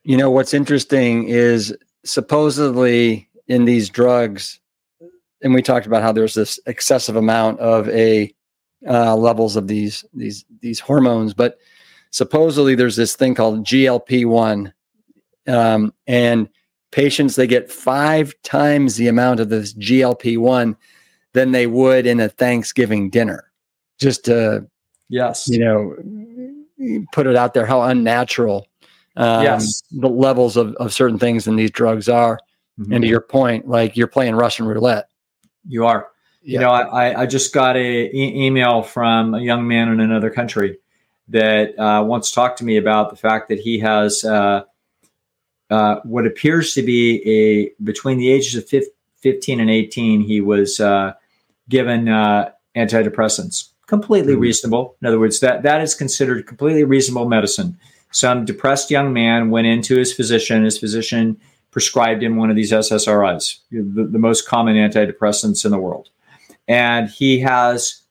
you 0.03 0.17
know 0.17 0.31
what's 0.31 0.53
interesting 0.53 1.27
is 1.29 1.75
supposedly 2.03 3.29
in 3.47 3.65
these 3.65 3.89
drugs, 3.89 4.59
and 5.41 5.53
we 5.53 5.61
talked 5.61 5.85
about 5.85 6.01
how 6.01 6.11
there's 6.11 6.33
this 6.33 6.59
excessive 6.65 7.15
amount 7.15 7.59
of 7.59 7.87
a 7.89 8.33
uh, 8.87 9.15
levels 9.15 9.55
of 9.55 9.67
these 9.67 10.03
these 10.13 10.45
these 10.61 10.79
hormones. 10.79 11.33
But 11.33 11.59
supposedly 12.11 12.75
there's 12.75 12.95
this 12.95 13.15
thing 13.15 13.35
called 13.35 13.65
GLP 13.65 14.25
one, 14.25 14.73
um, 15.47 15.93
and 16.07 16.49
patients 16.93 17.35
they 17.35 17.47
get 17.47 17.71
five 17.71 18.33
times 18.43 18.95
the 18.95 19.07
amount 19.07 19.39
of 19.39 19.49
this 19.49 19.73
GLP 19.73 20.37
one 20.37 20.77
than 21.33 21.51
they 21.51 21.65
would 21.65 22.05
in 22.05 22.19
a 22.19 22.29
Thanksgiving 22.29 23.09
dinner. 23.09 23.51
Just 23.99 24.25
to 24.25 24.67
yes, 25.09 25.47
you 25.49 25.59
know, 25.59 27.03
put 27.11 27.27
it 27.27 27.35
out 27.35 27.53
there 27.53 27.65
how 27.65 27.81
unnatural 27.81 28.67
um, 29.15 29.43
yes. 29.43 29.81
the 29.91 30.09
levels 30.09 30.55
of, 30.55 30.75
of 30.75 30.93
certain 30.93 31.19
things 31.19 31.47
in 31.47 31.55
these 31.55 31.71
drugs 31.71 32.07
are. 32.07 32.39
Mm-hmm. 32.79 32.93
And 32.93 33.01
to 33.03 33.07
your 33.07 33.21
point, 33.21 33.67
like 33.67 33.97
you're 33.97 34.07
playing 34.07 34.35
Russian 34.35 34.65
roulette. 34.65 35.07
You 35.67 35.85
are. 35.85 36.09
You 36.45 36.59
know, 36.59 36.71
I, 36.71 37.21
I 37.21 37.25
just 37.25 37.53
got 37.53 37.77
a 37.77 38.09
e- 38.13 38.45
email 38.45 38.83
from 38.83 39.33
a 39.33 39.39
young 39.39 39.65
man 39.65 39.87
in 39.87 40.01
another 40.01 40.29
country 40.29 40.77
that 41.29 41.79
uh, 41.79 42.03
wants 42.03 42.29
to 42.29 42.35
talk 42.35 42.57
to 42.57 42.65
me 42.65 42.75
about 42.75 43.11
the 43.11 43.15
fact 43.15 43.47
that 43.47 43.59
he 43.59 43.79
has 43.79 44.25
uh, 44.25 44.63
uh, 45.69 45.97
what 46.03 46.25
appears 46.25 46.73
to 46.73 46.83
be 46.83 47.21
a 47.27 47.83
between 47.83 48.17
the 48.17 48.31
ages 48.31 48.55
of 48.55 48.69
15 49.17 49.59
and 49.59 49.69
18, 49.69 50.21
he 50.21 50.41
was 50.41 50.79
uh, 50.79 51.13
given 51.69 52.09
uh, 52.09 52.51
antidepressants. 52.75 53.69
Completely 53.87 54.33
mm-hmm. 54.33 54.41
reasonable. 54.41 54.95
In 55.01 55.07
other 55.07 55.19
words, 55.19 55.39
that 55.41 55.63
that 55.63 55.81
is 55.81 55.93
considered 55.93 56.47
completely 56.47 56.83
reasonable 56.83 57.27
medicine. 57.27 57.77
Some 58.11 58.45
depressed 58.45 58.91
young 58.91 59.11
man 59.11 59.49
went 59.49 59.67
into 59.67 59.97
his 59.97 60.13
physician. 60.13 60.63
His 60.63 60.77
physician 60.77 61.39
prescribed 61.71 62.21
him 62.21 62.37
one 62.37 62.49
of 62.49 62.55
these 62.55 62.71
SSRIs, 62.71 63.57
the, 63.71 64.03
the 64.03 64.19
most 64.19 64.47
common 64.47 64.75
antidepressants 64.75 65.65
in 65.65 65.71
the 65.71 65.79
world 65.79 66.09
and 66.67 67.09
he 67.09 67.39
has 67.39 68.01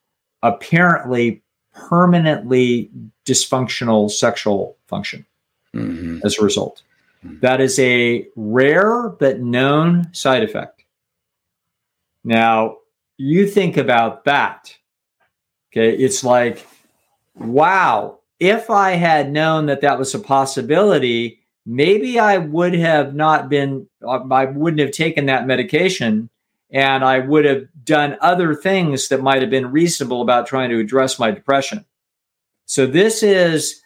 apparently 0.41 1.41
permanently 1.73 2.89
dysfunctional 3.25 4.11
sexual 4.11 4.77
function 4.87 5.25
mm-hmm. 5.73 6.19
as 6.23 6.37
a 6.37 6.43
result. 6.43 6.83
That 7.23 7.61
is 7.61 7.79
a 7.79 8.27
rare 8.35 9.09
but 9.09 9.39
known 9.39 10.13
side 10.13 10.43
effect. 10.43 10.83
Now, 12.23 12.77
you 13.17 13.47
think 13.47 13.77
about 13.77 14.25
that. 14.25 14.75
Okay, 15.71 15.95
it's 15.95 16.23
like, 16.23 16.65
wow, 17.35 18.19
if 18.39 18.69
I 18.69 18.91
had 18.91 19.31
known 19.31 19.67
that 19.67 19.81
that 19.81 19.97
was 19.97 20.13
a 20.13 20.19
possibility, 20.19 21.39
maybe 21.65 22.19
I 22.19 22.37
would 22.37 22.73
have 22.73 23.15
not 23.15 23.49
been, 23.49 23.87
I 24.05 24.45
wouldn't 24.45 24.81
have 24.81 24.91
taken 24.91 25.27
that 25.27 25.47
medication 25.47 26.29
and 26.69 27.03
I 27.03 27.19
would 27.19 27.45
have 27.45 27.67
done 27.83 28.17
other 28.19 28.55
things 28.55 29.07
that 29.09 29.21
might 29.21 29.41
have 29.41 29.51
been 29.51 29.71
reasonable 29.71 30.21
about 30.21 30.47
trying 30.47 30.69
to 30.71 30.79
address 30.79 31.19
my 31.19 31.31
depression. 31.31 31.85
So 32.65 32.85
this 32.85 33.23
is, 33.23 33.82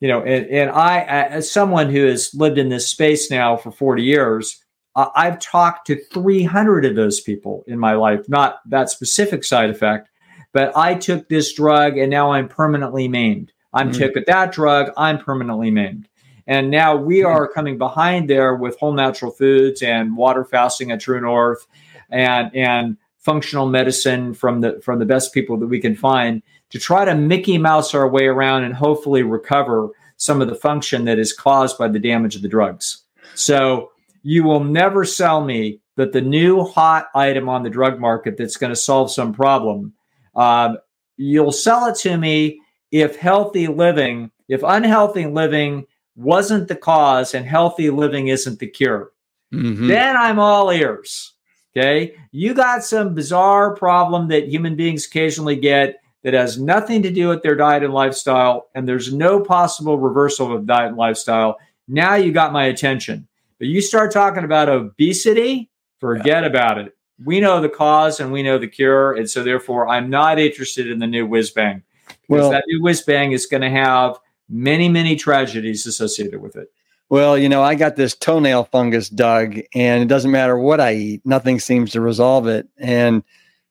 you 0.00 0.08
know, 0.08 0.22
and, 0.22 0.46
and 0.46 0.70
I, 0.70 1.00
as 1.02 1.50
someone 1.50 1.90
who 1.90 2.06
has 2.06 2.34
lived 2.34 2.58
in 2.58 2.68
this 2.68 2.86
space 2.86 3.30
now 3.30 3.56
for 3.56 3.70
40 3.70 4.02
years, 4.02 4.62
uh, 4.94 5.08
I've 5.14 5.38
talked 5.38 5.86
to 5.88 6.02
300 6.12 6.84
of 6.84 6.96
those 6.96 7.20
people 7.20 7.64
in 7.66 7.78
my 7.78 7.94
life, 7.94 8.28
not 8.28 8.60
that 8.68 8.90
specific 8.90 9.44
side 9.44 9.70
effect, 9.70 10.08
but 10.52 10.76
I 10.76 10.94
took 10.94 11.28
this 11.28 11.52
drug 11.52 11.98
and 11.98 12.10
now 12.10 12.32
I'm 12.32 12.48
permanently 12.48 13.08
maimed. 13.08 13.52
I'm 13.72 13.90
mm-hmm. 13.90 14.12
took 14.12 14.26
that 14.26 14.52
drug, 14.52 14.90
I'm 14.96 15.18
permanently 15.18 15.70
maimed. 15.70 16.08
And 16.46 16.70
now 16.70 16.96
we 16.96 17.18
mm-hmm. 17.18 17.28
are 17.28 17.48
coming 17.48 17.78
behind 17.78 18.30
there 18.30 18.54
with 18.54 18.78
whole 18.78 18.92
natural 18.92 19.32
foods 19.32 19.82
and 19.82 20.16
water 20.16 20.44
fasting 20.44 20.90
at 20.90 21.00
True 21.00 21.20
North 21.20 21.66
and 22.10 22.54
and 22.54 22.96
functional 23.18 23.66
medicine 23.66 24.32
from 24.32 24.60
the 24.60 24.80
from 24.82 24.98
the 24.98 25.04
best 25.04 25.34
people 25.34 25.56
that 25.58 25.66
we 25.66 25.80
can 25.80 25.96
find 25.96 26.42
to 26.70 26.78
try 26.78 27.04
to 27.04 27.14
Mickey 27.14 27.58
Mouse 27.58 27.94
our 27.94 28.08
way 28.08 28.26
around 28.26 28.64
and 28.64 28.74
hopefully 28.74 29.22
recover 29.22 29.90
some 30.16 30.40
of 30.40 30.48
the 30.48 30.54
function 30.54 31.04
that 31.04 31.18
is 31.18 31.32
caused 31.32 31.78
by 31.78 31.88
the 31.88 31.98
damage 31.98 32.36
of 32.36 32.42
the 32.42 32.48
drugs. 32.48 33.02
So 33.34 33.92
you 34.22 34.44
will 34.44 34.64
never 34.64 35.04
sell 35.04 35.44
me 35.44 35.80
that 35.96 36.12
the 36.12 36.20
new 36.20 36.64
hot 36.64 37.08
item 37.14 37.48
on 37.48 37.62
the 37.62 37.70
drug 37.70 38.00
market 38.00 38.36
that's 38.36 38.56
going 38.56 38.72
to 38.72 38.76
solve 38.76 39.10
some 39.10 39.32
problem. 39.32 39.92
Um, 40.34 40.78
you'll 41.16 41.52
sell 41.52 41.86
it 41.86 41.96
to 42.00 42.16
me 42.16 42.60
if 42.90 43.16
healthy 43.16 43.66
living, 43.66 44.30
if 44.48 44.62
unhealthy 44.62 45.26
living 45.26 45.86
wasn't 46.14 46.68
the 46.68 46.76
cause 46.76 47.34
and 47.34 47.46
healthy 47.46 47.90
living 47.90 48.28
isn't 48.28 48.58
the 48.58 48.66
cure. 48.66 49.12
Mm-hmm. 49.52 49.88
Then 49.88 50.16
I'm 50.16 50.38
all 50.38 50.70
ears. 50.70 51.32
Okay. 51.76 52.16
You 52.32 52.54
got 52.54 52.84
some 52.84 53.14
bizarre 53.14 53.76
problem 53.76 54.28
that 54.28 54.48
human 54.48 54.76
beings 54.76 55.06
occasionally 55.06 55.56
get 55.56 56.00
that 56.26 56.34
has 56.34 56.58
nothing 56.58 57.04
to 57.04 57.10
do 57.12 57.28
with 57.28 57.44
their 57.44 57.54
diet 57.54 57.84
and 57.84 57.94
lifestyle, 57.94 58.66
and 58.74 58.88
there's 58.88 59.14
no 59.14 59.40
possible 59.40 59.96
reversal 59.96 60.52
of 60.52 60.66
diet 60.66 60.88
and 60.88 60.96
lifestyle. 60.96 61.56
Now 61.86 62.16
you 62.16 62.32
got 62.32 62.52
my 62.52 62.64
attention. 62.64 63.28
But 63.60 63.68
you 63.68 63.80
start 63.80 64.10
talking 64.10 64.42
about 64.42 64.68
obesity, 64.68 65.70
forget 66.00 66.42
yeah. 66.42 66.48
about 66.48 66.78
it. 66.78 66.96
We 67.24 67.38
know 67.38 67.60
the 67.60 67.68
cause 67.68 68.18
and 68.18 68.32
we 68.32 68.42
know 68.42 68.58
the 68.58 68.66
cure. 68.66 69.12
And 69.12 69.30
so, 69.30 69.44
therefore, 69.44 69.86
I'm 69.86 70.10
not 70.10 70.40
interested 70.40 70.90
in 70.90 70.98
the 70.98 71.06
new 71.06 71.28
whiz 71.28 71.52
bang 71.52 71.84
because 72.08 72.26
well, 72.28 72.50
that 72.50 72.64
new 72.66 72.82
whiz 72.82 73.02
bang 73.02 73.30
is 73.30 73.46
going 73.46 73.62
to 73.62 73.70
have 73.70 74.18
many, 74.48 74.88
many 74.88 75.14
tragedies 75.14 75.86
associated 75.86 76.42
with 76.42 76.56
it. 76.56 76.72
Well, 77.08 77.38
you 77.38 77.48
know, 77.48 77.62
I 77.62 77.76
got 77.76 77.94
this 77.94 78.16
toenail 78.16 78.64
fungus, 78.64 79.08
Doug, 79.08 79.60
and 79.76 80.02
it 80.02 80.08
doesn't 80.08 80.32
matter 80.32 80.58
what 80.58 80.80
I 80.80 80.94
eat, 80.94 81.20
nothing 81.24 81.60
seems 81.60 81.92
to 81.92 82.00
resolve 82.00 82.48
it. 82.48 82.66
And 82.78 83.22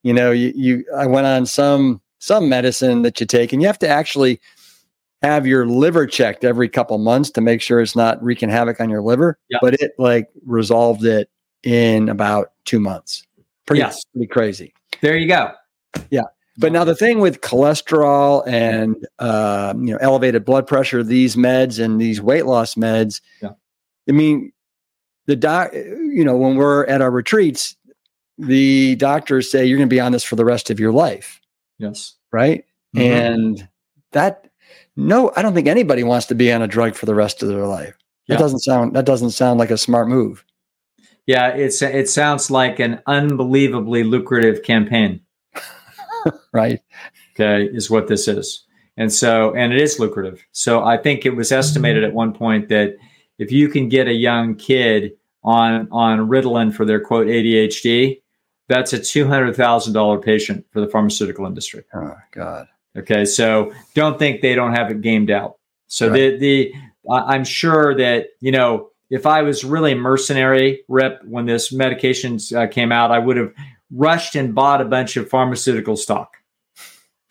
you 0.03 0.13
know, 0.13 0.31
you, 0.31 0.53
you 0.55 0.85
I 0.95 1.05
went 1.05 1.27
on 1.27 1.45
some 1.45 1.99
some 2.25 2.49
medicine 2.49 3.03
that 3.03 3.19
you 3.19 3.25
take, 3.25 3.53
and 3.53 3.61
you 3.61 3.67
have 3.67 3.79
to 3.79 3.87
actually 3.87 4.39
have 5.21 5.47
your 5.47 5.65
liver 5.65 6.05
checked 6.05 6.43
every 6.43 6.67
couple 6.67 6.97
months 6.97 7.31
to 7.31 7.41
make 7.41 7.61
sure 7.61 7.79
it's 7.81 7.95
not 7.95 8.21
wreaking 8.23 8.49
havoc 8.49 8.81
on 8.81 8.89
your 8.89 9.01
liver. 9.01 9.37
Yep. 9.49 9.61
But 9.61 9.73
it 9.75 9.91
like 9.97 10.29
resolved 10.45 11.05
it 11.05 11.29
in 11.63 12.09
about 12.09 12.51
two 12.65 12.79
months. 12.79 13.25
Pretty, 13.65 13.79
yes. 13.79 14.03
pretty 14.05 14.27
crazy. 14.27 14.73
There 15.01 15.17
you 15.17 15.27
go. 15.27 15.51
Yeah. 16.09 16.23
But 16.57 16.71
now 16.71 16.83
the 16.83 16.95
thing 16.95 17.19
with 17.19 17.41
cholesterol 17.41 18.47
and 18.47 19.05
uh, 19.19 19.73
you 19.77 19.91
know 19.91 19.97
elevated 19.97 20.45
blood 20.45 20.67
pressure, 20.67 21.03
these 21.03 21.35
meds 21.35 21.83
and 21.83 21.99
these 21.99 22.21
weight 22.21 22.45
loss 22.45 22.75
meds, 22.75 23.21
yeah. 23.41 23.51
I 24.07 24.11
mean, 24.13 24.51
the 25.25 25.35
doc, 25.35 25.73
you 25.73 26.23
know, 26.23 26.37
when 26.37 26.55
we're 26.55 26.85
at 26.85 27.01
our 27.01 27.11
retreats, 27.11 27.75
the 28.37 28.95
doctors 28.95 29.49
say 29.49 29.65
you're 29.65 29.77
going 29.77 29.89
to 29.89 29.93
be 29.93 29.99
on 29.99 30.11
this 30.11 30.23
for 30.23 30.35
the 30.35 30.45
rest 30.45 30.69
of 30.69 30.79
your 30.79 30.91
life. 30.91 31.41
Yes. 31.77 32.14
Right. 32.31 32.65
Mm-hmm. 32.95 32.99
And 32.99 33.69
that, 34.11 34.49
no, 34.95 35.31
I 35.35 35.41
don't 35.41 35.53
think 35.53 35.67
anybody 35.67 36.03
wants 36.03 36.25
to 36.27 36.35
be 36.35 36.51
on 36.51 36.61
a 36.61 36.67
drug 36.67 36.95
for 36.95 37.05
the 37.05 37.15
rest 37.15 37.41
of 37.41 37.49
their 37.49 37.65
life. 37.65 37.95
That 38.27 38.39
doesn't 38.39 38.59
sound, 38.59 38.95
that 38.95 39.05
doesn't 39.05 39.31
sound 39.31 39.59
like 39.59 39.69
a 39.69 39.77
smart 39.77 40.07
move. 40.07 40.43
Yeah. 41.27 41.49
It's, 41.49 41.81
it 41.81 42.09
sounds 42.09 42.49
like 42.49 42.79
an 42.79 43.01
unbelievably 43.05 44.03
lucrative 44.03 44.63
campaign. 44.63 45.21
right. 46.53 46.81
Okay. 47.33 47.69
Is 47.71 47.89
what 47.89 48.07
this 48.07 48.27
is. 48.27 48.65
And 48.97 49.11
so, 49.11 49.53
and 49.55 49.73
it 49.73 49.81
is 49.81 49.99
lucrative. 49.99 50.45
So 50.53 50.83
I 50.83 50.97
think 50.97 51.25
it 51.25 51.35
was 51.35 51.51
estimated 51.51 52.03
at 52.03 52.13
one 52.13 52.33
point 52.33 52.69
that 52.69 52.95
if 53.37 53.51
you 53.51 53.67
can 53.69 53.89
get 53.89 54.07
a 54.07 54.13
young 54.13 54.55
kid 54.55 55.11
on 55.43 55.87
on 55.91 56.29
Ritalin 56.29 56.73
for 56.73 56.85
their 56.85 56.99
quote 56.99 57.27
ADHD, 57.27 58.21
that's 58.67 58.93
a 58.93 58.99
two 58.99 59.27
hundred 59.27 59.55
thousand 59.55 59.93
dollar 59.93 60.19
patient 60.19 60.65
for 60.71 60.81
the 60.81 60.87
pharmaceutical 60.87 61.45
industry. 61.45 61.83
Oh 61.93 62.15
God. 62.31 62.67
Okay, 62.97 63.25
so 63.25 63.73
don't 63.93 64.17
think 64.17 64.41
they 64.41 64.55
don't 64.55 64.73
have 64.73 64.89
it 64.89 65.01
gamed 65.01 65.29
out. 65.29 65.57
So 65.87 66.09
right. 66.09 66.39
the 66.39 66.71
the 67.07 67.11
I'm 67.11 67.43
sure 67.43 67.95
that 67.95 68.27
you 68.39 68.51
know 68.51 68.89
if 69.09 69.25
I 69.25 69.41
was 69.43 69.63
really 69.63 69.93
mercenary, 69.93 70.83
Rip, 70.87 71.23
when 71.25 71.45
this 71.45 71.71
medication 71.71 72.39
uh, 72.55 72.67
came 72.67 72.91
out, 72.91 73.11
I 73.11 73.19
would 73.19 73.37
have 73.37 73.53
rushed 73.91 74.35
and 74.35 74.55
bought 74.55 74.81
a 74.81 74.85
bunch 74.85 75.15
of 75.17 75.29
pharmaceutical 75.29 75.95
stock. 75.95 76.37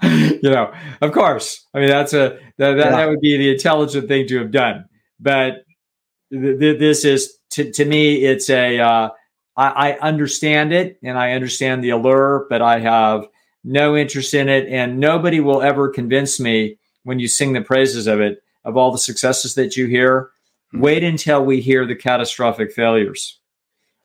you 0.03 0.51
know, 0.51 0.73
of 1.01 1.13
course. 1.13 1.67
I 1.75 1.81
mean, 1.81 1.89
that's 1.89 2.15
a 2.15 2.39
that, 2.59 2.75
that, 2.75 2.77
yeah. 2.77 2.91
that, 2.91 3.09
would 3.09 3.21
be 3.21 3.37
the 3.37 3.53
intelligent 3.53 4.09
thing 4.09 4.27
to 4.29 4.39
have 4.39 4.51
done. 4.51 4.87
But 5.21 5.65
th- 6.33 6.59
th- 6.59 6.79
this 6.79 7.05
is 7.05 7.36
to, 7.57 7.71
to 7.73 7.85
me, 7.87 8.25
it's 8.25 8.51
a 8.51 8.79
uh, 8.79 9.09
I, 9.57 9.93
I 9.93 9.99
understand 9.99 10.73
it 10.73 10.99
and 11.03 11.19
I 11.19 11.33
understand 11.33 11.83
the 11.83 11.91
allure, 11.91 12.47
but 12.51 12.61
I 12.61 12.81
have 12.81 13.27
no 13.65 13.97
interest 13.97 14.35
in 14.35 14.49
it, 14.49 14.69
and 14.69 15.01
nobody 15.01 15.41
will 15.41 15.63
ever 15.63 15.89
convince 15.89 16.39
me 16.39 16.79
when 17.03 17.19
you 17.19 17.29
sing 17.29 17.53
the 17.53 17.63
praises 17.63 18.07
of 18.07 18.21
it 18.21 18.43
of 18.65 18.77
all 18.77 18.93
the 18.93 18.99
successes 18.99 19.55
that 19.55 19.77
you 19.77 19.87
hear. 19.87 20.31
Hmm. 20.73 20.81
Wait 20.81 21.03
until 21.03 21.45
we 21.45 21.61
hear 21.61 21.87
the 21.87 21.97
catastrophic 21.97 22.73
failures. 22.73 23.41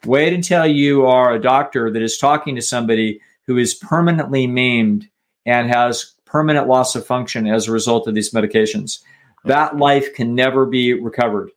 Wait 0.06 0.34
until 0.34 0.66
you 0.66 1.06
are 1.06 1.34
a 1.34 1.42
doctor 1.42 1.92
that 1.92 2.02
is 2.02 2.18
talking 2.18 2.56
to 2.56 2.62
somebody 2.62 3.20
who 3.46 3.58
is 3.58 3.76
permanently 3.76 4.48
maimed 4.48 5.10
and 5.46 5.68
has 5.68 6.16
permanent 6.26 6.68
loss 6.68 6.96
of 6.96 7.06
function 7.06 7.46
as 7.48 7.68
a 7.68 7.72
result 7.72 8.08
of 8.08 8.16
these 8.16 8.32
medications. 8.32 9.02
That 9.44 9.78
life 9.78 10.14
can 10.14 10.34
never 10.34 10.66
be 10.66 10.94
recovered. 10.94 11.52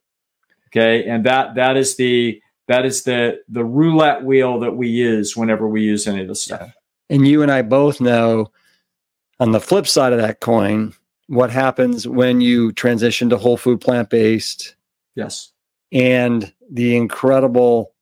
Okay, 0.75 1.05
and 1.07 1.25
that 1.25 1.55
that 1.55 1.77
is 1.77 1.97
the 1.97 2.41
that 2.67 2.85
is 2.85 3.05
the 3.05 3.41
the 3.49 3.65
roulette 3.65 4.25
wheel 4.25 4.59
that 4.61 4.77
we 4.77 4.89
use 4.89 5.37
whenever 5.37 5.69
we 5.69 5.83
use 5.83 6.07
any 6.09 6.23
of 6.23 6.29
this 6.29 6.43
stuff. 6.43 6.73
And 7.11 7.29
you 7.29 7.43
and 7.43 7.53
I 7.53 7.63
both 7.63 8.01
know 8.01 8.51
on 9.39 9.53
the 9.53 9.61
flip 9.61 9.87
side 9.87 10.13
of 10.13 10.19
that 10.21 10.41
coin, 10.41 10.95
what 11.27 11.51
happens 11.51 12.07
when 12.07 12.41
you 12.41 12.73
transition 12.73 13.29
to 13.31 13.37
whole 13.37 13.57
food 13.57 13.81
plant 13.81 14.11
based. 14.11 14.77
Yes. 15.15 15.53
And 15.93 16.53
the 16.71 16.97
incredible 16.97 17.93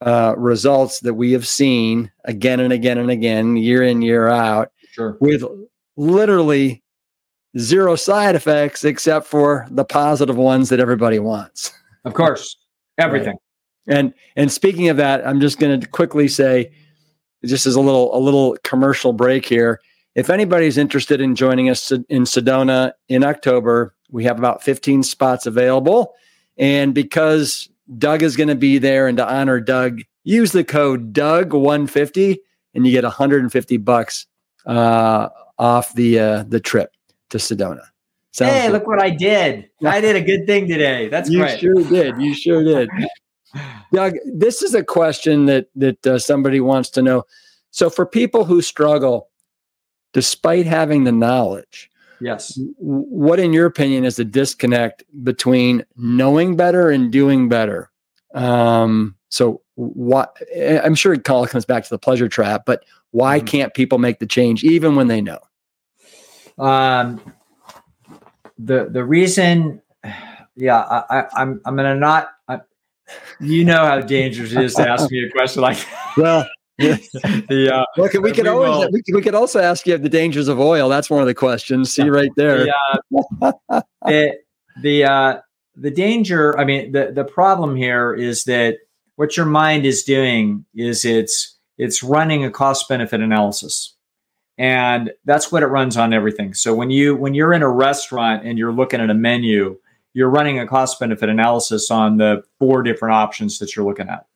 uh, 0.00 0.34
results 0.36 1.00
that 1.00 1.14
we 1.14 1.32
have 1.32 1.46
seen 1.46 2.10
again 2.24 2.60
and 2.60 2.72
again 2.72 2.98
and 2.98 3.10
again, 3.10 3.56
year 3.56 3.82
in, 3.82 4.02
year 4.02 4.28
out, 4.28 4.72
sure. 4.92 5.16
with 5.20 5.42
literally 5.96 6.82
zero 7.58 7.96
side 7.96 8.34
effects 8.34 8.84
except 8.84 9.26
for 9.26 9.66
the 9.70 9.84
positive 9.84 10.36
ones 10.36 10.68
that 10.68 10.80
everybody 10.80 11.18
wants. 11.18 11.72
Of 12.04 12.14
course, 12.14 12.56
everything. 12.98 13.36
Right. 13.86 13.98
And 13.98 14.14
and 14.36 14.52
speaking 14.52 14.88
of 14.88 14.96
that, 14.98 15.26
I'm 15.26 15.40
just 15.40 15.58
going 15.58 15.80
to 15.80 15.86
quickly 15.86 16.28
say, 16.28 16.70
just 17.44 17.66
as 17.66 17.74
a 17.74 17.80
little 17.80 18.16
a 18.16 18.20
little 18.20 18.56
commercial 18.64 19.12
break 19.12 19.46
here. 19.46 19.80
If 20.16 20.28
anybody's 20.28 20.76
interested 20.76 21.20
in 21.20 21.36
joining 21.36 21.70
us 21.70 21.92
in 21.92 22.24
Sedona 22.24 22.92
in 23.08 23.22
October, 23.22 23.94
we 24.10 24.24
have 24.24 24.38
about 24.38 24.62
15 24.62 25.04
spots 25.04 25.46
available. 25.46 26.14
And 26.58 26.92
because 26.92 27.70
Doug 27.98 28.22
is 28.22 28.36
going 28.36 28.48
to 28.48 28.54
be 28.54 28.78
there. 28.78 29.08
And 29.08 29.16
to 29.18 29.28
honor 29.28 29.60
Doug, 29.60 30.02
use 30.24 30.52
the 30.52 30.64
code 30.64 31.12
Doug150 31.12 32.38
and 32.74 32.86
you 32.86 32.92
get 32.92 33.04
150 33.04 33.76
bucks 33.78 34.26
uh, 34.66 35.28
off 35.58 35.92
the 35.94 36.18
uh, 36.18 36.44
the 36.44 36.60
trip 36.60 36.92
to 37.30 37.38
Sedona. 37.38 37.82
Sounds 38.32 38.52
hey, 38.52 38.66
good. 38.66 38.72
look 38.72 38.86
what 38.86 39.02
I 39.02 39.10
did. 39.10 39.70
I 39.84 40.00
did 40.00 40.16
a 40.16 40.20
good 40.20 40.46
thing 40.46 40.68
today. 40.68 41.08
That's 41.08 41.28
great. 41.28 41.62
you 41.62 41.74
great. 41.74 41.88
sure 41.88 42.02
did. 42.02 42.20
You 42.20 42.34
sure 42.34 42.64
did. 42.64 42.88
Doug, 43.92 44.14
this 44.24 44.62
is 44.62 44.74
a 44.74 44.84
question 44.84 45.46
that 45.46 45.68
that 45.74 46.06
uh, 46.06 46.18
somebody 46.18 46.60
wants 46.60 46.90
to 46.90 47.02
know. 47.02 47.24
So 47.72 47.90
for 47.90 48.06
people 48.06 48.44
who 48.44 48.62
struggle 48.62 49.28
despite 50.12 50.66
having 50.66 51.04
the 51.04 51.12
knowledge, 51.12 51.90
Yes. 52.20 52.58
What, 52.76 53.40
in 53.40 53.52
your 53.52 53.66
opinion, 53.66 54.04
is 54.04 54.16
the 54.16 54.24
disconnect 54.24 55.02
between 55.24 55.84
knowing 55.96 56.54
better 56.54 56.90
and 56.90 57.10
doing 57.10 57.48
better? 57.48 57.90
Um, 58.34 59.16
so, 59.30 59.62
what 59.74 60.36
I'm 60.84 60.94
sure 60.94 61.14
it 61.14 61.28
all 61.28 61.46
comes 61.46 61.64
back 61.64 61.82
to 61.84 61.90
the 61.90 61.98
pleasure 61.98 62.28
trap, 62.28 62.64
but 62.66 62.84
why 63.12 63.38
mm-hmm. 63.38 63.46
can't 63.46 63.74
people 63.74 63.98
make 63.98 64.18
the 64.18 64.26
change 64.26 64.62
even 64.62 64.94
when 64.96 65.08
they 65.08 65.22
know? 65.22 65.38
Um, 66.58 67.20
the 68.64 68.88
the 68.90 69.04
reason, 69.04 69.82
yeah, 70.56 70.78
I, 70.78 71.26
I'm 71.34 71.60
I'm 71.64 71.76
gonna 71.76 71.96
not. 71.96 72.30
I, 72.48 72.60
you 73.40 73.64
know 73.64 73.84
how 73.84 74.00
dangerous 74.00 74.52
it 74.52 74.62
is 74.62 74.74
to 74.74 74.88
ask 74.88 75.10
me 75.10 75.24
a 75.24 75.30
question 75.30 75.62
like. 75.62 75.78
well, 76.16 76.46
the 76.78 77.70
uh, 77.72 77.84
well, 77.96 78.08
we 78.22 78.32
could 78.32 78.44
we 78.44 78.48
always 78.48 78.70
will, 78.70 78.90
we, 78.92 79.02
we, 79.12 79.22
could 79.22 79.34
also 79.34 79.60
ask 79.60 79.86
you 79.86 79.98
the 79.98 80.08
dangers 80.08 80.48
of 80.48 80.58
oil. 80.58 80.88
That's 80.88 81.10
one 81.10 81.20
of 81.20 81.26
the 81.26 81.34
questions. 81.34 81.92
See 81.92 82.08
right 82.08 82.30
there. 82.36 82.66
The 83.10 83.52
uh, 83.72 83.82
it, 84.06 84.46
the, 84.80 85.04
uh, 85.04 85.40
the 85.76 85.90
danger. 85.90 86.58
I 86.58 86.64
mean, 86.64 86.92
the 86.92 87.12
the 87.12 87.24
problem 87.24 87.76
here 87.76 88.14
is 88.14 88.44
that 88.44 88.78
what 89.16 89.36
your 89.36 89.46
mind 89.46 89.84
is 89.84 90.04
doing 90.04 90.64
is 90.74 91.04
it's 91.04 91.58
it's 91.76 92.02
running 92.02 92.44
a 92.44 92.50
cost 92.50 92.88
benefit 92.88 93.20
analysis, 93.20 93.94
and 94.60 95.10
that's 95.24 95.50
what 95.50 95.62
it 95.62 95.68
runs 95.68 95.96
on 95.96 96.12
everything. 96.12 96.52
So 96.52 96.74
when 96.74 96.90
you 96.90 97.16
when 97.16 97.32
you're 97.32 97.54
in 97.54 97.62
a 97.62 97.70
restaurant 97.70 98.44
and 98.44 98.58
you're 98.58 98.74
looking 98.74 99.00
at 99.00 99.08
a 99.08 99.14
menu, 99.14 99.78
you're 100.12 100.28
running 100.28 100.58
a 100.58 100.66
cost 100.66 101.00
benefit 101.00 101.30
analysis 101.30 101.90
on 101.90 102.18
the 102.18 102.42
four 102.58 102.82
different 102.82 103.14
options 103.14 103.58
that 103.58 103.74
you're 103.74 103.86
looking 103.86 104.10
at. 104.10 104.26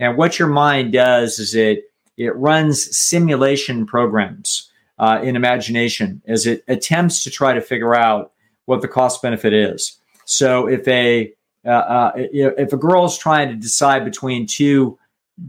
And 0.00 0.18
what 0.18 0.36
your 0.36 0.48
mind 0.48 0.92
does 0.92 1.38
is 1.38 1.54
it 1.54 1.92
it 2.16 2.34
runs 2.34 2.98
simulation 2.98 3.86
programs 3.86 4.68
uh, 4.98 5.20
in 5.22 5.36
imagination 5.36 6.22
as 6.26 6.44
it 6.44 6.64
attempts 6.66 7.22
to 7.22 7.30
try 7.30 7.54
to 7.54 7.60
figure 7.60 7.94
out 7.94 8.32
what 8.64 8.82
the 8.82 8.88
cost 8.88 9.22
benefit 9.22 9.52
is. 9.52 9.96
So 10.24 10.66
if 10.66 10.88
a 10.88 11.32
uh, 11.64 11.68
uh, 11.68 12.12
if 12.16 12.72
a 12.72 12.76
girl 12.76 13.04
is 13.04 13.16
trying 13.16 13.48
to 13.50 13.54
decide 13.54 14.04
between 14.04 14.48
two 14.48 14.98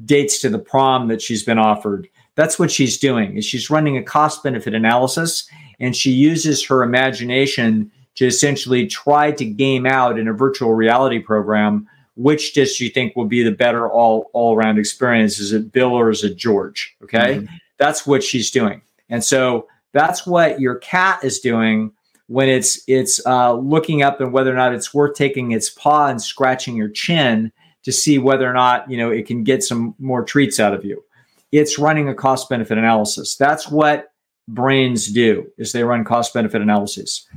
dates 0.05 0.39
to 0.41 0.49
the 0.49 0.59
prom 0.59 1.07
that 1.07 1.19
she's 1.19 1.41
been 1.41 1.57
offered, 1.57 2.07
that's 2.39 2.57
what 2.57 2.71
she's 2.71 2.97
doing. 2.97 3.35
Is 3.35 3.43
she's 3.43 3.69
running 3.69 3.97
a 3.97 4.01
cost 4.01 4.43
benefit 4.43 4.73
analysis, 4.73 5.49
and 5.77 5.93
she 5.93 6.11
uses 6.11 6.63
her 6.65 6.83
imagination 6.83 7.91
to 8.15 8.25
essentially 8.25 8.87
try 8.87 9.31
to 9.33 9.43
game 9.43 9.85
out 9.85 10.17
in 10.17 10.29
a 10.29 10.33
virtual 10.33 10.73
reality 10.73 11.19
program 11.19 11.85
which 12.15 12.53
dish 12.53 12.79
you 12.79 12.89
think 12.89 13.15
will 13.15 13.25
be 13.25 13.43
the 13.43 13.51
better 13.51 13.89
all 13.89 14.29
all 14.31 14.55
around 14.55 14.79
experience? 14.79 15.37
Is 15.37 15.51
it 15.51 15.73
Bill 15.73 15.91
or 15.91 16.09
is 16.09 16.23
it 16.23 16.37
George? 16.37 16.95
Okay, 17.03 17.39
mm-hmm. 17.39 17.55
that's 17.77 18.07
what 18.07 18.23
she's 18.23 18.49
doing, 18.49 18.81
and 19.09 19.21
so 19.21 19.67
that's 19.91 20.25
what 20.25 20.61
your 20.61 20.75
cat 20.75 21.21
is 21.23 21.41
doing 21.41 21.91
when 22.27 22.47
it's 22.47 22.81
it's 22.87 23.25
uh, 23.25 23.53
looking 23.53 24.01
up 24.01 24.21
and 24.21 24.31
whether 24.31 24.51
or 24.51 24.55
not 24.55 24.73
it's 24.73 24.93
worth 24.93 25.15
taking 25.15 25.51
its 25.51 25.69
paw 25.69 26.07
and 26.07 26.21
scratching 26.21 26.77
your 26.77 26.89
chin 26.89 27.51
to 27.83 27.91
see 27.91 28.17
whether 28.17 28.49
or 28.49 28.53
not 28.53 28.89
you 28.89 28.97
know 28.97 29.09
it 29.09 29.27
can 29.27 29.43
get 29.43 29.61
some 29.61 29.93
more 29.99 30.23
treats 30.23 30.57
out 30.57 30.73
of 30.73 30.85
you. 30.85 31.03
It's 31.51 31.79
running 31.79 32.07
a 32.07 32.15
cost 32.15 32.49
benefit 32.49 32.77
analysis. 32.77 33.35
That's 33.35 33.69
what 33.69 34.11
brains 34.47 35.07
do 35.07 35.47
is 35.57 35.71
they 35.71 35.83
run 35.83 36.03
cost 36.03 36.33
benefit 36.33 36.61
analyses, 36.61 37.27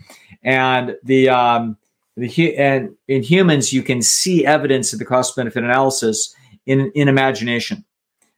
and 0.42 0.96
the 1.04 1.28
um, 1.28 1.76
the, 2.16 2.56
and 2.56 2.94
in 3.08 3.22
humans, 3.22 3.72
you 3.72 3.82
can 3.82 4.02
see 4.02 4.44
evidence 4.44 4.92
of 4.92 4.98
the 4.98 5.04
cost 5.04 5.34
benefit 5.36 5.64
analysis 5.64 6.34
in, 6.66 6.92
in 6.94 7.08
imagination. 7.08 7.84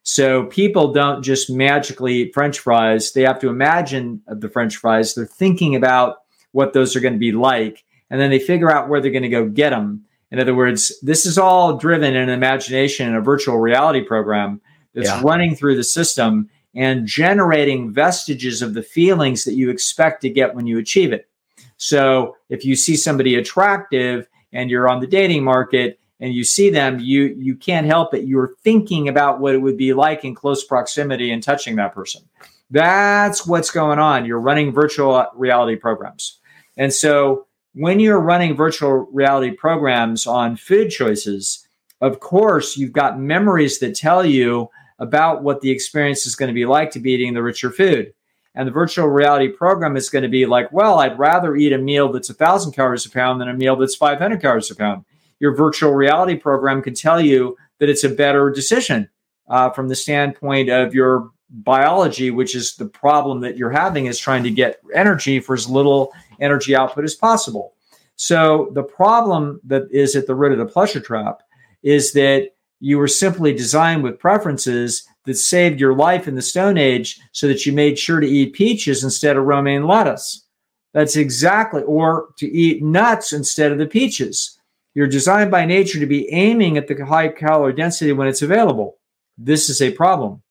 So 0.03 0.45
people 0.45 0.93
don't 0.93 1.23
just 1.23 1.49
magically 1.49 2.13
eat 2.15 2.33
French 2.33 2.59
fries. 2.59 3.11
They 3.11 3.23
have 3.23 3.39
to 3.39 3.49
imagine 3.49 4.21
the 4.27 4.49
French 4.49 4.77
fries. 4.77 5.15
They're 5.15 5.25
thinking 5.25 5.75
about 5.75 6.17
what 6.51 6.73
those 6.73 6.95
are 6.95 6.99
going 6.99 7.15
to 7.15 7.19
be 7.19 7.31
like, 7.31 7.83
and 8.09 8.21
then 8.21 8.29
they 8.29 8.39
figure 8.39 8.71
out 8.71 8.87
where 8.87 9.01
they're 9.01 9.11
going 9.11 9.23
to 9.23 9.29
go 9.29 9.49
get 9.49 9.71
them. 9.71 10.05
In 10.31 10.39
other 10.39 10.55
words, 10.55 10.93
this 11.01 11.25
is 11.25 11.37
all 11.37 11.77
driven 11.77 12.15
in 12.15 12.29
imagination 12.29 13.07
in 13.07 13.15
a 13.15 13.21
virtual 13.21 13.57
reality 13.57 14.01
program 14.01 14.61
that's 14.95 15.09
yeah. 15.09 15.21
running 15.23 15.55
through 15.55 15.75
the 15.75 15.83
system 15.83 16.49
and 16.73 17.05
generating 17.05 17.91
vestiges 17.91 18.61
of 18.61 18.73
the 18.73 18.81
feelings 18.81 19.43
that 19.43 19.53
you 19.53 19.69
expect 19.69 20.21
to 20.21 20.29
get 20.29 20.55
when 20.55 20.65
you 20.65 20.79
achieve 20.79 21.13
it. 21.13 21.29
So 21.77 22.35
if 22.49 22.65
you 22.65 22.75
see 22.75 22.95
somebody 22.95 23.35
attractive 23.35 24.27
and 24.51 24.69
you're 24.69 24.89
on 24.89 24.99
the 24.99 25.07
dating 25.07 25.43
market 25.43 25.99
and 26.19 26.33
you 26.33 26.43
see 26.43 26.69
them, 26.69 26.99
you 26.99 27.35
you 27.37 27.55
can't 27.55 27.85
help 27.85 28.13
it. 28.13 28.25
You're 28.25 28.55
thinking 28.63 29.07
about 29.09 29.39
what 29.39 29.53
it 29.53 29.59
would 29.59 29.77
be 29.77 29.93
like 29.93 30.23
in 30.23 30.33
close 30.33 30.63
proximity 30.63 31.31
and 31.31 31.43
touching 31.43 31.75
that 31.75 31.93
person. 31.93 32.23
That's 32.71 33.45
what's 33.45 33.71
going 33.71 33.99
on. 33.99 34.25
You're 34.25 34.39
running 34.39 34.71
virtual 34.71 35.25
reality 35.35 35.75
programs. 35.75 36.39
And 36.77 36.93
so 36.93 37.45
when 37.73 37.99
you're 37.99 38.19
running 38.19 38.55
virtual 38.55 39.07
reality 39.11 39.51
programs 39.51 40.25
on 40.25 40.55
food 40.55 40.89
choices, 40.89 41.67
of 42.01 42.19
course, 42.19 42.77
you've 42.77 42.93
got 42.93 43.19
memories 43.19 43.79
that 43.79 43.95
tell 43.95 44.25
you 44.25 44.69
about 44.99 45.43
what 45.43 45.61
the 45.61 45.71
experience 45.71 46.25
is 46.25 46.35
going 46.35 46.47
to 46.47 46.53
be 46.53 46.65
like 46.65 46.91
to 46.91 46.99
be 46.99 47.11
eating 47.11 47.33
the 47.33 47.43
richer 47.43 47.71
food. 47.71 48.13
And 48.55 48.67
the 48.67 48.71
virtual 48.71 49.07
reality 49.07 49.49
program 49.49 49.97
is 49.97 50.09
going 50.09 50.23
to 50.23 50.29
be 50.29 50.45
like, 50.45 50.71
well, 50.71 50.99
I'd 50.99 51.19
rather 51.19 51.55
eat 51.55 51.73
a 51.73 51.77
meal 51.77 52.11
that's 52.11 52.29
1,000 52.29 52.71
calories 52.71 53.05
a 53.05 53.09
pound 53.09 53.41
than 53.41 53.49
a 53.49 53.53
meal 53.53 53.75
that's 53.75 53.95
500 53.95 54.41
calories 54.41 54.71
a 54.71 54.75
pound. 54.75 55.03
Your 55.39 55.53
virtual 55.53 55.91
reality 55.91 56.35
program 56.35 56.81
can 56.81 56.93
tell 56.93 57.19
you 57.19 57.57
that 57.79 57.89
it's 57.89 58.05
a 58.05 58.09
better 58.09 58.49
decision 58.49 59.09
uh, 59.49 59.69
from 59.71 59.89
the 59.89 59.95
standpoint 59.95 60.69
of 60.69 60.93
your 60.93 61.29
biology, 61.49 62.31
which 62.31 62.55
is 62.55 62.75
the 62.75 62.85
problem 62.85 63.41
that 63.41 63.57
you're 63.57 63.69
having, 63.69 64.05
is 64.05 64.17
trying 64.17 64.43
to 64.43 64.51
get 64.51 64.79
energy 64.93 65.39
for 65.39 65.53
as 65.53 65.69
little 65.69 66.13
energy 66.39 66.75
output 66.75 67.03
as 67.03 67.13
possible. 67.13 67.73
So 68.15 68.71
the 68.73 68.83
problem 68.83 69.59
that 69.65 69.83
is 69.91 70.15
at 70.15 70.27
the 70.27 70.35
root 70.35 70.53
of 70.53 70.57
the 70.57 70.65
pleasure 70.65 71.01
trap 71.01 71.43
is 71.83 72.13
that 72.13 72.51
you 72.79 72.97
were 72.97 73.07
simply 73.07 73.53
designed 73.53 74.03
with 74.03 74.19
preferences 74.19 75.07
that 75.25 75.35
saved 75.35 75.79
your 75.79 75.95
life 75.95 76.27
in 76.27 76.35
the 76.35 76.41
Stone 76.41 76.77
Age 76.77 77.19
so 77.31 77.47
that 77.47 77.65
you 77.65 77.73
made 77.73 77.97
sure 77.97 78.19
to 78.19 78.27
eat 78.27 78.53
peaches 78.53 79.03
instead 79.03 79.37
of 79.37 79.45
romaine 79.45 79.87
lettuce. 79.87 80.45
That's 80.93 81.15
exactly, 81.15 81.83
or 81.83 82.29
to 82.37 82.47
eat 82.47 82.83
nuts 82.83 83.33
instead 83.33 83.71
of 83.71 83.77
the 83.77 83.87
peaches. 83.87 84.59
You're 84.93 85.07
designed 85.07 85.51
by 85.51 85.65
nature 85.65 85.99
to 85.99 86.05
be 86.05 86.31
aiming 86.31 86.77
at 86.77 86.87
the 86.87 87.05
high 87.05 87.27
calorie 87.27 87.73
density 87.73 88.13
when 88.13 88.27
it's 88.27 88.41
available. 88.41 88.97
This 89.37 89.69
is 89.69 89.81
a 89.81 89.91
problem. 89.91 90.41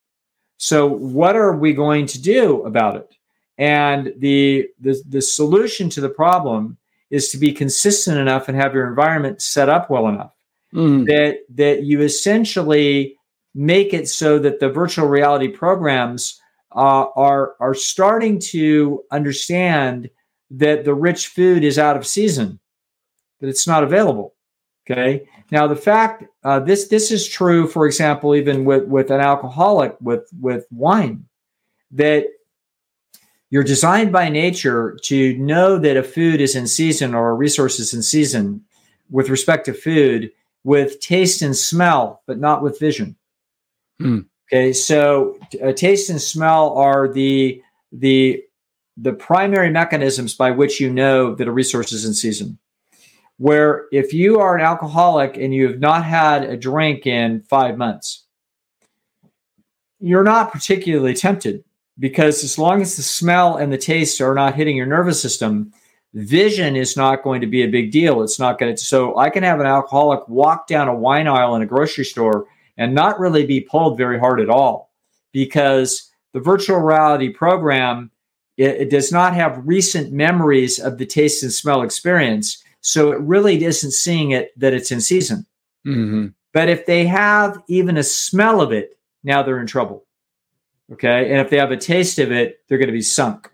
So, 0.59 0.87
what 0.87 1.37
are 1.37 1.57
we 1.57 1.73
going 1.73 2.07
to 2.07 2.21
do 2.21 2.63
about 2.65 2.97
it? 2.97 3.15
And 3.57 4.13
the, 4.19 4.69
the, 4.81 5.01
the 5.09 5.23
solution 5.23 5.89
to 5.91 6.01
the 6.01 6.11
problem 6.11 6.77
is 7.11 7.31
to 7.31 7.39
be 7.39 7.53
consistent 7.53 8.19
enough 8.19 8.49
and 8.49 8.57
have 8.57 8.75
your 8.75 8.89
environment 8.89 9.41
set 9.41 9.69
up 9.69 9.89
well 9.89 10.09
enough 10.09 10.34
mm. 10.75 11.07
that 11.07 11.41
that 11.55 11.85
you 11.85 12.01
essentially 12.01 13.17
make 13.55 13.95
it 13.95 14.09
so 14.09 14.39
that 14.39 14.61
the 14.61 14.69
virtual 14.69 15.07
reality 15.07 15.49
programs 15.49 16.41
uh, 16.75 17.07
are 17.17 17.55
are 17.61 17.75
starting 17.75 18.39
to 18.39 19.03
understand 19.11 20.11
that 20.51 20.85
the 20.85 20.95
rich 20.95 21.29
food 21.29 21.65
is 21.65 21.79
out 21.79 21.97
of 21.97 22.07
season, 22.07 22.59
that 23.41 23.49
it's 23.49 23.67
not 23.67 23.85
available. 23.85 24.35
Okay. 24.91 25.27
Now 25.51 25.67
the 25.67 25.77
fact 25.77 26.25
uh, 26.43 26.61
this 26.61 26.89
this 26.89 27.11
is 27.11 27.27
true, 27.27 27.67
for 27.67 27.87
example, 27.87 28.35
even 28.35 28.65
with 28.65 28.85
with 28.85 29.11
an 29.11 29.21
alcoholic 29.21 29.97
with 30.01 30.29
with 30.41 30.67
wine, 30.71 31.25
that 31.93 32.27
you're 33.51 33.63
designed 33.63 34.13
by 34.13 34.29
nature 34.29 34.99
to 35.05 35.39
know 35.39 35.79
that 35.79 35.97
a 35.97 36.03
food 36.03 36.41
is 36.41 36.57
in 36.57 36.67
season 36.67 37.15
or 37.15 37.31
a 37.31 37.35
resource 37.35 37.79
is 37.79 37.95
in 37.95 38.03
season 38.03 38.65
with 39.11 39.29
respect 39.29 39.67
to 39.67 39.73
food 39.73 40.33
with 40.65 40.99
taste 41.01 41.43
and 41.43 41.57
smell, 41.57 42.23
but 42.27 42.39
not 42.39 42.63
with 42.63 42.81
vision. 42.81 43.17
Mm. 44.01 44.27
Okay, 44.49 44.73
so 44.73 45.39
uh, 45.63 45.73
taste 45.73 46.11
and 46.11 46.21
smell 46.21 46.77
are 46.77 47.13
the 47.13 47.63
the 47.93 48.43
the 48.97 49.13
primary 49.13 49.71
mechanisms 49.71 50.35
by 50.35 50.51
which 50.51 50.81
you 50.81 50.91
know 50.91 51.35
that 51.35 51.49
a 51.49 51.53
resource 51.53 51.93
is 51.93 52.05
in 52.05 52.15
season. 52.15 52.59
Where 53.39 53.87
if 53.91 54.13
you 54.13 54.39
are 54.39 54.57
an 54.57 54.65
alcoholic 54.65 55.37
and 55.37 55.53
you 55.55 55.67
have 55.69 55.81
not 55.81 56.05
had 56.05 56.45
a 56.45 56.57
drink 56.57 57.07
in 57.07 57.43
five 57.43 57.77
months, 57.77 58.25
you're 59.99 60.23
not 60.23 60.53
particularly 60.53 61.15
tempted 61.15 61.65
because 61.99 62.45
as 62.45 62.59
long 62.59 62.83
as 62.83 62.97
the 62.97 63.03
smell 63.03 63.57
and 63.57 63.73
the 63.73 63.79
taste 63.79 64.21
are 64.21 64.35
not 64.35 64.55
hitting 64.55 64.77
your 64.77 64.87
nervous 64.87 65.21
system, 65.21 65.73
vision 66.15 66.77
is 66.77 66.97
not 66.97 67.23
going 67.23 67.41
to 67.41 67.47
be 67.47 67.63
a 67.63 67.69
big 67.69 67.91
deal. 67.91 68.23
It's 68.23 68.39
not 68.39 68.59
going 68.59 68.75
to. 68.75 68.85
So 68.85 69.17
I 69.19 69.31
can 69.31 69.43
have 69.43 69.61
an 69.61 69.67
alcoholic 69.67 70.27
walk 70.29 70.67
down 70.67 70.89
a 70.89 70.95
wine 70.95 71.27
aisle 71.27 71.57
in 71.57 71.63
a 71.63 71.67
grocery 71.67 72.05
store 72.05 72.47
and 72.77 72.95
not 72.95 73.21
really 73.21 73.45
be 73.45 73.61
pulled 73.61 73.99
very 73.99 74.19
hard 74.19 74.41
at 74.41 74.49
all 74.49 74.93
because 75.33 76.11
the 76.33 76.41
virtual 76.41 76.79
reality 76.79 77.29
program 77.29 78.11
it, 78.57 78.83
it 78.83 78.91
does 78.91 79.13
not 79.13 79.35
have 79.35 79.67
recent 79.67 80.13
memories 80.13 80.79
of 80.79 80.99
the 80.99 81.07
taste 81.07 81.43
and 81.43 81.53
smell 81.53 81.83
experience. 81.83 82.63
So 82.81 83.13
it 83.13 83.21
really 83.21 83.63
isn't 83.65 83.93
seeing 83.93 84.31
it 84.31 84.59
that 84.59 84.75
it's 84.75 84.93
in 84.93 85.01
season. 85.01 85.47
Mm-hmm. 85.87 86.29
But 86.53 86.69
if 86.69 86.87
they 86.87 87.07
have 87.07 87.61
even 87.67 87.97
a 87.97 88.03
smell 88.05 88.61
of 88.61 88.73
it, 88.73 88.97
now 89.25 89.43
they're 89.43 89.61
in 89.61 89.67
trouble. 89.67 90.05
Okay. 90.93 91.31
And 91.31 91.41
if 91.41 91.51
they 91.51 91.59
have 91.59 91.73
a 91.73 91.77
taste 91.77 92.19
of 92.19 92.31
it, 92.31 92.61
they're 92.69 92.79
going 92.79 92.89
to 92.89 92.93
be 92.93 93.01
sunk. 93.01 93.51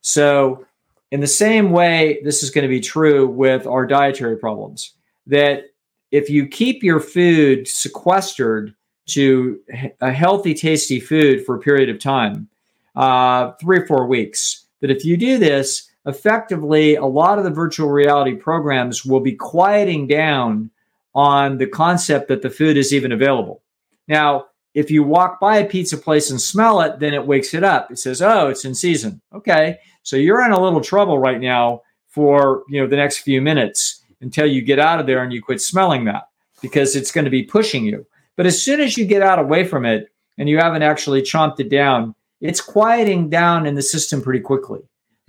So 0.00 0.66
in 1.14 1.20
the 1.20 1.28
same 1.28 1.70
way, 1.70 2.20
this 2.24 2.42
is 2.42 2.50
going 2.50 2.62
to 2.62 2.68
be 2.68 2.80
true 2.80 3.28
with 3.28 3.68
our 3.68 3.86
dietary 3.86 4.36
problems 4.36 4.94
that 5.28 5.66
if 6.10 6.28
you 6.28 6.44
keep 6.44 6.82
your 6.82 6.98
food 6.98 7.68
sequestered 7.68 8.74
to 9.06 9.60
a 10.00 10.10
healthy, 10.10 10.54
tasty 10.54 10.98
food 10.98 11.46
for 11.46 11.54
a 11.54 11.60
period 11.60 11.88
of 11.88 12.00
time, 12.00 12.48
uh, 12.96 13.52
three 13.60 13.78
or 13.78 13.86
four 13.86 14.08
weeks, 14.08 14.66
that 14.80 14.90
if 14.90 15.04
you 15.04 15.16
do 15.16 15.38
this, 15.38 15.88
effectively, 16.04 16.96
a 16.96 17.06
lot 17.06 17.38
of 17.38 17.44
the 17.44 17.50
virtual 17.50 17.90
reality 17.90 18.34
programs 18.34 19.04
will 19.04 19.20
be 19.20 19.36
quieting 19.36 20.08
down 20.08 20.68
on 21.14 21.58
the 21.58 21.66
concept 21.68 22.26
that 22.26 22.42
the 22.42 22.50
food 22.50 22.76
is 22.76 22.92
even 22.92 23.12
available. 23.12 23.62
Now, 24.08 24.46
if 24.74 24.90
you 24.90 25.04
walk 25.04 25.38
by 25.38 25.58
a 25.58 25.64
pizza 25.64 25.96
place 25.96 26.32
and 26.32 26.40
smell 26.40 26.80
it, 26.80 26.98
then 26.98 27.14
it 27.14 27.24
wakes 27.24 27.54
it 27.54 27.62
up. 27.62 27.92
It 27.92 28.00
says, 28.00 28.20
"Oh, 28.20 28.48
it's 28.48 28.64
in 28.64 28.74
season." 28.74 29.20
Okay, 29.32 29.78
so 30.04 30.16
you're 30.16 30.44
in 30.44 30.52
a 30.52 30.60
little 30.60 30.80
trouble 30.80 31.18
right 31.18 31.40
now 31.40 31.82
for 32.08 32.62
you 32.68 32.80
know 32.80 32.86
the 32.86 32.96
next 32.96 33.18
few 33.18 33.42
minutes 33.42 34.04
until 34.20 34.46
you 34.46 34.62
get 34.62 34.78
out 34.78 35.00
of 35.00 35.06
there 35.06 35.22
and 35.22 35.32
you 35.32 35.42
quit 35.42 35.60
smelling 35.60 36.04
that 36.04 36.28
because 36.62 36.94
it's 36.94 37.10
going 37.10 37.24
to 37.24 37.30
be 37.30 37.42
pushing 37.42 37.84
you. 37.84 38.06
But 38.36 38.46
as 38.46 38.62
soon 38.62 38.80
as 38.80 38.96
you 38.96 39.04
get 39.04 39.22
out 39.22 39.38
away 39.38 39.64
from 39.64 39.84
it 39.84 40.08
and 40.38 40.48
you 40.48 40.58
haven't 40.58 40.82
actually 40.82 41.22
chomped 41.22 41.60
it 41.60 41.68
down, 41.68 42.14
it's 42.40 42.60
quieting 42.60 43.28
down 43.28 43.66
in 43.66 43.74
the 43.74 43.82
system 43.82 44.22
pretty 44.22 44.40
quickly. 44.40 44.80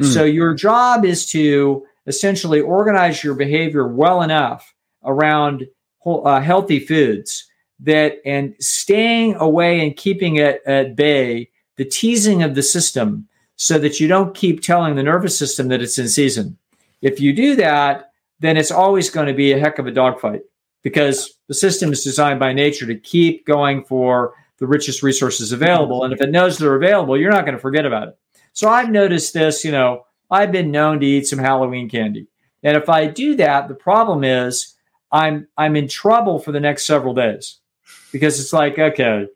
Mm. 0.02 0.14
So 0.14 0.24
your 0.24 0.54
job 0.54 1.06
is 1.06 1.26
to 1.32 1.86
essentially 2.08 2.62
organize 2.62 3.24
your 3.24 3.36
behavior 3.36 3.88
well 3.88 4.22
enough 4.22 4.74
around 5.04 5.68
uh, 6.06 6.40
healthy 6.42 6.80
foods 6.80 7.46
that 7.80 8.18
and 8.26 8.56
staying 8.60 9.36
away 9.36 9.86
and 9.86 9.98
keeping 9.98 10.38
it 10.38 10.62
at 10.66 10.96
bay 10.96 11.50
the 11.78 11.86
teasing 11.86 12.42
of 12.42 12.56
the 12.56 12.64
system 12.64 13.28
so 13.56 13.78
that 13.80 14.00
you 14.00 14.08
don't 14.08 14.36
keep 14.36 14.62
telling 14.62 14.96
the 14.96 15.04
nervous 15.04 15.38
system 15.38 15.68
that 15.70 15.82
it's 15.82 15.98
in 15.98 16.10
season. 16.10 16.58
If 17.02 17.20
you 17.20 17.34
do 17.34 17.56
that, 17.56 18.12
then 18.40 18.58
it's 18.58 18.72
always 18.72 19.10
going 19.10 19.28
to 19.28 19.34
be 19.34 19.54
a 19.54 19.60
heck 19.60 19.80
of 19.80 19.88
a 19.88 19.92
dogfight 19.92 20.42
because 20.84 21.40
the 21.48 21.54
system 21.54 21.92
is 21.92 22.04
designed 22.04 22.40
by 22.40 22.54
nature 22.54 22.86
to 22.86 22.96
keep 22.96 23.46
going 23.46 23.84
for 23.84 24.34
the 24.58 24.68
richest 24.68 25.04
resources 25.04 25.52
available. 25.52 26.04
And 26.04 26.14
if 26.14 26.22
it 26.22 26.32
knows 26.32 26.58
they're 26.58 26.76
available, 26.76 27.18
you're 27.18 27.32
not 27.32 27.46
going 27.46 27.56
to 27.56 27.62
forget 27.62 27.86
about 27.86 28.10
it. 28.10 28.18
So 28.54 28.70
I've 28.70 28.90
noticed 28.90 29.34
this, 29.34 29.66
you 29.66 29.72
know, 29.72 30.06
I've 30.32 30.52
been 30.52 30.72
known 30.72 31.00
to 31.00 31.06
eat 31.06 31.28
some 31.28 31.40
Halloween 31.40 31.90
candy. 31.90 32.28
And 32.64 32.76
if 32.76 32.90
I 32.90 33.06
do 33.08 33.36
that, 33.36 33.68
the 33.68 33.76
problem 33.76 34.24
is 34.24 34.76
I'm 35.12 35.48
I'm 35.58 35.76
in 35.76 35.88
trouble 35.88 36.40
for 36.40 36.52
the 36.52 36.60
next 36.60 36.86
several 36.86 37.14
days 37.14 37.60
because 38.12 38.40
it's 38.40 38.54
like, 38.54 38.80
okay, 38.80 39.28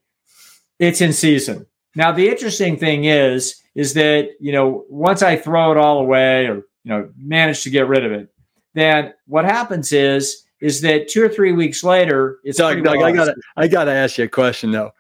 it's 0.80 1.02
in 1.02 1.14
season. 1.14 1.66
Now, 1.96 2.12
the 2.12 2.28
interesting 2.28 2.78
thing 2.78 3.06
is, 3.06 3.62
is 3.76 3.94
that, 3.94 4.30
you 4.40 4.52
know, 4.52 4.86
once 4.90 5.22
I 5.22 5.36
throw 5.36 5.72
it 5.72 5.78
all 5.78 6.00
away 6.00 6.46
or, 6.46 6.56
you 6.84 6.92
know, 6.92 7.10
manage 7.18 7.64
to 7.64 7.70
get 7.70 7.88
rid 7.88 8.06
of 8.06 8.12
it, 8.12 8.30
then 8.74 9.14
what 9.28 9.46
happens 9.46 9.92
is, 9.92 10.44
is 10.62 10.82
that 10.82 11.08
two 11.08 11.24
or 11.24 11.30
three 11.30 11.52
weeks 11.52 11.84
later, 11.84 12.40
it's 12.44 12.58
Doug, 12.58 12.84
Doug 12.84 12.98
I 12.98 13.12
gotta, 13.12 13.36
I 13.56 13.68
gotta 13.68 13.92
ask 13.92 14.18
you 14.18 14.26
a 14.26 14.28
question 14.28 14.72
though. 14.72 14.92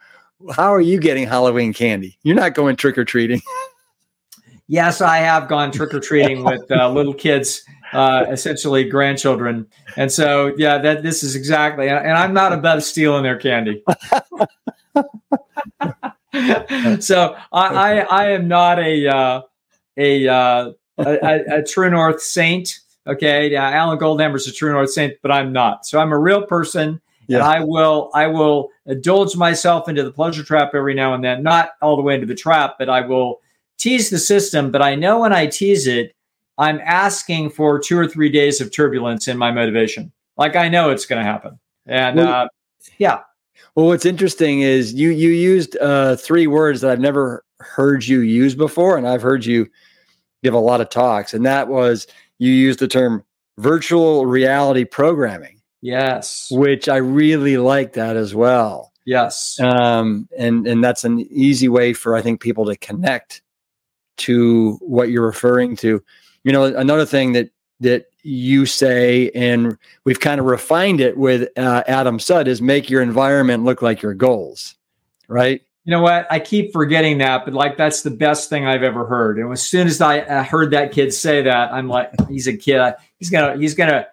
How 0.51 0.73
are 0.73 0.81
you 0.81 0.99
getting 0.99 1.27
Halloween 1.27 1.73
candy? 1.73 2.17
You're 2.23 2.35
not 2.35 2.53
going 2.53 2.77
trick 2.77 2.97
or 2.97 3.03
treating. 3.03 3.41
yes, 4.67 5.01
I 5.01 5.17
have 5.17 5.49
gone 5.49 5.71
trick 5.71 5.93
or 5.93 5.99
treating 5.99 6.45
with 6.45 6.71
uh, 6.71 6.89
little 6.89 7.13
kids 7.13 7.61
uh, 7.91 8.25
essentially 8.29 8.83
grandchildren. 8.85 9.67
And 9.97 10.11
so, 10.11 10.53
yeah, 10.57 10.77
that 10.77 11.03
this 11.03 11.23
is 11.23 11.35
exactly, 11.35 11.89
and 11.89 12.11
I'm 12.11 12.33
not 12.33 12.53
above 12.53 12.83
stealing 12.83 13.23
their 13.23 13.37
candy. 13.37 13.83
so 17.01 17.35
I, 17.51 17.67
I, 17.67 17.99
I, 17.99 18.31
am 18.31 18.47
not 18.47 18.79
a, 18.79 19.07
uh, 19.07 19.41
a, 19.97 20.27
uh, 20.27 20.71
a, 20.97 21.39
a, 21.49 21.63
true 21.63 21.89
north 21.89 22.21
saint. 22.21 22.79
Okay. 23.07 23.51
Yeah, 23.51 23.69
Alan 23.69 23.97
Goldhamer's 23.97 24.47
a 24.47 24.51
true 24.51 24.71
north 24.71 24.91
saint, 24.91 25.15
but 25.21 25.31
I'm 25.31 25.51
not. 25.51 25.85
So 25.85 25.99
I'm 25.99 26.11
a 26.11 26.17
real 26.19 26.43
person. 26.43 27.01
Yeah. 27.27 27.37
And 27.37 27.45
I 27.45 27.63
will 27.63 28.09
I 28.13 28.27
will 28.27 28.69
indulge 28.87 29.35
myself 29.35 29.87
into 29.87 30.03
the 30.03 30.11
pleasure 30.11 30.43
trap 30.43 30.71
every 30.73 30.95
now 30.95 31.13
and 31.13 31.23
then, 31.23 31.43
not 31.43 31.71
all 31.81 31.95
the 31.95 32.01
way 32.01 32.15
into 32.15 32.25
the 32.25 32.35
trap, 32.35 32.75
but 32.79 32.89
I 32.89 33.01
will 33.01 33.39
tease 33.77 34.09
the 34.09 34.17
system. 34.17 34.71
But 34.71 34.81
I 34.81 34.95
know 34.95 35.19
when 35.19 35.33
I 35.33 35.45
tease 35.45 35.85
it, 35.85 36.15
I'm 36.57 36.79
asking 36.83 37.51
for 37.51 37.79
two 37.79 37.97
or 37.97 38.07
three 38.07 38.29
days 38.29 38.61
of 38.61 38.71
turbulence 38.71 39.27
in 39.27 39.37
my 39.37 39.51
motivation. 39.51 40.11
like 40.37 40.55
I 40.55 40.69
know 40.69 40.89
it's 40.89 41.05
going 41.05 41.23
to 41.23 41.29
happen. 41.29 41.59
And 41.85 42.17
well, 42.17 42.33
uh, 42.33 42.47
yeah. 42.97 43.21
Well, 43.75 43.87
what's 43.87 44.05
interesting 44.05 44.61
is 44.61 44.93
you 44.93 45.09
you 45.09 45.29
used 45.29 45.77
uh, 45.77 46.15
three 46.15 46.47
words 46.47 46.81
that 46.81 46.91
I've 46.91 46.99
never 46.99 47.43
heard 47.59 48.05
you 48.05 48.21
use 48.21 48.55
before, 48.55 48.97
and 48.97 49.07
I've 49.07 49.21
heard 49.21 49.45
you 49.45 49.69
give 50.43 50.53
a 50.53 50.59
lot 50.59 50.81
of 50.81 50.89
talks, 50.89 51.33
and 51.33 51.45
that 51.45 51.67
was 51.67 52.07
you 52.39 52.51
used 52.51 52.79
the 52.79 52.87
term 52.87 53.23
virtual 53.57 54.25
reality 54.25 54.85
programming. 54.85 55.61
Yes, 55.81 56.49
which 56.51 56.89
I 56.89 56.97
really 56.97 57.57
like 57.57 57.93
that 57.93 58.17
as 58.17 58.35
well. 58.35 58.91
Yes, 59.05 59.59
um, 59.59 60.27
and 60.37 60.67
and 60.67 60.83
that's 60.83 61.03
an 61.03 61.21
easy 61.31 61.69
way 61.69 61.93
for 61.93 62.15
I 62.15 62.21
think 62.21 62.41
people 62.41 62.65
to 62.65 62.75
connect 62.77 63.41
to 64.17 64.77
what 64.81 65.09
you're 65.09 65.25
referring 65.25 65.75
to. 65.77 66.03
You 66.43 66.51
know, 66.51 66.65
another 66.65 67.05
thing 67.05 67.33
that 67.33 67.49
that 67.79 68.05
you 68.23 68.65
say, 68.65 69.31
and 69.31 69.77
we've 70.03 70.19
kind 70.19 70.39
of 70.39 70.45
refined 70.45 71.01
it 71.01 71.17
with 71.17 71.49
uh, 71.57 71.83
Adam 71.87 72.19
Sud, 72.19 72.47
is 72.47 72.61
make 72.61 72.89
your 72.89 73.01
environment 73.01 73.63
look 73.63 73.81
like 73.81 74.01
your 74.01 74.13
goals, 74.13 74.75
right? 75.27 75.61
You 75.85 75.91
know 75.91 76.01
what? 76.01 76.27
I 76.29 76.39
keep 76.39 76.73
forgetting 76.73 77.17
that, 77.19 77.45
but 77.45 77.53
like 77.53 77.77
that's 77.77 78.03
the 78.03 78.11
best 78.11 78.49
thing 78.49 78.65
I've 78.65 78.83
ever 78.83 79.05
heard. 79.05 79.39
And 79.39 79.51
as 79.51 79.65
soon 79.65 79.87
as 79.87 80.01
I 80.01 80.43
heard 80.43 80.71
that 80.71 80.91
kid 80.91 81.13
say 81.13 81.41
that, 81.43 81.73
I'm 81.73 81.87
like, 81.87 82.11
he's 82.27 82.47
a 82.47 82.55
kid. 82.55 82.93
He's 83.17 83.29
gonna 83.29 83.57
he's 83.57 83.73
gonna 83.73 84.05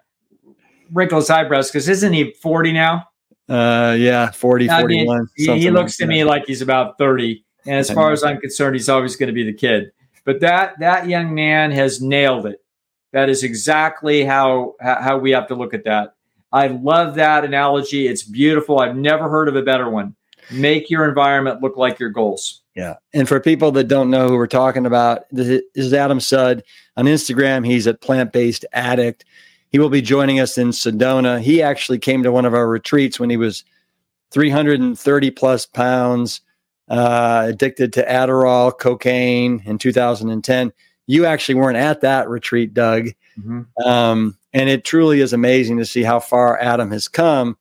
wrinkle 0.92 1.18
his 1.18 1.28
eyebrows 1.28 1.68
because 1.68 1.88
isn't 1.88 2.12
he 2.12 2.32
40 2.32 2.72
now? 2.72 3.08
Uh, 3.48 3.94
yeah, 3.98 4.30
40, 4.30 4.70
I 4.70 4.80
41. 4.80 5.18
Mean, 5.18 5.28
he, 5.36 5.60
he 5.60 5.70
looks 5.70 6.00
like 6.00 6.06
to 6.06 6.06
me 6.06 6.24
like 6.24 6.46
he's 6.46 6.62
about 6.62 6.98
30. 6.98 7.44
And 7.66 7.76
as 7.76 7.90
far 7.90 8.12
as 8.12 8.22
I'm 8.22 8.40
concerned, 8.40 8.76
he's 8.76 8.88
always 8.88 9.16
going 9.16 9.28
to 9.28 9.32
be 9.32 9.44
the 9.44 9.52
kid. 9.52 9.90
But 10.24 10.40
that 10.40 10.78
that 10.80 11.08
young 11.08 11.34
man 11.34 11.70
has 11.70 12.00
nailed 12.00 12.46
it. 12.46 12.60
That 13.12 13.28
is 13.28 13.42
exactly 13.42 14.24
how 14.24 14.74
how 14.80 15.18
we 15.18 15.30
have 15.30 15.48
to 15.48 15.54
look 15.54 15.74
at 15.74 15.84
that. 15.84 16.14
I 16.52 16.68
love 16.68 17.14
that 17.16 17.44
analogy. 17.44 18.08
It's 18.08 18.22
beautiful. 18.22 18.80
I've 18.80 18.96
never 18.96 19.28
heard 19.28 19.48
of 19.48 19.56
a 19.56 19.62
better 19.62 19.90
one. 19.90 20.14
Make 20.50 20.90
your 20.90 21.08
environment 21.08 21.62
look 21.62 21.76
like 21.76 21.98
your 21.98 22.10
goals. 22.10 22.62
Yeah. 22.74 22.94
And 23.14 23.26
for 23.26 23.40
people 23.40 23.72
that 23.72 23.88
don't 23.88 24.10
know 24.10 24.28
who 24.28 24.36
we're 24.36 24.46
talking 24.46 24.86
about, 24.86 25.24
this 25.30 25.62
is 25.74 25.92
Adam 25.92 26.20
Sud 26.20 26.62
on 26.96 27.06
Instagram. 27.06 27.66
He's 27.66 27.86
at 27.86 28.00
Plant 28.00 28.32
Based 28.32 28.64
Addict. 28.72 29.24
He 29.70 29.78
will 29.78 29.88
be 29.88 30.02
joining 30.02 30.40
us 30.40 30.56
in 30.56 30.68
Sedona. 30.68 31.40
He 31.40 31.62
actually 31.62 31.98
came 31.98 32.22
to 32.22 32.30
one 32.30 32.44
of 32.44 32.54
our 32.54 32.68
retreats 32.68 33.18
when 33.18 33.30
he 33.30 33.36
was 33.36 33.64
330 34.30 35.30
plus 35.32 35.66
pounds, 35.66 36.40
uh, 36.88 37.46
addicted 37.48 37.92
to 37.94 38.06
Adderall, 38.06 38.78
cocaine 38.78 39.62
in 39.66 39.78
2010 39.78 40.72
you 41.06 41.24
actually 41.26 41.56
weren't 41.56 41.76
at 41.76 42.00
that 42.00 42.28
retreat, 42.28 42.74
Doug. 42.74 43.08
Mm-hmm. 43.38 43.62
Um, 43.86 44.36
and 44.52 44.68
it 44.68 44.84
truly 44.84 45.20
is 45.20 45.32
amazing 45.32 45.78
to 45.78 45.84
see 45.84 46.02
how 46.02 46.20
far 46.20 46.58
Adam 46.60 46.90
has 46.90 47.08
come 47.08 47.56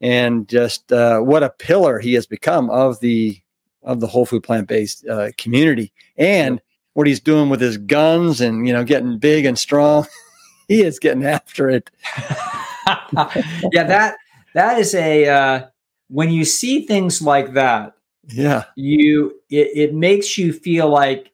and 0.00 0.48
just 0.48 0.92
uh, 0.92 1.20
what 1.20 1.42
a 1.42 1.50
pillar 1.50 1.98
he 1.98 2.14
has 2.14 2.26
become 2.26 2.70
of 2.70 3.00
the 3.00 3.40
of 3.82 4.00
the 4.00 4.06
whole 4.06 4.26
food 4.26 4.42
plant 4.42 4.68
based 4.68 5.06
uh, 5.08 5.30
community 5.38 5.92
and 6.16 6.60
what 6.92 7.06
he's 7.06 7.20
doing 7.20 7.48
with 7.48 7.60
his 7.60 7.76
guns 7.76 8.40
and 8.40 8.66
you 8.66 8.72
know 8.72 8.84
getting 8.84 9.18
big 9.18 9.44
and 9.44 9.58
strong 9.58 10.06
he 10.68 10.82
is 10.82 10.98
getting 10.98 11.24
after 11.24 11.68
it 11.70 11.90
yeah 13.72 13.84
that 13.84 14.16
that 14.54 14.78
is 14.78 14.94
a 14.94 15.28
uh, 15.28 15.66
when 16.08 16.30
you 16.30 16.44
see 16.44 16.86
things 16.86 17.22
like 17.22 17.54
that 17.54 17.94
yeah 18.28 18.64
you 18.76 19.34
it, 19.50 19.70
it 19.74 19.94
makes 19.94 20.36
you 20.36 20.52
feel 20.52 20.88
like 20.88 21.32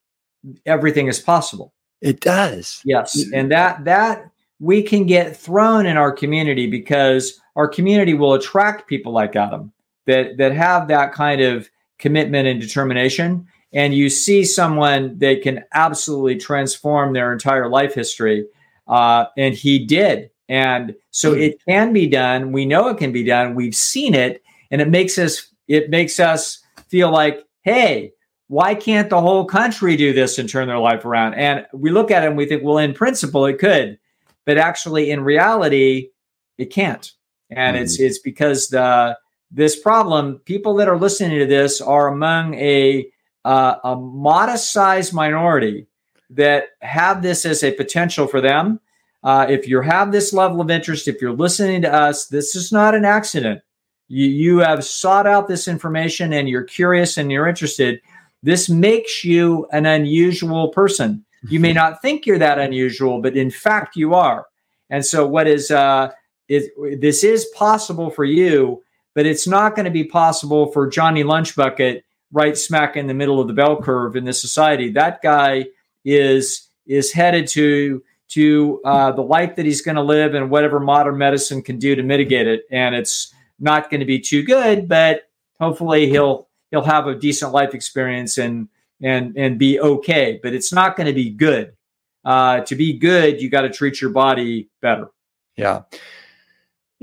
everything 0.67 1.09
is 1.09 1.21
possible. 1.21 1.73
It 2.01 2.21
does. 2.21 2.81
Yes. 2.85 3.25
And 3.33 3.51
that 3.51 3.85
that 3.85 4.31
we 4.61 4.83
can 4.83 5.07
get 5.07 5.37
thrown 5.37 5.87
in 5.87 5.97
our 5.97 6.13
community 6.13 6.67
because 6.67 7.41
our 7.57 7.69
community 7.69 8.15
will 8.15 8.35
attract 8.35 8.89
people 8.89 9.13
like 9.13 9.37
Adam 9.37 9.73
that 10.07 10.37
that 10.37 10.53
have 10.53 10.89
that 10.89 11.13
kind 11.13 11.41
of 11.41 11.69
commitment 11.99 12.49
and 12.49 12.61
determination 12.61 13.47
and 13.73 13.95
you 13.95 14.09
see 14.09 14.45
someone 14.45 15.19
that 15.19 15.43
can 15.43 15.65
absolutely 15.73 16.37
transform 16.37 17.13
their 17.13 17.33
entire 17.33 17.69
life 17.69 17.95
history 17.95 18.47
uh, 18.89 19.27
and 19.37 19.55
he 19.55 19.85
did 19.85 20.31
and 20.49 20.95
so 21.11 21.33
hmm. 21.35 21.41
it 21.41 21.65
can 21.67 21.93
be 21.93 22.07
done 22.07 22.53
we 22.53 22.65
know 22.65 22.89
it 22.89 22.99
can 22.99 23.13
be 23.13 23.25
done 23.25 23.55
we've 23.55 23.75
seen 23.75 24.15
it 24.15 24.43
and 24.71 24.81
it 24.81 24.89
makes 24.89 25.19
us 25.19 25.49
it 25.69 25.89
makes 25.89 26.21
us 26.21 26.63
feel 26.89 27.11
like 27.11 27.45
hey 27.63 28.13
why 28.49 28.75
can't 28.75 29.11
the 29.11 29.21
whole 29.21 29.45
country 29.45 29.97
do 29.97 30.13
this 30.13 30.39
and 30.39 30.49
turn 30.49 30.69
their 30.69 30.79
life 30.79 31.05
around? 31.05 31.35
And 31.35 31.67
we 31.73 31.91
look 31.91 32.11
at 32.11 32.25
it 32.25 32.29
and 32.29 32.37
we 32.37 32.47
think, 32.47 32.63
well, 32.63 32.79
in 32.79 32.95
principle, 32.95 33.47
it 33.47 33.59
could, 33.59 33.99
but 34.45 34.59
actually, 34.59 35.11
in 35.11 35.23
reality, 35.23 36.11
it 36.59 36.67
can't. 36.67 37.11
And 37.51 37.77
mm-hmm. 37.77 37.85
it's 37.85 38.01
it's 38.01 38.19
because 38.19 38.69
the 38.69 39.19
this 39.51 39.79
problem, 39.79 40.41
people 40.45 40.75
that 40.77 40.89
are 40.89 40.99
listening 40.99 41.39
to 41.39 41.47
this 41.47 41.81
are 41.81 42.09
among 42.09 42.55
a 42.55 43.07
uh, 43.45 43.77
a 43.85 43.97
modest 43.97 44.73
sized 44.73 45.13
minority 45.13 45.87
that 46.31 46.69
have 46.81 47.23
this 47.23 47.45
as 47.45 47.63
a 47.63 47.73
potential 47.73 48.27
for 48.27 48.41
them. 48.41 48.81
Uh, 49.23 49.47
if 49.49 49.67
you 49.69 49.81
have 49.81 50.13
this 50.13 50.33
level 50.33 50.61
of 50.61 50.71
interest, 50.71 51.09
if 51.09 51.21
you're 51.21 51.33
listening 51.33 51.83
to 51.83 51.93
us, 51.93 52.27
this 52.27 52.55
is 52.55 52.73
not 52.73 52.95
an 52.95 53.05
accident. 53.05 53.63
You, 54.09 54.27
you 54.27 54.59
have 54.59 54.85
sought 54.85 55.27
out 55.27 55.49
this 55.49 55.67
information 55.67 56.33
and 56.33 56.49
you're 56.49 56.65
curious 56.65 57.17
and 57.17 57.33
you're 57.33 57.49
interested. 57.49 58.01
This 58.45 58.69
makes 58.69 59.25
you 59.25 59.67
an 59.73 59.87
unusual 59.87 60.69
person. 60.69 61.25
You 61.49 61.61
may 61.61 61.73
not 61.73 62.03
think 62.03 62.27
you're 62.27 62.39
that 62.39 62.59
unusual, 62.59 63.23
but 63.23 63.37
in 63.37 63.51
fact 63.51 63.97
you 63.97 64.15
are. 64.15 64.47
And 64.91 65.05
so, 65.05 65.27
what 65.27 65.47
is 65.47 65.71
uh, 65.71 66.11
is 66.49 66.69
this 67.01 67.25
is 67.25 67.47
possible 67.57 68.11
for 68.11 68.25
you, 68.25 68.83
but 69.15 69.25
it's 69.25 69.49
not 69.49 69.75
going 69.75 69.87
to 69.87 69.91
be 69.91 70.05
possible 70.05 70.71
for 70.73 70.87
Johnny 70.87 71.25
Lunchbucket 71.25 72.03
right 72.33 72.57
smack 72.59 72.99
in 72.99 73.07
the 73.07 73.15
middle 73.15 73.41
of 73.41 73.49
the 73.49 73.55
bell 73.55 73.81
curve 73.81 74.15
in 74.15 74.25
this 74.25 74.43
society. 74.43 74.91
That 74.91 75.23
guy 75.23 75.67
is 76.05 76.69
is 76.87 77.13
headed 77.13 77.47
to 77.49 78.03
to 78.29 78.83
uh, 78.85 79.13
the 79.13 79.23
life 79.23 79.57
that 79.57 79.65
he's 79.65 79.81
going 79.81 79.97
to 79.97 80.03
live 80.03 80.35
and 80.35 80.51
whatever 80.51 80.81
modern 80.81 81.17
medicine 81.17 81.63
can 81.63 81.79
do 81.79 81.95
to 81.95 82.03
mitigate 82.03 82.47
it. 82.47 82.65
And 82.71 82.95
it's 82.95 83.33
not 83.59 83.89
going 83.89 84.01
to 84.01 84.07
be 84.07 84.21
too 84.21 84.43
good, 84.43 84.87
but 84.87 85.31
hopefully 85.59 86.11
he'll 86.11 86.49
he'll 86.75 86.83
have 86.83 87.07
a 87.07 87.15
decent 87.15 87.53
life 87.53 87.73
experience 87.73 88.37
and 88.37 88.69
and 89.01 89.37
and 89.37 89.59
be 89.59 89.79
okay. 89.79 90.41
But 90.43 90.55
it's 90.55 90.73
not 90.73 90.97
going 90.97 91.07
to 91.07 91.13
be 91.13 91.31
good. 91.31 91.77
Uh, 92.25 92.61
to 92.63 92.75
be 92.75 92.95
good, 92.99 93.41
you 93.41 93.49
got 93.49 93.63
to 93.63 93.71
treat 93.71 94.01
your 94.01 94.11
body 94.11 94.69
better. 94.83 95.09
Yeah. 95.57 95.83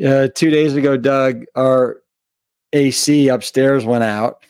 Uh, 0.03 0.27
two 0.33 0.49
days 0.49 0.75
ago, 0.75 0.97
Doug, 0.97 1.45
our 1.55 2.01
AC 2.73 3.29
upstairs 3.29 3.85
went 3.85 4.03
out, 4.03 4.43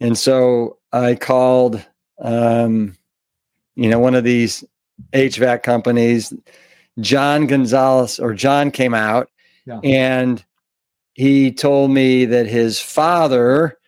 and 0.00 0.18
so 0.18 0.78
I 0.92 1.14
called, 1.14 1.82
um, 2.18 2.96
you 3.74 3.88
know, 3.88 4.00
one 4.00 4.14
of 4.14 4.24
these 4.24 4.64
HVAC 5.12 5.62
companies. 5.62 6.34
John 7.00 7.46
Gonzalez 7.46 8.18
or 8.18 8.34
John 8.34 8.70
came 8.70 8.94
out, 8.94 9.30
yeah. 9.66 9.80
and 9.84 10.44
he 11.14 11.52
told 11.52 11.90
me 11.90 12.24
that 12.26 12.46
his 12.46 12.80
father 12.80 13.78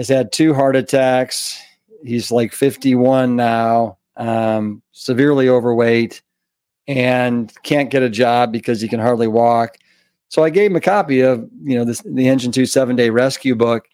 has 0.00 0.08
had 0.08 0.32
two 0.32 0.54
heart 0.54 0.76
attacks. 0.76 1.60
He's 2.02 2.30
like 2.30 2.54
51 2.54 3.36
now, 3.36 3.98
um, 4.16 4.80
severely 4.92 5.46
overweight, 5.46 6.22
and 6.88 7.52
can't 7.64 7.90
get 7.90 8.02
a 8.02 8.08
job 8.08 8.50
because 8.50 8.80
he 8.80 8.88
can 8.88 8.98
hardly 8.98 9.28
walk. 9.28 9.76
So 10.28 10.42
I 10.42 10.48
gave 10.48 10.70
him 10.70 10.76
a 10.76 10.80
copy 10.80 11.20
of 11.20 11.46
you 11.62 11.76
know 11.76 11.84
this, 11.84 12.00
the 12.00 12.28
Engine 12.28 12.50
Two 12.50 12.64
Seven 12.64 12.96
Day 12.96 13.10
Rescue 13.10 13.54
book, 13.54 13.88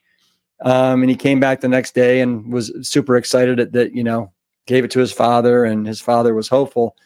um, 0.61 1.03
and 1.03 1.11
he 1.11 1.17
came 1.17 1.41
back 1.41 1.61
the 1.61 1.67
next 1.67 1.97
day 1.97 2.21
and 2.21 2.53
was 2.53 2.73
super 2.89 3.17
excited 3.17 3.59
at 3.59 3.73
that. 3.73 3.93
You 3.93 4.05
know, 4.05 4.33
gave 4.69 4.85
it 4.85 4.93
to 4.93 5.01
his 5.01 5.11
father, 5.11 5.65
and 5.65 5.89
his 5.89 6.01
father 6.01 6.35
was 6.35 6.47
hopeful. 6.47 6.97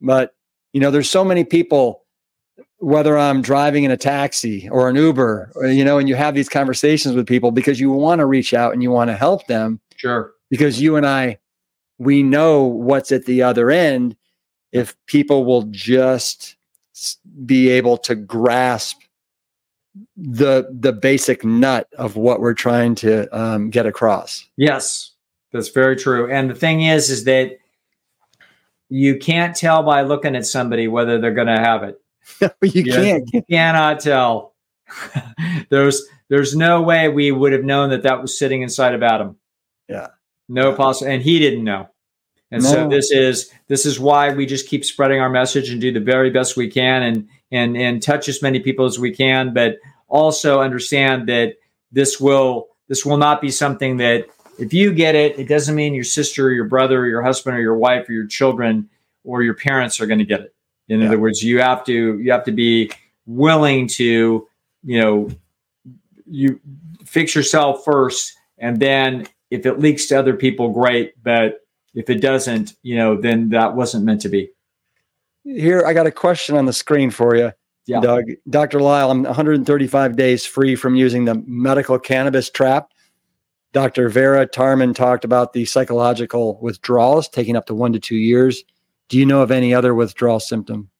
But 0.00 0.36
you 0.72 0.80
know, 0.80 0.92
there's 0.92 1.10
so 1.10 1.24
many 1.24 1.42
people 1.42 2.04
whether 2.78 3.16
I'm 3.16 3.42
driving 3.42 3.84
in 3.84 3.90
a 3.90 3.96
taxi 3.96 4.68
or 4.70 4.88
an 4.88 4.96
Uber, 4.96 5.52
or, 5.54 5.66
you 5.66 5.84
know, 5.84 5.98
and 5.98 6.08
you 6.08 6.14
have 6.14 6.34
these 6.34 6.48
conversations 6.48 7.14
with 7.14 7.26
people 7.26 7.50
because 7.50 7.80
you 7.80 7.90
want 7.90 8.18
to 8.18 8.26
reach 8.26 8.52
out 8.52 8.72
and 8.72 8.82
you 8.82 8.90
want 8.90 9.08
to 9.08 9.16
help 9.16 9.46
them. 9.46 9.80
Sure. 9.96 10.32
Because 10.50 10.80
you 10.80 10.96
and 10.96 11.06
I, 11.06 11.38
we 11.98 12.22
know 12.22 12.64
what's 12.64 13.12
at 13.12 13.24
the 13.24 13.42
other 13.42 13.70
end 13.70 14.16
if 14.72 14.94
people 15.06 15.44
will 15.44 15.62
just 15.70 16.56
be 17.44 17.70
able 17.70 17.96
to 17.98 18.14
grasp 18.14 19.00
the 20.16 20.68
the 20.70 20.92
basic 20.92 21.42
nut 21.44 21.88
of 21.96 22.16
what 22.16 22.40
we're 22.40 22.54
trying 22.54 22.94
to 22.96 23.26
um, 23.36 23.70
get 23.70 23.86
across. 23.86 24.46
Yes, 24.56 25.12
that's 25.52 25.70
very 25.70 25.96
true. 25.96 26.30
And 26.30 26.50
the 26.50 26.54
thing 26.54 26.82
is, 26.82 27.08
is 27.08 27.24
that 27.24 27.58
you 28.90 29.16
can't 29.16 29.56
tell 29.56 29.82
by 29.82 30.02
looking 30.02 30.36
at 30.36 30.44
somebody 30.46 30.86
whether 30.86 31.18
they're 31.18 31.32
going 31.32 31.46
to 31.46 31.58
have 31.58 31.82
it 31.82 32.00
you 32.62 32.84
can't. 32.84 33.28
You 33.32 33.42
cannot 33.48 34.00
tell. 34.00 34.54
there's 35.70 36.02
there's 36.28 36.56
no 36.56 36.82
way 36.82 37.08
we 37.08 37.30
would 37.30 37.52
have 37.52 37.64
known 37.64 37.90
that 37.90 38.02
that 38.02 38.20
was 38.20 38.38
sitting 38.38 38.62
inside 38.62 38.94
of 38.94 39.02
Adam. 39.02 39.36
Yeah. 39.88 40.08
No 40.48 40.70
yeah. 40.70 40.76
possible, 40.76 41.10
and 41.10 41.22
he 41.22 41.38
didn't 41.38 41.64
know. 41.64 41.88
And 42.50 42.62
no. 42.62 42.68
so 42.68 42.88
this 42.88 43.10
is 43.10 43.50
this 43.68 43.86
is 43.86 43.98
why 43.98 44.32
we 44.32 44.46
just 44.46 44.68
keep 44.68 44.84
spreading 44.84 45.20
our 45.20 45.30
message 45.30 45.70
and 45.70 45.80
do 45.80 45.92
the 45.92 46.00
very 46.00 46.30
best 46.30 46.56
we 46.56 46.70
can. 46.70 47.02
And 47.02 47.28
and 47.50 47.76
and 47.76 48.02
touch 48.02 48.28
as 48.28 48.42
many 48.42 48.60
people 48.60 48.84
as 48.84 48.98
we 48.98 49.12
can, 49.12 49.52
but 49.52 49.76
also 50.08 50.60
understand 50.60 51.28
that 51.28 51.54
this 51.92 52.20
will 52.20 52.68
this 52.88 53.04
will 53.04 53.16
not 53.16 53.40
be 53.40 53.50
something 53.50 53.96
that 53.98 54.26
if 54.58 54.72
you 54.72 54.92
get 54.92 55.14
it, 55.14 55.38
it 55.38 55.48
doesn't 55.48 55.74
mean 55.74 55.94
your 55.94 56.04
sister 56.04 56.46
or 56.46 56.52
your 56.52 56.64
brother 56.64 57.00
or 57.00 57.06
your 57.06 57.22
husband 57.22 57.56
or 57.56 57.60
your 57.60 57.76
wife 57.76 58.08
or 58.08 58.12
your 58.12 58.26
children 58.26 58.88
or 59.24 59.42
your 59.42 59.54
parents 59.54 60.00
are 60.00 60.06
going 60.06 60.18
to 60.18 60.24
get 60.24 60.40
it. 60.40 60.54
In 60.88 61.00
yeah. 61.00 61.08
other 61.08 61.18
words, 61.18 61.42
you 61.42 61.60
have 61.60 61.84
to 61.84 62.18
you 62.18 62.30
have 62.32 62.44
to 62.44 62.52
be 62.52 62.90
willing 63.26 63.88
to, 63.88 64.46
you 64.84 65.00
know, 65.00 65.28
you 66.26 66.60
fix 67.04 67.34
yourself 67.34 67.84
first 67.84 68.36
and 68.58 68.80
then 68.80 69.26
if 69.50 69.66
it 69.66 69.78
leaks 69.78 70.06
to 70.06 70.18
other 70.18 70.34
people 70.34 70.70
great, 70.70 71.20
but 71.22 71.60
if 71.94 72.10
it 72.10 72.20
doesn't, 72.20 72.74
you 72.82 72.96
know, 72.96 73.20
then 73.20 73.50
that 73.50 73.74
wasn't 73.74 74.04
meant 74.04 74.20
to 74.22 74.28
be. 74.28 74.50
Here 75.44 75.84
I 75.86 75.92
got 75.92 76.06
a 76.06 76.10
question 76.10 76.56
on 76.56 76.66
the 76.66 76.72
screen 76.72 77.10
for 77.10 77.36
you. 77.36 77.52
Yeah. 77.86 78.00
Doug, 78.00 78.24
Dr. 78.50 78.80
Lisle, 78.80 79.12
I'm 79.12 79.22
135 79.22 80.16
days 80.16 80.44
free 80.44 80.74
from 80.74 80.96
using 80.96 81.24
the 81.24 81.40
medical 81.46 81.98
cannabis 81.98 82.50
trap. 82.50 82.90
Dr. 83.72 84.08
Vera 84.08 84.46
Tarman 84.46 84.94
talked 84.94 85.24
about 85.24 85.52
the 85.52 85.64
psychological 85.64 86.58
withdrawals 86.60 87.28
taking 87.28 87.56
up 87.56 87.66
to 87.66 87.74
one 87.74 87.92
to 87.92 88.00
two 88.00 88.16
years. 88.16 88.64
Do 89.08 89.18
you 89.18 89.26
know 89.26 89.42
of 89.42 89.50
any 89.50 89.72
other 89.72 89.94
withdrawal 89.94 90.40
symptom 90.40 90.90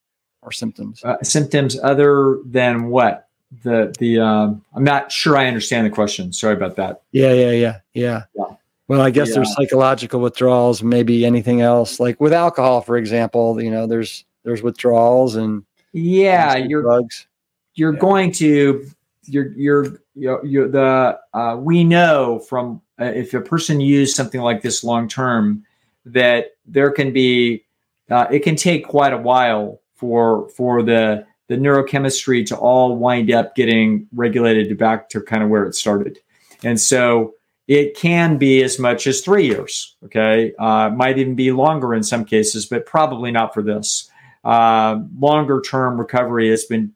or 0.43 0.53
symptoms? 0.53 1.03
Uh, 1.05 1.17
symptoms 1.23 1.79
other 1.83 2.39
than 2.45 2.89
what? 2.89 3.29
The 3.63 3.95
the 3.99 4.19
um, 4.21 4.65
I'm 4.75 4.85
not 4.85 5.11
sure 5.11 5.37
I 5.37 5.47
understand 5.47 5.87
the 5.87 5.91
question. 5.91 6.33
Sorry 6.33 6.55
about 6.55 6.77
that. 6.77 7.03
Yeah, 7.13 7.33
yeah, 7.33 7.51
yeah, 7.53 7.79
yeah. 7.95 8.23
yeah. 8.35 8.57
Well, 8.89 9.01
I 9.01 9.11
guess 9.11 9.29
yeah. 9.29 9.37
there's 9.37 9.55
psychological 9.55 10.21
withdrawals, 10.21 10.83
maybe 10.83 11.27
anything 11.27 11.61
else. 11.61 11.99
Like 11.99 12.21
with 12.21 12.33
alcohol, 12.33 12.81
for 12.83 12.97
example, 12.97 13.61
you 13.61 13.71
know, 13.71 13.87
there's 13.87 14.25
there's 14.45 14.63
withdrawals 14.63 15.35
and 15.37 15.65
yeah, 15.93 16.57
you're 16.57 16.83
drugs. 16.83 17.27
You're 17.75 17.95
yeah. 17.95 18.01
going 18.01 18.33
to 18.33 18.87
you're 19.25 19.53
you're 19.53 20.01
you're, 20.15 20.45
you're 20.45 20.69
the 20.69 21.19
uh, 21.35 21.57
we 21.59 21.85
know 21.85 22.39
from 22.41 22.81
uh, 23.01 23.07
if 23.07 23.35
a 23.35 23.41
person 23.41 23.81
used 23.81 24.15
something 24.17 24.41
like 24.41 24.63
this 24.63 24.85
long 24.85 25.09
term 25.09 25.65
that 26.05 26.53
there 26.67 26.91
can 26.91 27.13
be 27.13 27.65
uh, 28.11 28.27
it 28.31 28.41
can 28.41 28.57
take 28.57 28.87
quite 28.87 29.13
a 29.13 29.19
while 29.19 29.81
for 29.95 30.49
for 30.51 30.83
the 30.83 31.27
the 31.49 31.57
neurochemistry 31.57 32.45
to 32.47 32.57
all 32.57 32.97
wind 32.97 33.31
up 33.31 33.55
getting 33.55 34.09
regulated 34.15 34.77
back 34.79 35.09
to 35.11 35.21
kind 35.21 35.43
of 35.43 35.49
where 35.49 35.65
it 35.65 35.75
started. 35.75 36.19
And 36.65 36.81
so 36.81 37.35
it 37.69 37.97
can 37.97 38.37
be 38.37 38.63
as 38.65 38.79
much 38.79 39.07
as 39.07 39.21
three 39.21 39.47
years 39.47 39.95
okay? 40.05 40.53
Uh, 40.59 40.91
might 40.91 41.19
even 41.19 41.37
be 41.37 41.53
longer 41.53 41.95
in 41.95 42.03
some 42.03 42.25
cases 42.25 42.67
but 42.67 42.87
probably 42.87 43.31
not 43.31 43.55
for 43.55 43.63
this. 43.63 44.11
Uh, 44.45 45.01
longer 45.19 45.61
term 45.61 45.99
recovery 45.99 46.51
has 46.51 46.65
been 46.65 46.93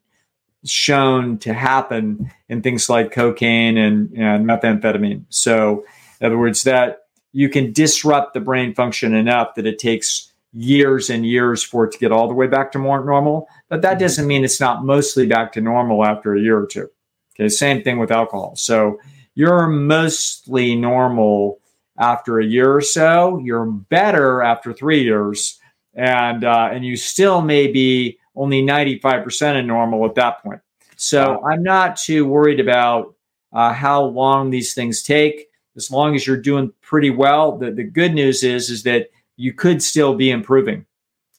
shown 0.64 1.38
to 1.38 1.52
happen 1.52 2.30
in 2.48 2.62
things 2.62 2.88
like 2.88 3.12
cocaine 3.12 3.78
and, 3.78 4.12
and 4.12 4.46
methamphetamine. 4.46 5.24
So, 5.30 5.84
in 6.20 6.26
other 6.26 6.38
words, 6.38 6.64
that 6.64 6.98
you 7.32 7.48
can 7.48 7.72
disrupt 7.72 8.34
the 8.34 8.40
brain 8.40 8.74
function 8.74 9.14
enough 9.14 9.54
that 9.54 9.66
it 9.66 9.78
takes 9.78 10.29
years 10.52 11.10
and 11.10 11.24
years 11.24 11.62
for 11.62 11.84
it 11.86 11.92
to 11.92 11.98
get 11.98 12.12
all 12.12 12.28
the 12.28 12.34
way 12.34 12.46
back 12.46 12.72
to 12.72 12.78
more 12.78 13.04
normal. 13.04 13.48
But 13.68 13.82
that 13.82 13.92
mm-hmm. 13.92 14.00
doesn't 14.00 14.26
mean 14.26 14.44
it's 14.44 14.60
not 14.60 14.84
mostly 14.84 15.26
back 15.26 15.52
to 15.52 15.60
normal 15.60 16.04
after 16.04 16.34
a 16.34 16.40
year 16.40 16.58
or 16.58 16.66
two. 16.66 16.88
Okay, 17.34 17.48
same 17.48 17.82
thing 17.82 17.98
with 17.98 18.10
alcohol. 18.10 18.56
So 18.56 18.98
you're 19.34 19.68
mostly 19.68 20.74
normal 20.74 21.60
after 21.98 22.38
a 22.38 22.44
year 22.44 22.74
or 22.74 22.80
so. 22.80 23.40
You're 23.44 23.66
better 23.66 24.42
after 24.42 24.72
three 24.72 25.02
years 25.02 25.58
and 25.94 26.44
uh, 26.44 26.70
and 26.72 26.84
you 26.84 26.96
still 26.96 27.40
may 27.42 27.66
be 27.66 28.18
only 28.36 28.62
95% 28.62 29.58
of 29.58 29.66
normal 29.66 30.04
at 30.06 30.14
that 30.14 30.42
point. 30.42 30.60
So 30.96 31.42
I'm 31.44 31.62
not 31.62 31.96
too 31.96 32.26
worried 32.26 32.60
about 32.60 33.14
uh, 33.52 33.72
how 33.72 34.04
long 34.04 34.50
these 34.50 34.74
things 34.74 35.02
take. 35.02 35.46
As 35.76 35.90
long 35.90 36.14
as 36.14 36.26
you're 36.26 36.36
doing 36.36 36.72
pretty 36.82 37.10
well, 37.10 37.58
the, 37.58 37.70
the 37.70 37.84
good 37.84 38.12
news 38.12 38.42
is 38.42 38.70
is 38.70 38.82
that 38.84 39.08
you 39.40 39.52
could 39.52 39.82
still 39.82 40.14
be 40.14 40.30
improving, 40.30 40.86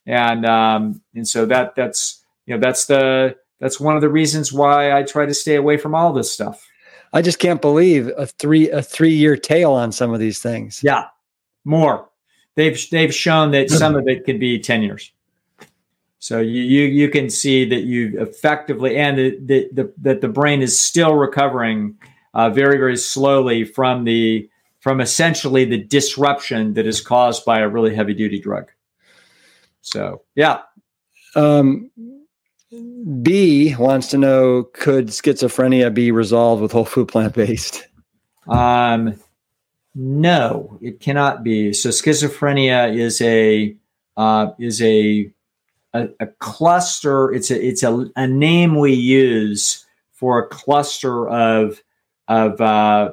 and 0.05 0.45
um, 0.45 1.01
and 1.13 1.27
so 1.27 1.45
that 1.45 1.75
that's 1.75 2.23
you 2.45 2.55
know 2.55 2.59
that's 2.59 2.85
the 2.85 3.35
that's 3.59 3.79
one 3.79 3.95
of 3.95 4.01
the 4.01 4.09
reasons 4.09 4.51
why 4.51 4.97
I 4.97 5.03
try 5.03 5.25
to 5.25 5.33
stay 5.33 5.55
away 5.55 5.77
from 5.77 5.95
all 5.95 6.13
this 6.13 6.31
stuff. 6.31 6.67
I 7.13 7.21
just 7.21 7.39
can't 7.39 7.61
believe 7.61 8.09
a 8.17 8.25
three 8.25 8.69
a 8.69 8.81
three 8.81 9.13
year 9.13 9.37
tail 9.37 9.71
on 9.73 9.91
some 9.91 10.13
of 10.13 10.19
these 10.19 10.39
things. 10.39 10.81
Yeah, 10.83 11.07
more 11.65 12.09
they've 12.55 12.89
they've 12.89 13.13
shown 13.13 13.51
that 13.51 13.69
some 13.81 13.95
of 13.95 14.07
it 14.07 14.25
could 14.25 14.39
be 14.39 14.59
10 14.59 14.83
years 14.83 15.11
so 16.19 16.39
you 16.39 16.61
you, 16.61 16.83
you 16.85 17.09
can 17.09 17.29
see 17.29 17.65
that 17.65 17.81
you 17.81 18.19
effectively 18.19 18.97
and 18.97 19.17
the, 19.17 19.37
the, 19.39 19.69
the 19.73 19.93
that 19.97 20.21
the 20.21 20.27
brain 20.27 20.61
is 20.61 20.79
still 20.79 21.15
recovering 21.15 21.95
uh, 22.33 22.49
very 22.49 22.77
very 22.77 22.97
slowly 22.97 23.63
from 23.63 24.03
the 24.03 24.49
from 24.81 24.99
essentially 24.99 25.65
the 25.65 25.81
disruption 25.81 26.73
that 26.73 26.85
is 26.85 26.99
caused 27.01 27.45
by 27.45 27.59
a 27.59 27.67
really 27.67 27.95
heavy 27.95 28.13
duty 28.13 28.39
drug 28.39 28.69
so 29.81 30.21
yeah 30.35 30.59
um, 31.35 31.89
b 33.21 33.73
wants 33.77 34.07
to 34.07 34.17
know 34.17 34.63
could 34.73 35.07
schizophrenia 35.07 35.93
be 35.93 36.11
resolved 36.11 36.61
with 36.61 36.71
whole 36.71 36.85
food 36.85 37.07
plant 37.07 37.33
based 37.33 37.87
um 38.49 39.15
no, 39.93 40.77
it 40.81 40.99
cannot 40.99 41.43
be. 41.43 41.73
So 41.73 41.89
schizophrenia 41.89 42.95
is 42.95 43.21
a 43.21 43.75
uh, 44.15 44.51
is 44.57 44.81
a, 44.81 45.31
a, 45.93 46.09
a 46.19 46.27
cluster. 46.39 47.31
It's 47.33 47.51
a 47.51 47.65
it's 47.65 47.83
a, 47.83 48.09
a 48.15 48.27
name 48.27 48.79
we 48.79 48.93
use 48.93 49.85
for 50.13 50.39
a 50.39 50.47
cluster 50.47 51.27
of 51.27 51.83
of 52.27 52.61
uh, 52.61 53.11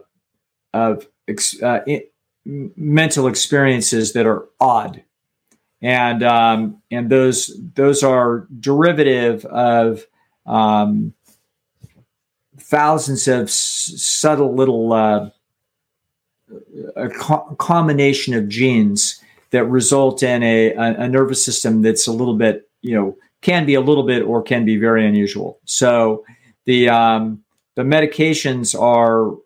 of 0.73 1.09
ex, 1.29 1.61
uh, 1.63 1.81
it, 1.87 2.13
mental 2.45 3.27
experiences 3.27 4.13
that 4.15 4.27
are 4.27 4.47
odd, 4.61 5.03
and 5.83 6.23
um, 6.23 6.83
and 6.91 7.11
those 7.11 7.51
those 7.75 8.03
are 8.03 8.49
derivative 8.59 9.45
of 9.47 10.07
um, 10.47 11.13
thousands 12.59 13.29
of 13.29 13.45
s- 13.45 13.93
subtle 13.97 14.55
little 14.55 14.93
uh, 14.93 15.31
a 16.97 17.09
co- 17.09 17.55
combination 17.59 18.35
of 18.35 18.49
genes 18.49 19.23
that 19.51 19.65
result 19.65 20.23
in 20.23 20.43
a, 20.43 20.73
a, 20.73 20.95
a, 21.01 21.09
nervous 21.09 21.45
system 21.45 21.83
that's 21.83 22.07
a 22.07 22.13
little 22.13 22.35
bit, 22.35 22.69
you 22.83 22.95
know, 22.95 23.17
can 23.41 23.65
be 23.65 23.75
a 23.75 23.81
little 23.81 24.03
bit 24.03 24.23
or 24.23 24.43
can 24.43 24.65
be 24.65 24.77
very 24.77 25.07
unusual. 25.07 25.59
So 25.65 26.25
the 26.65 26.89
um, 26.89 27.43
the 27.77 27.83
medications 27.83 28.79
are 28.79 29.37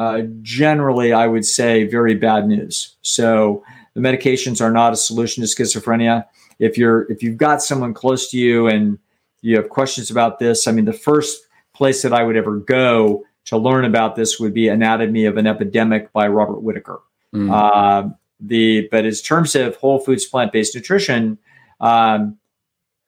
uh, 0.00 0.22
generally, 0.40 1.12
I 1.12 1.26
would 1.26 1.44
say, 1.44 1.86
very 1.86 2.14
bad 2.14 2.48
news. 2.48 2.96
So 3.02 3.62
the 3.92 4.00
medications 4.00 4.62
are 4.62 4.70
not 4.70 4.94
a 4.94 4.96
solution 4.96 5.42
to 5.42 5.46
schizophrenia. 5.46 6.24
If 6.58 6.78
you're 6.78 7.02
if 7.12 7.22
you've 7.22 7.36
got 7.36 7.62
someone 7.62 7.92
close 7.92 8.30
to 8.30 8.38
you 8.38 8.66
and 8.66 8.98
you 9.42 9.56
have 9.56 9.68
questions 9.68 10.10
about 10.10 10.38
this, 10.38 10.66
I 10.66 10.72
mean, 10.72 10.86
the 10.86 10.94
first 10.94 11.46
place 11.74 12.00
that 12.00 12.14
I 12.14 12.22
would 12.22 12.34
ever 12.34 12.56
go 12.56 13.24
to 13.44 13.58
learn 13.58 13.84
about 13.84 14.16
this 14.16 14.40
would 14.40 14.54
be 14.54 14.68
Anatomy 14.68 15.26
of 15.26 15.36
an 15.36 15.46
Epidemic 15.46 16.10
by 16.14 16.28
Robert 16.28 16.62
Whitaker. 16.62 17.00
Mm. 17.34 17.52
Uh, 17.52 18.08
the 18.40 18.88
but 18.90 19.04
in 19.04 19.12
terms 19.12 19.54
of 19.54 19.76
whole 19.76 19.98
foods 19.98 20.24
plant 20.24 20.50
based 20.50 20.74
nutrition, 20.74 21.36
um, 21.80 22.38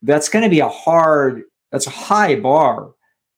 that's 0.03 0.28
going 0.28 0.45
to 0.45 0.51
be 0.51 0.61
a 0.61 0.68
hard, 0.68 1.45
that's 1.70 1.86
a 1.86 1.90
high 1.90 2.34
bar 2.34 2.93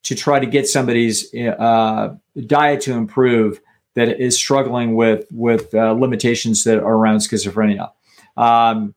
to 0.04 0.14
try 0.14 0.38
to 0.38 0.46
get 0.46 0.68
somebody's 0.68 1.34
uh, 1.34 2.14
diet 2.46 2.80
to 2.82 2.92
improve 2.92 3.60
that 3.94 4.20
is 4.20 4.36
struggling 4.36 4.94
with 4.94 5.26
with 5.30 5.74
uh, 5.74 5.92
limitations 5.92 6.64
that 6.64 6.78
are 6.78 6.94
around 6.94 7.18
schizophrenia. 7.18 7.90
Um, 8.36 8.94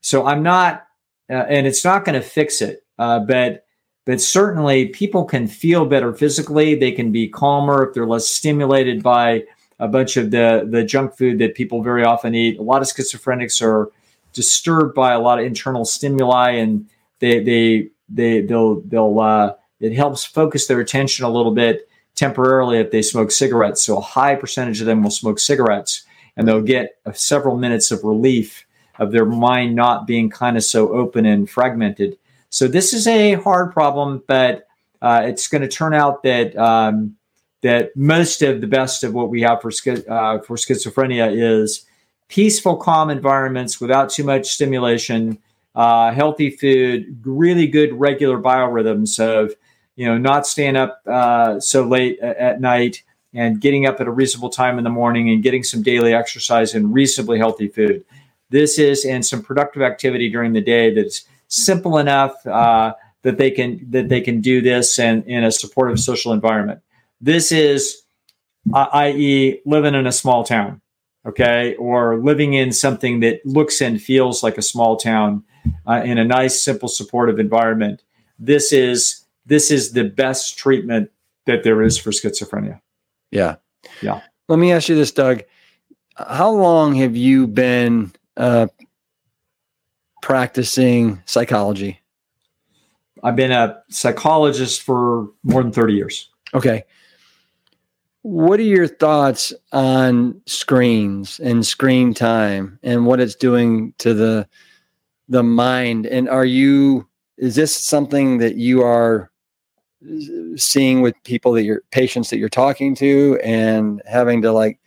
so 0.00 0.26
I'm 0.26 0.42
not, 0.42 0.86
uh, 1.30 1.34
and 1.48 1.66
it's 1.66 1.84
not 1.84 2.04
going 2.04 2.20
to 2.20 2.26
fix 2.26 2.60
it, 2.60 2.84
uh, 2.98 3.20
but 3.20 3.64
but 4.04 4.20
certainly 4.20 4.86
people 4.86 5.24
can 5.24 5.46
feel 5.46 5.86
better 5.86 6.12
physically. 6.12 6.74
They 6.74 6.92
can 6.92 7.12
be 7.12 7.28
calmer 7.28 7.86
if 7.86 7.94
they're 7.94 8.06
less 8.06 8.28
stimulated 8.28 9.02
by 9.02 9.44
a 9.78 9.86
bunch 9.88 10.16
of 10.16 10.30
the, 10.30 10.66
the 10.68 10.84
junk 10.84 11.16
food 11.16 11.38
that 11.38 11.54
people 11.54 11.82
very 11.82 12.04
often 12.04 12.34
eat. 12.34 12.58
A 12.58 12.62
lot 12.62 12.82
of 12.82 12.88
schizophrenics 12.88 13.62
are 13.62 13.92
disturbed 14.32 14.94
by 14.94 15.12
a 15.12 15.20
lot 15.20 15.38
of 15.38 15.44
internal 15.44 15.84
stimuli 15.84 16.50
and 16.50 16.88
they, 17.20 17.42
they, 17.42 17.88
they, 18.08 18.40
they'll, 18.40 18.80
they'll, 18.80 19.20
uh, 19.20 19.54
it 19.82 19.92
helps 19.92 20.24
focus 20.24 20.66
their 20.66 20.80
attention 20.80 21.24
a 21.24 21.30
little 21.30 21.52
bit 21.52 21.88
temporarily 22.14 22.78
if 22.78 22.90
they 22.90 23.02
smoke 23.02 23.30
cigarettes. 23.30 23.82
So 23.82 23.98
a 23.98 24.00
high 24.00 24.36
percentage 24.36 24.80
of 24.80 24.86
them 24.86 25.02
will 25.02 25.10
smoke 25.10 25.38
cigarettes 25.38 26.04
and 26.36 26.46
they'll 26.46 26.62
get 26.62 26.96
several 27.14 27.56
minutes 27.56 27.90
of 27.90 28.04
relief 28.04 28.64
of 28.98 29.12
their 29.12 29.26
mind 29.26 29.74
not 29.74 30.06
being 30.06 30.30
kind 30.30 30.56
of 30.56 30.64
so 30.64 30.92
open 30.92 31.26
and 31.26 31.50
fragmented. 31.50 32.16
So 32.50 32.68
this 32.68 32.94
is 32.94 33.06
a 33.06 33.34
hard 33.34 33.72
problem, 33.72 34.22
but 34.26 34.66
uh, 35.00 35.22
it's 35.24 35.48
going 35.48 35.62
to 35.62 35.68
turn 35.68 35.94
out 35.94 36.22
that 36.22 36.56
um, 36.56 37.16
that 37.62 37.96
most 37.96 38.42
of 38.42 38.60
the 38.60 38.66
best 38.66 39.04
of 39.04 39.14
what 39.14 39.30
we 39.30 39.40
have 39.42 39.62
for 39.62 39.70
uh, 39.70 40.38
for 40.40 40.56
schizophrenia 40.56 41.32
is 41.32 41.86
peaceful, 42.28 42.76
calm 42.76 43.10
environments 43.10 43.80
without 43.80 44.10
too 44.10 44.24
much 44.24 44.48
stimulation, 44.48 45.38
uh, 45.74 46.12
healthy 46.12 46.50
food, 46.50 47.20
really 47.24 47.66
good 47.66 47.92
regular 47.94 48.38
biorhythms 48.38 49.18
of 49.18 49.54
you 49.96 50.06
know 50.06 50.18
not 50.18 50.46
staying 50.46 50.76
up 50.76 51.00
uh, 51.06 51.60
so 51.60 51.84
late 51.84 52.18
at 52.20 52.60
night 52.60 53.02
and 53.34 53.60
getting 53.60 53.86
up 53.86 54.00
at 54.00 54.06
a 54.06 54.10
reasonable 54.10 54.50
time 54.50 54.78
in 54.78 54.84
the 54.84 54.90
morning 54.90 55.30
and 55.30 55.42
getting 55.42 55.62
some 55.62 55.82
daily 55.82 56.12
exercise 56.12 56.74
and 56.74 56.92
reasonably 56.92 57.38
healthy 57.38 57.68
food. 57.68 58.04
This 58.50 58.78
is 58.78 59.04
and 59.04 59.24
some 59.24 59.42
productive 59.42 59.82
activity 59.82 60.30
during 60.30 60.52
the 60.52 60.60
day 60.60 60.92
that's 60.94 61.24
simple 61.48 61.98
enough 61.98 62.46
uh, 62.46 62.94
that 63.22 63.38
they 63.38 63.50
can 63.50 63.80
that 63.90 64.08
they 64.08 64.20
can 64.20 64.40
do 64.40 64.60
this 64.60 64.98
and 64.98 65.24
in 65.26 65.44
a 65.44 65.50
supportive 65.50 65.98
social 65.98 66.32
environment. 66.32 66.80
This 67.20 67.52
is, 67.52 68.02
uh, 68.74 68.88
i.e., 68.92 69.60
living 69.64 69.94
in 69.94 70.06
a 70.06 70.12
small 70.12 70.44
town, 70.44 70.80
okay, 71.24 71.74
or 71.76 72.18
living 72.18 72.54
in 72.54 72.72
something 72.72 73.20
that 73.20 73.44
looks 73.46 73.80
and 73.80 74.02
feels 74.02 74.42
like 74.42 74.58
a 74.58 74.62
small 74.62 74.96
town 74.96 75.44
uh, 75.86 76.02
in 76.04 76.18
a 76.18 76.24
nice, 76.24 76.62
simple, 76.62 76.88
supportive 76.88 77.38
environment. 77.38 78.02
This 78.38 78.72
is 78.72 79.21
this 79.46 79.70
is 79.70 79.92
the 79.92 80.04
best 80.04 80.58
treatment 80.58 81.10
that 81.46 81.64
there 81.64 81.82
is 81.82 81.98
for 81.98 82.10
schizophrenia. 82.10 82.80
Yeah, 83.30 83.56
yeah. 84.00 84.20
Let 84.48 84.58
me 84.58 84.72
ask 84.72 84.88
you 84.88 84.94
this, 84.94 85.12
Doug. 85.12 85.42
How 86.16 86.50
long 86.50 86.94
have 86.94 87.16
you 87.16 87.46
been 87.46 88.12
uh, 88.36 88.66
practicing 90.20 91.22
psychology? 91.26 92.00
I've 93.22 93.36
been 93.36 93.52
a 93.52 93.82
psychologist 93.88 94.82
for 94.82 95.30
more 95.44 95.62
than 95.62 95.72
30 95.72 95.94
years. 95.94 96.28
Okay. 96.54 96.84
What 98.22 98.60
are 98.60 98.64
your 98.64 98.86
thoughts 98.86 99.52
on 99.72 100.40
screens 100.46 101.40
and 101.40 101.66
screen 101.66 102.14
time 102.14 102.78
and 102.82 103.06
what 103.06 103.20
it's 103.20 103.34
doing 103.34 103.94
to 103.98 104.14
the 104.14 104.48
the 105.28 105.42
mind? 105.42 106.06
And 106.06 106.28
are 106.28 106.44
you 106.44 107.08
is 107.36 107.56
this 107.56 107.74
something 107.74 108.38
that 108.38 108.56
you 108.56 108.82
are 108.82 109.31
seeing 110.56 111.02
with 111.02 111.14
people 111.24 111.52
that 111.52 111.64
your 111.64 111.82
patients 111.90 112.30
that 112.30 112.38
you're 112.38 112.48
talking 112.48 112.94
to 112.96 113.38
and 113.42 114.02
having 114.06 114.42
to 114.42 114.52
like 114.52 114.78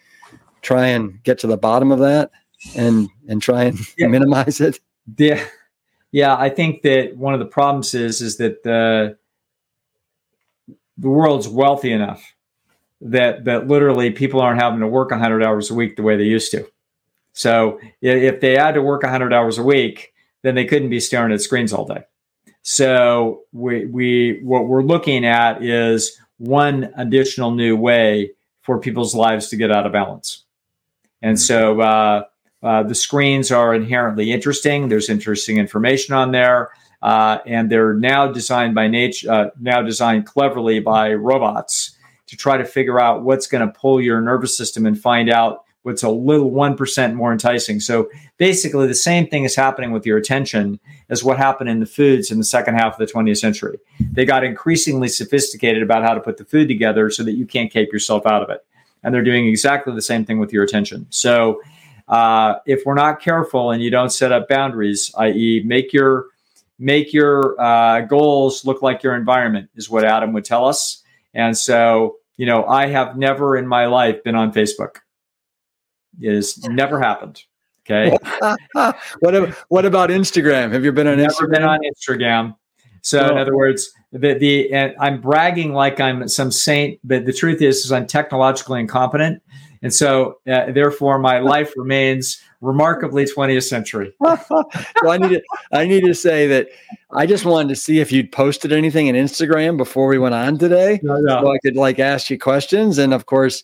try 0.61 0.87
and 0.87 1.21
get 1.23 1.39
to 1.39 1.47
the 1.47 1.57
bottom 1.57 1.91
of 1.91 1.99
that? 1.99 2.31
and 2.75 3.09
and 3.27 3.41
try 3.41 3.65
and 3.65 3.79
yeah. 3.97 4.07
minimize 4.07 4.61
it? 4.61 4.79
Yeah, 5.17 5.43
yeah. 6.11 6.35
I 6.35 6.49
think 6.49 6.81
that 6.83 7.15
one 7.15 7.33
of 7.33 7.39
the 7.39 7.45
problems 7.45 7.93
is 7.93 8.21
is 8.21 8.37
that 8.37 8.63
the 8.63 9.17
the 10.97 11.09
world's 11.09 11.47
wealthy 11.47 11.91
enough 11.91 12.33
that 13.01 13.45
that 13.45 13.67
literally 13.67 14.09
people 14.11 14.41
aren't 14.41 14.61
having 14.61 14.79
to 14.79 14.87
work 14.87 15.11
100 15.11 15.43
hours 15.43 15.69
a 15.69 15.73
week 15.73 15.95
the 15.95 16.03
way 16.03 16.15
they 16.15 16.23
used 16.23 16.51
to. 16.51 16.65
So 17.33 17.79
if 18.01 18.39
they 18.39 18.53
had 18.53 18.75
to 18.75 18.81
work 18.81 19.03
100 19.03 19.33
hours 19.33 19.57
a 19.57 19.63
week, 19.63 20.13
then 20.41 20.55
they 20.55 20.63
couldn't 20.63 20.89
be 20.89 21.01
staring 21.01 21.33
at 21.33 21.41
screens 21.41 21.73
all 21.73 21.85
day. 21.85 22.03
So 22.67 23.43
we 23.53 23.85
we 23.85 24.39
what 24.41 24.67
we're 24.67 24.81
looking 24.81 25.23
at 25.23 25.63
is 25.63 26.19
one 26.37 26.91
additional 26.97 27.51
new 27.51 27.77
way 27.77 28.31
for 28.63 28.79
people's 28.79 29.13
lives 29.13 29.49
to 29.49 29.55
get 29.55 29.71
out 29.71 29.85
of 29.85 29.91
balance. 29.91 30.45
And 31.21 31.39
so 31.39 31.79
uh, 31.79 32.23
uh, 32.63 32.81
the 32.81 32.95
screens 32.95 33.51
are 33.51 33.75
inherently 33.75 34.31
interesting. 34.31 34.89
There's 34.89 35.09
interesting 35.09 35.57
information 35.57 36.15
on 36.15 36.31
there, 36.31 36.71
uh, 37.03 37.37
and 37.45 37.69
they're 37.69 37.93
now 37.93 38.31
designed 38.31 38.73
by 38.73 38.87
nature, 38.87 39.31
uh, 39.31 39.49
now 39.61 39.83
designed 39.83 40.25
cleverly 40.25 40.79
by 40.79 41.13
robots 41.13 41.95
to 42.25 42.35
try 42.35 42.57
to 42.57 42.65
figure 42.65 42.99
out 42.99 43.21
what's 43.21 43.45
going 43.45 43.65
to 43.65 43.71
pull 43.79 44.01
your 44.01 44.21
nervous 44.21 44.57
system 44.57 44.87
and 44.87 44.99
find 44.99 45.29
out 45.29 45.64
what's 45.85 46.03
a 46.03 46.09
little 46.09 46.49
one 46.49 46.75
percent 46.75 47.15
more 47.15 47.31
enticing. 47.31 47.79
So 47.79 48.09
basically, 48.37 48.87
the 48.87 48.95
same 48.95 49.27
thing 49.27 49.43
is 49.43 49.55
happening 49.55 49.91
with 49.91 50.05
your 50.05 50.17
attention 50.17 50.79
as 51.09 51.23
what 51.23 51.37
happened 51.37 51.69
in 51.69 51.79
the 51.79 51.85
foods 51.85 52.31
in 52.31 52.39
the 52.39 52.43
second 52.43 52.75
half 52.75 52.99
of 52.99 53.07
the 53.07 53.13
20th 53.13 53.37
century. 53.37 53.79
They 53.99 54.25
got 54.25 54.43
increasingly 54.43 55.07
sophisticated 55.07 55.83
about 55.83 56.03
how 56.03 56.15
to 56.15 56.19
put 56.19 56.37
the 56.37 56.45
food 56.45 56.67
together 56.67 57.11
so 57.11 57.23
that 57.23 57.33
you 57.33 57.45
can't 57.45 57.71
keep 57.71 57.93
yourself 57.93 58.25
out 58.25 58.41
of 58.41 58.49
it. 58.49 58.65
And 59.03 59.13
they're 59.13 59.23
doing 59.23 59.47
exactly 59.47 59.93
the 59.93 60.01
same 60.01 60.25
thing 60.25 60.39
with 60.39 60.51
your 60.51 60.63
attention. 60.63 61.05
So 61.11 61.61
uh, 62.07 62.55
if 62.65 62.83
we're 62.85 62.95
not 62.95 63.21
careful 63.21 63.69
and 63.71 63.81
you 63.81 63.91
don't 63.91 64.09
set 64.11 64.31
up 64.31 64.49
boundaries, 64.49 65.11
i.e., 65.17 65.61
make 65.65 65.93
your 65.93 66.25
make 66.79 67.13
your 67.13 67.59
uh, 67.61 68.01
goals 68.01 68.65
look 68.65 68.81
like 68.81 69.03
your 69.03 69.15
environment, 69.15 69.69
is 69.75 69.89
what 69.89 70.03
Adam 70.03 70.33
would 70.33 70.43
tell 70.43 70.65
us. 70.65 71.03
And 71.33 71.57
so, 71.57 72.17
you 72.37 72.45
know, 72.45 72.65
I 72.65 72.87
have 72.87 73.17
never 73.17 73.55
in 73.55 73.67
my 73.67 73.85
life 73.85 74.23
been 74.23 74.35
on 74.35 74.51
Facebook. 74.51 74.97
It 76.19 76.33
has 76.33 76.63
never 76.67 76.99
happened. 76.99 77.43
Okay. 77.85 78.17
what 79.19 79.35
about 79.35 79.49
what 79.69 79.85
about 79.85 80.09
Instagram? 80.09 80.71
Have 80.71 80.83
you 80.83 80.91
been 80.91 81.07
on 81.07 81.17
never 81.17 81.31
Instagram? 81.31 81.51
Been 81.51 81.63
on 81.63 81.79
Instagram. 81.81 82.55
So, 83.01 83.21
no. 83.21 83.33
in 83.33 83.37
other 83.37 83.55
words, 83.55 83.93
the 84.11 84.33
the 84.33 84.73
and 84.73 84.95
I'm 84.99 85.21
bragging 85.21 85.73
like 85.73 85.99
I'm 85.99 86.27
some 86.27 86.51
saint, 86.51 86.99
but 87.03 87.25
the 87.25 87.33
truth 87.33 87.61
is, 87.61 87.85
is 87.85 87.91
I'm 87.91 88.07
technologically 88.07 88.79
incompetent. 88.79 89.43
And 89.83 89.93
so, 89.93 90.39
uh, 90.51 90.71
therefore, 90.71 91.19
my 91.19 91.37
life 91.37 91.71
remains 91.75 92.41
remarkably 92.61 93.25
20th 93.25 93.69
century. 93.69 94.11
well, 94.19 94.65
I 95.07 95.17
need 95.19 95.29
to, 95.29 95.41
I 95.71 95.85
need 95.85 96.03
to 96.05 96.15
say 96.15 96.47
that 96.47 96.69
I 97.11 97.27
just 97.27 97.45
wanted 97.45 97.69
to 97.69 97.75
see 97.75 97.99
if 97.99 98.11
you'd 98.11 98.31
posted 98.31 98.73
anything 98.73 99.05
in 99.05 99.15
Instagram 99.15 99.77
before 99.77 100.07
we 100.07 100.17
went 100.17 100.33
on 100.33 100.57
today, 100.57 100.99
no, 101.03 101.17
no. 101.19 101.41
so 101.41 101.51
I 101.51 101.59
could 101.59 101.75
like 101.75 101.99
ask 101.99 102.31
you 102.31 102.39
questions. 102.39 102.97
And 102.97 103.13
of 103.13 103.27
course, 103.27 103.63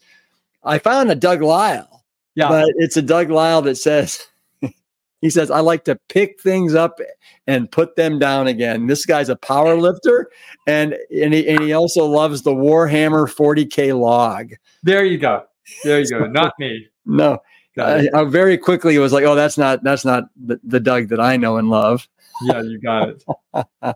I 0.64 0.78
found 0.78 1.10
a 1.10 1.16
Doug 1.16 1.42
Lisle. 1.42 1.91
Yeah, 2.36 2.50
but 2.50 2.70
it's 2.78 2.98
a 2.98 3.02
Doug 3.02 3.30
Lyle 3.30 3.62
that 3.64 3.76
says 3.76 4.26
he 5.22 5.30
says 5.30 5.52
I 5.52 5.60
like 5.60 5.86
to 5.86 6.00
pick 6.10 6.42
things 6.42 6.76
up 6.76 7.00
and 7.48 7.72
put 7.72 7.96
them 7.96 8.20
down 8.20 8.48
again. 8.48 8.88
This 8.88 9.06
guy's 9.06 9.30
a 9.30 9.36
power 9.36 9.76
lifter, 9.76 10.30
and 10.68 10.96
and 11.16 11.34
he, 11.34 11.48
and 11.48 11.64
he 11.64 11.74
also 11.74 12.06
loves 12.06 12.42
the 12.44 12.54
Warhammer 12.54 13.28
40k 13.28 14.00
log. 14.00 14.52
There 14.84 15.06
you 15.06 15.18
go. 15.18 15.44
There 15.84 16.00
you 16.00 16.10
go. 16.10 16.28
Not 16.28 16.54
me. 16.60 16.88
No. 17.06 17.40
I, 17.78 18.10
I, 18.14 18.26
very 18.26 18.58
quickly 18.58 18.98
was 18.98 19.14
like, 19.14 19.24
oh, 19.24 19.36
that's 19.36 19.58
not 19.58 19.84
that's 19.84 20.04
not 20.04 20.26
the, 20.36 20.60
the 20.64 20.80
Doug 20.80 21.08
that 21.10 21.22
I 21.22 21.38
know 21.38 21.58
and 21.58 21.70
love. 21.70 22.08
Yeah, 22.44 22.62
you 22.62 22.80
got 22.80 23.10
it. 23.10 23.24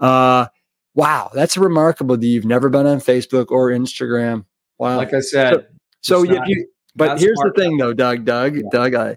uh, 0.00 0.46
wow, 0.94 1.30
that's 1.34 1.56
remarkable 1.56 2.16
that 2.16 2.26
you've 2.26 2.44
never 2.44 2.68
been 2.68 2.86
on 2.86 2.98
Facebook 2.98 3.50
or 3.50 3.70
Instagram. 3.70 4.46
Wow. 4.78 4.96
Like 4.96 5.14
I 5.14 5.20
said. 5.20 5.66
So, 6.00 6.24
so 6.24 6.32
if 6.32 6.48
you, 6.48 6.66
but 6.96 7.20
here's 7.20 7.38
the 7.38 7.52
thing 7.56 7.76
though, 7.76 7.92
Doug, 7.92 8.24
Doug, 8.24 8.56
yeah. 8.56 8.62
Doug, 8.70 8.94
I, 8.94 9.16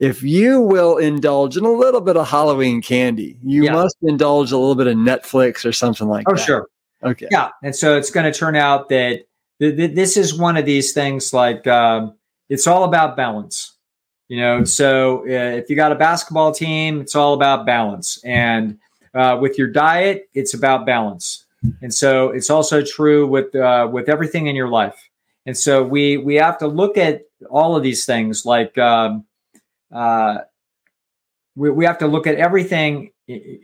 if 0.00 0.22
you 0.22 0.60
will 0.60 0.98
indulge 0.98 1.56
in 1.56 1.64
a 1.64 1.70
little 1.70 2.00
bit 2.00 2.16
of 2.16 2.28
Halloween 2.28 2.82
candy, 2.82 3.38
you 3.42 3.64
yeah. 3.64 3.72
must 3.72 3.96
indulge 4.02 4.50
a 4.50 4.58
little 4.58 4.74
bit 4.74 4.88
of 4.88 4.96
Netflix 4.96 5.64
or 5.64 5.72
something 5.72 6.08
like 6.08 6.26
oh, 6.28 6.34
that. 6.34 6.40
Oh, 6.40 6.44
sure. 6.44 6.68
Okay. 7.04 7.28
Yeah. 7.30 7.50
And 7.62 7.74
so 7.74 7.96
it's 7.96 8.10
going 8.10 8.30
to 8.30 8.36
turn 8.36 8.56
out 8.56 8.88
that 8.88 9.24
this 9.58 10.16
is 10.16 10.36
one 10.36 10.56
of 10.56 10.64
these 10.64 10.92
things 10.92 11.32
like 11.32 11.66
um, 11.66 12.14
it's 12.48 12.66
all 12.66 12.84
about 12.84 13.16
balance 13.16 13.76
you 14.28 14.40
know 14.40 14.64
so 14.64 15.20
uh, 15.20 15.56
if 15.56 15.68
you 15.70 15.76
got 15.76 15.92
a 15.92 15.94
basketball 15.94 16.52
team 16.52 17.00
it's 17.00 17.14
all 17.14 17.34
about 17.34 17.66
balance 17.66 18.18
and 18.24 18.78
uh, 19.14 19.36
with 19.40 19.58
your 19.58 19.68
diet 19.68 20.28
it's 20.34 20.54
about 20.54 20.86
balance 20.86 21.44
and 21.80 21.94
so 21.94 22.30
it's 22.30 22.50
also 22.50 22.82
true 22.82 23.26
with 23.26 23.54
uh, 23.54 23.88
with 23.92 24.08
everything 24.08 24.46
in 24.46 24.56
your 24.56 24.68
life 24.68 25.08
and 25.46 25.56
so 25.56 25.82
we 25.82 26.16
we 26.16 26.36
have 26.36 26.58
to 26.58 26.66
look 26.66 26.96
at 26.96 27.22
all 27.50 27.76
of 27.76 27.82
these 27.82 28.04
things 28.04 28.44
like 28.44 28.76
um, 28.78 29.24
uh, 29.92 30.38
we, 31.56 31.70
we 31.70 31.84
have 31.84 31.98
to 31.98 32.06
look 32.06 32.26
at 32.26 32.36
everything 32.36 33.10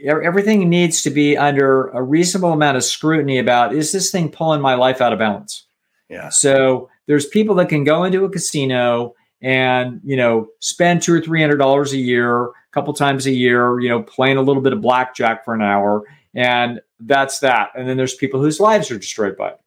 everything 0.07 0.69
needs 0.69 1.03
to 1.03 1.11
be 1.11 1.37
under 1.37 1.89
a 1.89 2.03
reasonable 2.03 2.53
amount 2.53 2.77
of 2.77 2.85
scrutiny 2.85 3.39
about 3.39 3.75
is 3.75 3.93
this 3.93 4.11
thing 4.11 4.31
pulling 4.31 4.61
my 4.61 4.75
life 4.75 5.01
out 5.01 5.13
of 5.13 5.19
balance 5.19 5.67
yeah. 6.09 6.31
So 6.31 6.89
there's 7.07 7.27
people 7.27 7.55
that 7.57 7.69
can 7.69 7.85
go 7.85 8.05
into 8.05 8.25
a 8.25 8.31
casino 8.31 9.15
and 9.41 10.01
you 10.05 10.17
know 10.17 10.49
spend 10.61 11.03
two 11.03 11.15
or 11.15 11.21
three 11.21 11.41
hundred 11.41 11.59
dollars 11.59 11.93
a 11.93 11.99
year, 11.99 12.45
a 12.47 12.53
couple 12.73 12.93
times 12.93 13.27
a 13.27 13.31
year, 13.31 13.79
you 13.81 13.89
know, 13.89 14.03
playing 14.03 14.37
a 14.37 14.43
little 14.43 14.63
bit 14.63 14.73
of 14.73 14.81
blackjack 14.81 15.45
for 15.45 15.55
an 15.55 15.63
hour, 15.63 16.05
and 16.35 16.81
that's 17.01 17.41
that. 17.41 17.71
And 17.77 17.89
then 17.89 17.97
there's 17.97 18.15
people 18.15 18.41
whose 18.41 18.59
lives 18.59 18.91
are 18.91 18.99
destroyed 18.99 19.37
by 19.37 19.51
it. 19.51 19.61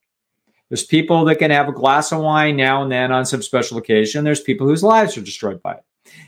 There's 0.71 0.85
people 0.85 1.25
that 1.25 1.35
can 1.35 1.51
have 1.51 1.67
a 1.67 1.73
glass 1.73 2.13
of 2.13 2.21
wine 2.21 2.55
now 2.55 2.81
and 2.81 2.89
then 2.89 3.11
on 3.11 3.25
some 3.25 3.41
special 3.41 3.77
occasion. 3.77 4.23
There's 4.23 4.39
people 4.39 4.65
whose 4.65 4.85
lives 4.85 5.17
are 5.17 5.21
destroyed 5.21 5.61
by 5.61 5.73
it. 5.73 5.83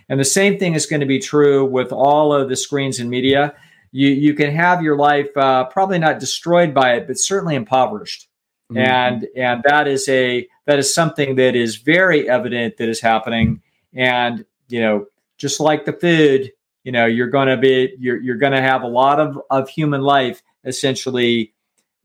And 0.09 0.19
the 0.19 0.25
same 0.25 0.59
thing 0.59 0.73
is 0.73 0.85
going 0.85 0.99
to 0.99 1.05
be 1.05 1.19
true 1.19 1.63
with 1.63 1.93
all 1.93 2.33
of 2.33 2.49
the 2.49 2.57
screens 2.57 2.99
and 2.99 3.09
media. 3.09 3.55
You, 3.93 4.09
you 4.09 4.33
can 4.33 4.53
have 4.53 4.81
your 4.81 4.97
life 4.97 5.29
uh, 5.37 5.63
probably 5.67 5.97
not 5.97 6.19
destroyed 6.19 6.73
by 6.73 6.95
it, 6.95 7.07
but 7.07 7.17
certainly 7.17 7.55
impoverished. 7.55 8.27
Mm-hmm. 8.69 8.79
And 8.79 9.27
and 9.37 9.63
that 9.63 9.87
is 9.87 10.09
a 10.09 10.45
that 10.67 10.77
is 10.77 10.93
something 10.93 11.35
that 11.35 11.55
is 11.55 11.77
very 11.77 12.29
evident 12.29 12.75
that 12.77 12.89
is 12.89 12.99
happening. 12.99 13.61
And 13.93 14.43
you 14.67 14.81
know, 14.81 15.05
just 15.37 15.61
like 15.61 15.85
the 15.85 15.93
food, 15.93 16.51
you 16.83 16.91
know, 16.91 17.05
you're 17.05 17.29
going 17.29 17.47
to 17.47 17.55
be 17.55 17.95
you're 17.97 18.19
you're 18.21 18.35
going 18.35 18.51
to 18.51 18.61
have 18.61 18.83
a 18.83 18.87
lot 18.87 19.21
of 19.21 19.39
of 19.49 19.69
human 19.69 20.01
life 20.01 20.43
essentially 20.65 21.53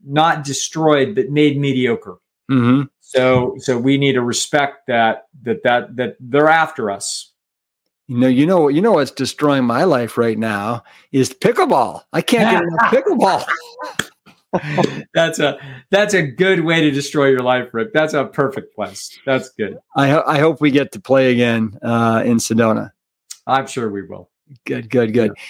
not 0.05 0.45
destroyed 0.45 1.15
but 1.15 1.29
made 1.29 1.59
mediocre. 1.59 2.17
Mm-hmm. 2.49 2.83
So 3.01 3.55
so 3.59 3.77
we 3.77 3.97
need 3.97 4.13
to 4.13 4.21
respect 4.21 4.87
that 4.87 5.27
that 5.43 5.63
that 5.63 5.95
that 5.95 6.15
they're 6.19 6.47
after 6.47 6.89
us. 6.91 7.31
You 8.07 8.17
know, 8.17 8.27
you 8.27 8.45
know, 8.47 8.67
you 8.69 8.81
know 8.81 8.93
what's 8.93 9.11
destroying 9.11 9.65
my 9.65 9.83
life 9.83 10.17
right 10.17 10.37
now 10.37 10.83
is 11.11 11.31
pickleball. 11.31 12.01
I 12.11 12.21
can't 12.23 12.49
get 12.49 12.63
enough 12.63 13.45
pickleball. 14.51 15.05
that's 15.13 15.37
a 15.37 15.59
that's 15.91 16.15
a 16.15 16.23
good 16.23 16.61
way 16.61 16.81
to 16.81 16.89
destroy 16.89 17.27
your 17.27 17.41
life, 17.41 17.69
Rip. 17.71 17.93
That's 17.93 18.15
a 18.15 18.25
perfect 18.25 18.73
place. 18.73 19.19
That's 19.25 19.49
good. 19.49 19.77
I 19.95 20.09
ho- 20.09 20.23
I 20.25 20.39
hope 20.39 20.59
we 20.59 20.71
get 20.71 20.91
to 20.93 20.99
play 20.99 21.31
again 21.31 21.77
uh, 21.83 22.23
in 22.25 22.37
Sedona. 22.37 22.91
I'm 23.45 23.67
sure 23.67 23.91
we 23.91 24.01
will. 24.03 24.29
Good, 24.65 24.89
good, 24.89 25.13
good. 25.13 25.33
Yeah. 25.35 25.43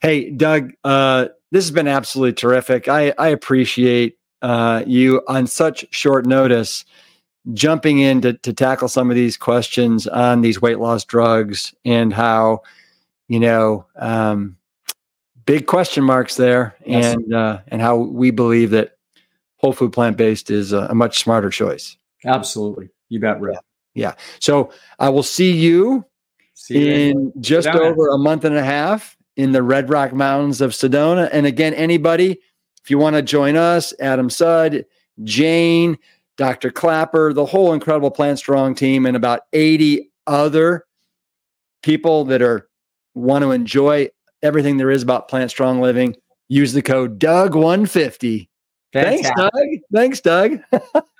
Hey, 0.00 0.30
Doug, 0.30 0.72
uh, 0.84 1.28
this 1.50 1.64
has 1.64 1.70
been 1.70 1.88
absolutely 1.88 2.32
terrific. 2.32 2.88
I 2.88 3.12
I 3.18 3.28
appreciate 3.28 4.18
uh, 4.42 4.82
you 4.86 5.22
on 5.28 5.46
such 5.46 5.86
short 5.90 6.26
notice 6.26 6.84
jumping 7.52 7.98
in 7.98 8.20
to, 8.20 8.32
to 8.34 8.52
tackle 8.52 8.88
some 8.88 9.10
of 9.10 9.16
these 9.16 9.36
questions 9.36 10.06
on 10.06 10.40
these 10.40 10.60
weight 10.60 10.78
loss 10.78 11.04
drugs 11.04 11.74
and 11.84 12.12
how, 12.12 12.62
you 13.28 13.38
know, 13.38 13.86
um, 13.96 14.56
big 15.46 15.66
question 15.66 16.02
marks 16.02 16.36
there 16.36 16.76
yes. 16.84 17.14
and, 17.14 17.32
uh, 17.32 17.60
and 17.68 17.80
how 17.80 17.96
we 17.96 18.30
believe 18.30 18.70
that 18.70 18.96
whole 19.58 19.72
food 19.72 19.92
plant 19.92 20.16
based 20.16 20.50
is 20.50 20.72
a, 20.72 20.80
a, 20.90 20.94
much 20.94 21.20
smarter 21.20 21.50
choice. 21.50 21.96
Absolutely. 22.24 22.90
You 23.08 23.20
bet, 23.20 23.40
Rip. 23.40 23.54
Yeah. 23.94 24.08
yeah. 24.08 24.14
So 24.40 24.70
I 24.98 25.08
will 25.08 25.22
see 25.22 25.52
you, 25.52 26.04
see 26.54 26.84
you 26.84 26.92
in 26.92 27.32
just 27.40 27.68
over 27.68 28.08
a 28.08 28.18
month 28.18 28.44
and 28.44 28.56
a 28.56 28.64
half 28.64 29.16
in 29.36 29.52
the 29.52 29.62
Red 29.62 29.88
Rock 29.88 30.12
Mountains 30.12 30.60
of 30.60 30.72
Sedona. 30.72 31.28
And 31.32 31.46
again, 31.46 31.74
anybody, 31.74 32.40
if 32.86 32.90
you 32.92 32.98
want 32.98 33.16
to 33.16 33.22
join 33.22 33.56
us, 33.56 33.92
Adam 33.98 34.30
Sud, 34.30 34.84
Jane, 35.24 35.98
Dr. 36.36 36.70
Klaper, 36.70 37.32
the 37.32 37.44
whole 37.44 37.72
incredible 37.72 38.12
Plant 38.12 38.38
Strong 38.38 38.76
team, 38.76 39.06
and 39.06 39.16
about 39.16 39.40
80 39.52 40.08
other 40.28 40.84
people 41.82 42.24
that 42.26 42.42
are 42.42 42.68
want 43.16 43.42
to 43.42 43.50
enjoy 43.50 44.08
everything 44.40 44.76
there 44.76 44.92
is 44.92 45.02
about 45.02 45.26
Plant 45.26 45.50
Strong 45.50 45.80
living. 45.80 46.14
Use 46.46 46.72
the 46.74 46.80
code 46.80 47.18
Doug150. 47.18 48.46
Thanks, 48.92 49.30
Doug. 49.36 49.50
Thanks, 49.92 50.20
Doug. 50.20 50.60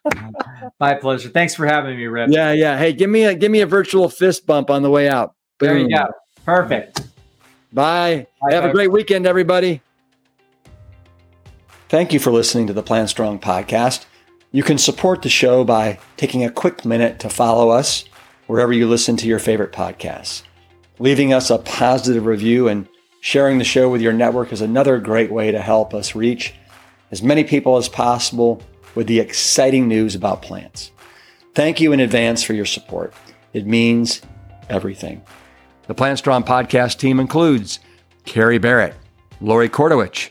My 0.78 0.94
pleasure. 0.94 1.30
Thanks 1.30 1.56
for 1.56 1.66
having 1.66 1.96
me, 1.96 2.06
Rip. 2.06 2.30
Yeah, 2.30 2.52
yeah. 2.52 2.78
Hey, 2.78 2.92
give 2.92 3.10
me 3.10 3.24
a 3.24 3.34
give 3.34 3.50
me 3.50 3.62
a 3.62 3.66
virtual 3.66 4.08
fist 4.08 4.46
bump 4.46 4.70
on 4.70 4.84
the 4.84 4.90
way 4.90 5.08
out. 5.08 5.34
Boom. 5.58 5.68
There 5.68 5.78
you 5.78 5.88
go. 5.88 6.06
Perfect. 6.44 7.00
Bye. 7.72 8.28
Bye 8.40 8.54
Have 8.54 8.66
a 8.66 8.72
great 8.72 8.92
weekend, 8.92 9.26
everybody. 9.26 9.82
Thank 11.88 12.12
you 12.12 12.18
for 12.18 12.32
listening 12.32 12.66
to 12.66 12.72
the 12.72 12.82
Plant 12.82 13.10
Strong 13.10 13.38
podcast. 13.38 14.06
You 14.50 14.64
can 14.64 14.76
support 14.76 15.22
the 15.22 15.28
show 15.28 15.62
by 15.62 16.00
taking 16.16 16.42
a 16.44 16.50
quick 16.50 16.84
minute 16.84 17.20
to 17.20 17.28
follow 17.28 17.70
us 17.70 18.04
wherever 18.48 18.72
you 18.72 18.88
listen 18.88 19.16
to 19.18 19.28
your 19.28 19.38
favorite 19.38 19.70
podcasts. 19.70 20.42
Leaving 20.98 21.32
us 21.32 21.48
a 21.48 21.58
positive 21.58 22.26
review 22.26 22.66
and 22.66 22.88
sharing 23.20 23.58
the 23.58 23.64
show 23.64 23.88
with 23.88 24.00
your 24.00 24.12
network 24.12 24.52
is 24.52 24.60
another 24.60 24.98
great 24.98 25.30
way 25.30 25.52
to 25.52 25.60
help 25.60 25.94
us 25.94 26.16
reach 26.16 26.54
as 27.12 27.22
many 27.22 27.44
people 27.44 27.76
as 27.76 27.88
possible 27.88 28.60
with 28.96 29.06
the 29.06 29.20
exciting 29.20 29.86
news 29.86 30.16
about 30.16 30.42
plants. 30.42 30.90
Thank 31.54 31.80
you 31.80 31.92
in 31.92 32.00
advance 32.00 32.42
for 32.42 32.54
your 32.54 32.66
support. 32.66 33.14
It 33.52 33.64
means 33.64 34.22
everything. 34.68 35.22
The 35.86 35.94
Plant 35.94 36.18
Strong 36.18 36.42
podcast 36.42 36.98
team 36.98 37.20
includes 37.20 37.78
Carrie 38.24 38.58
Barrett, 38.58 38.96
Lori 39.40 39.68
Kordowich, 39.68 40.30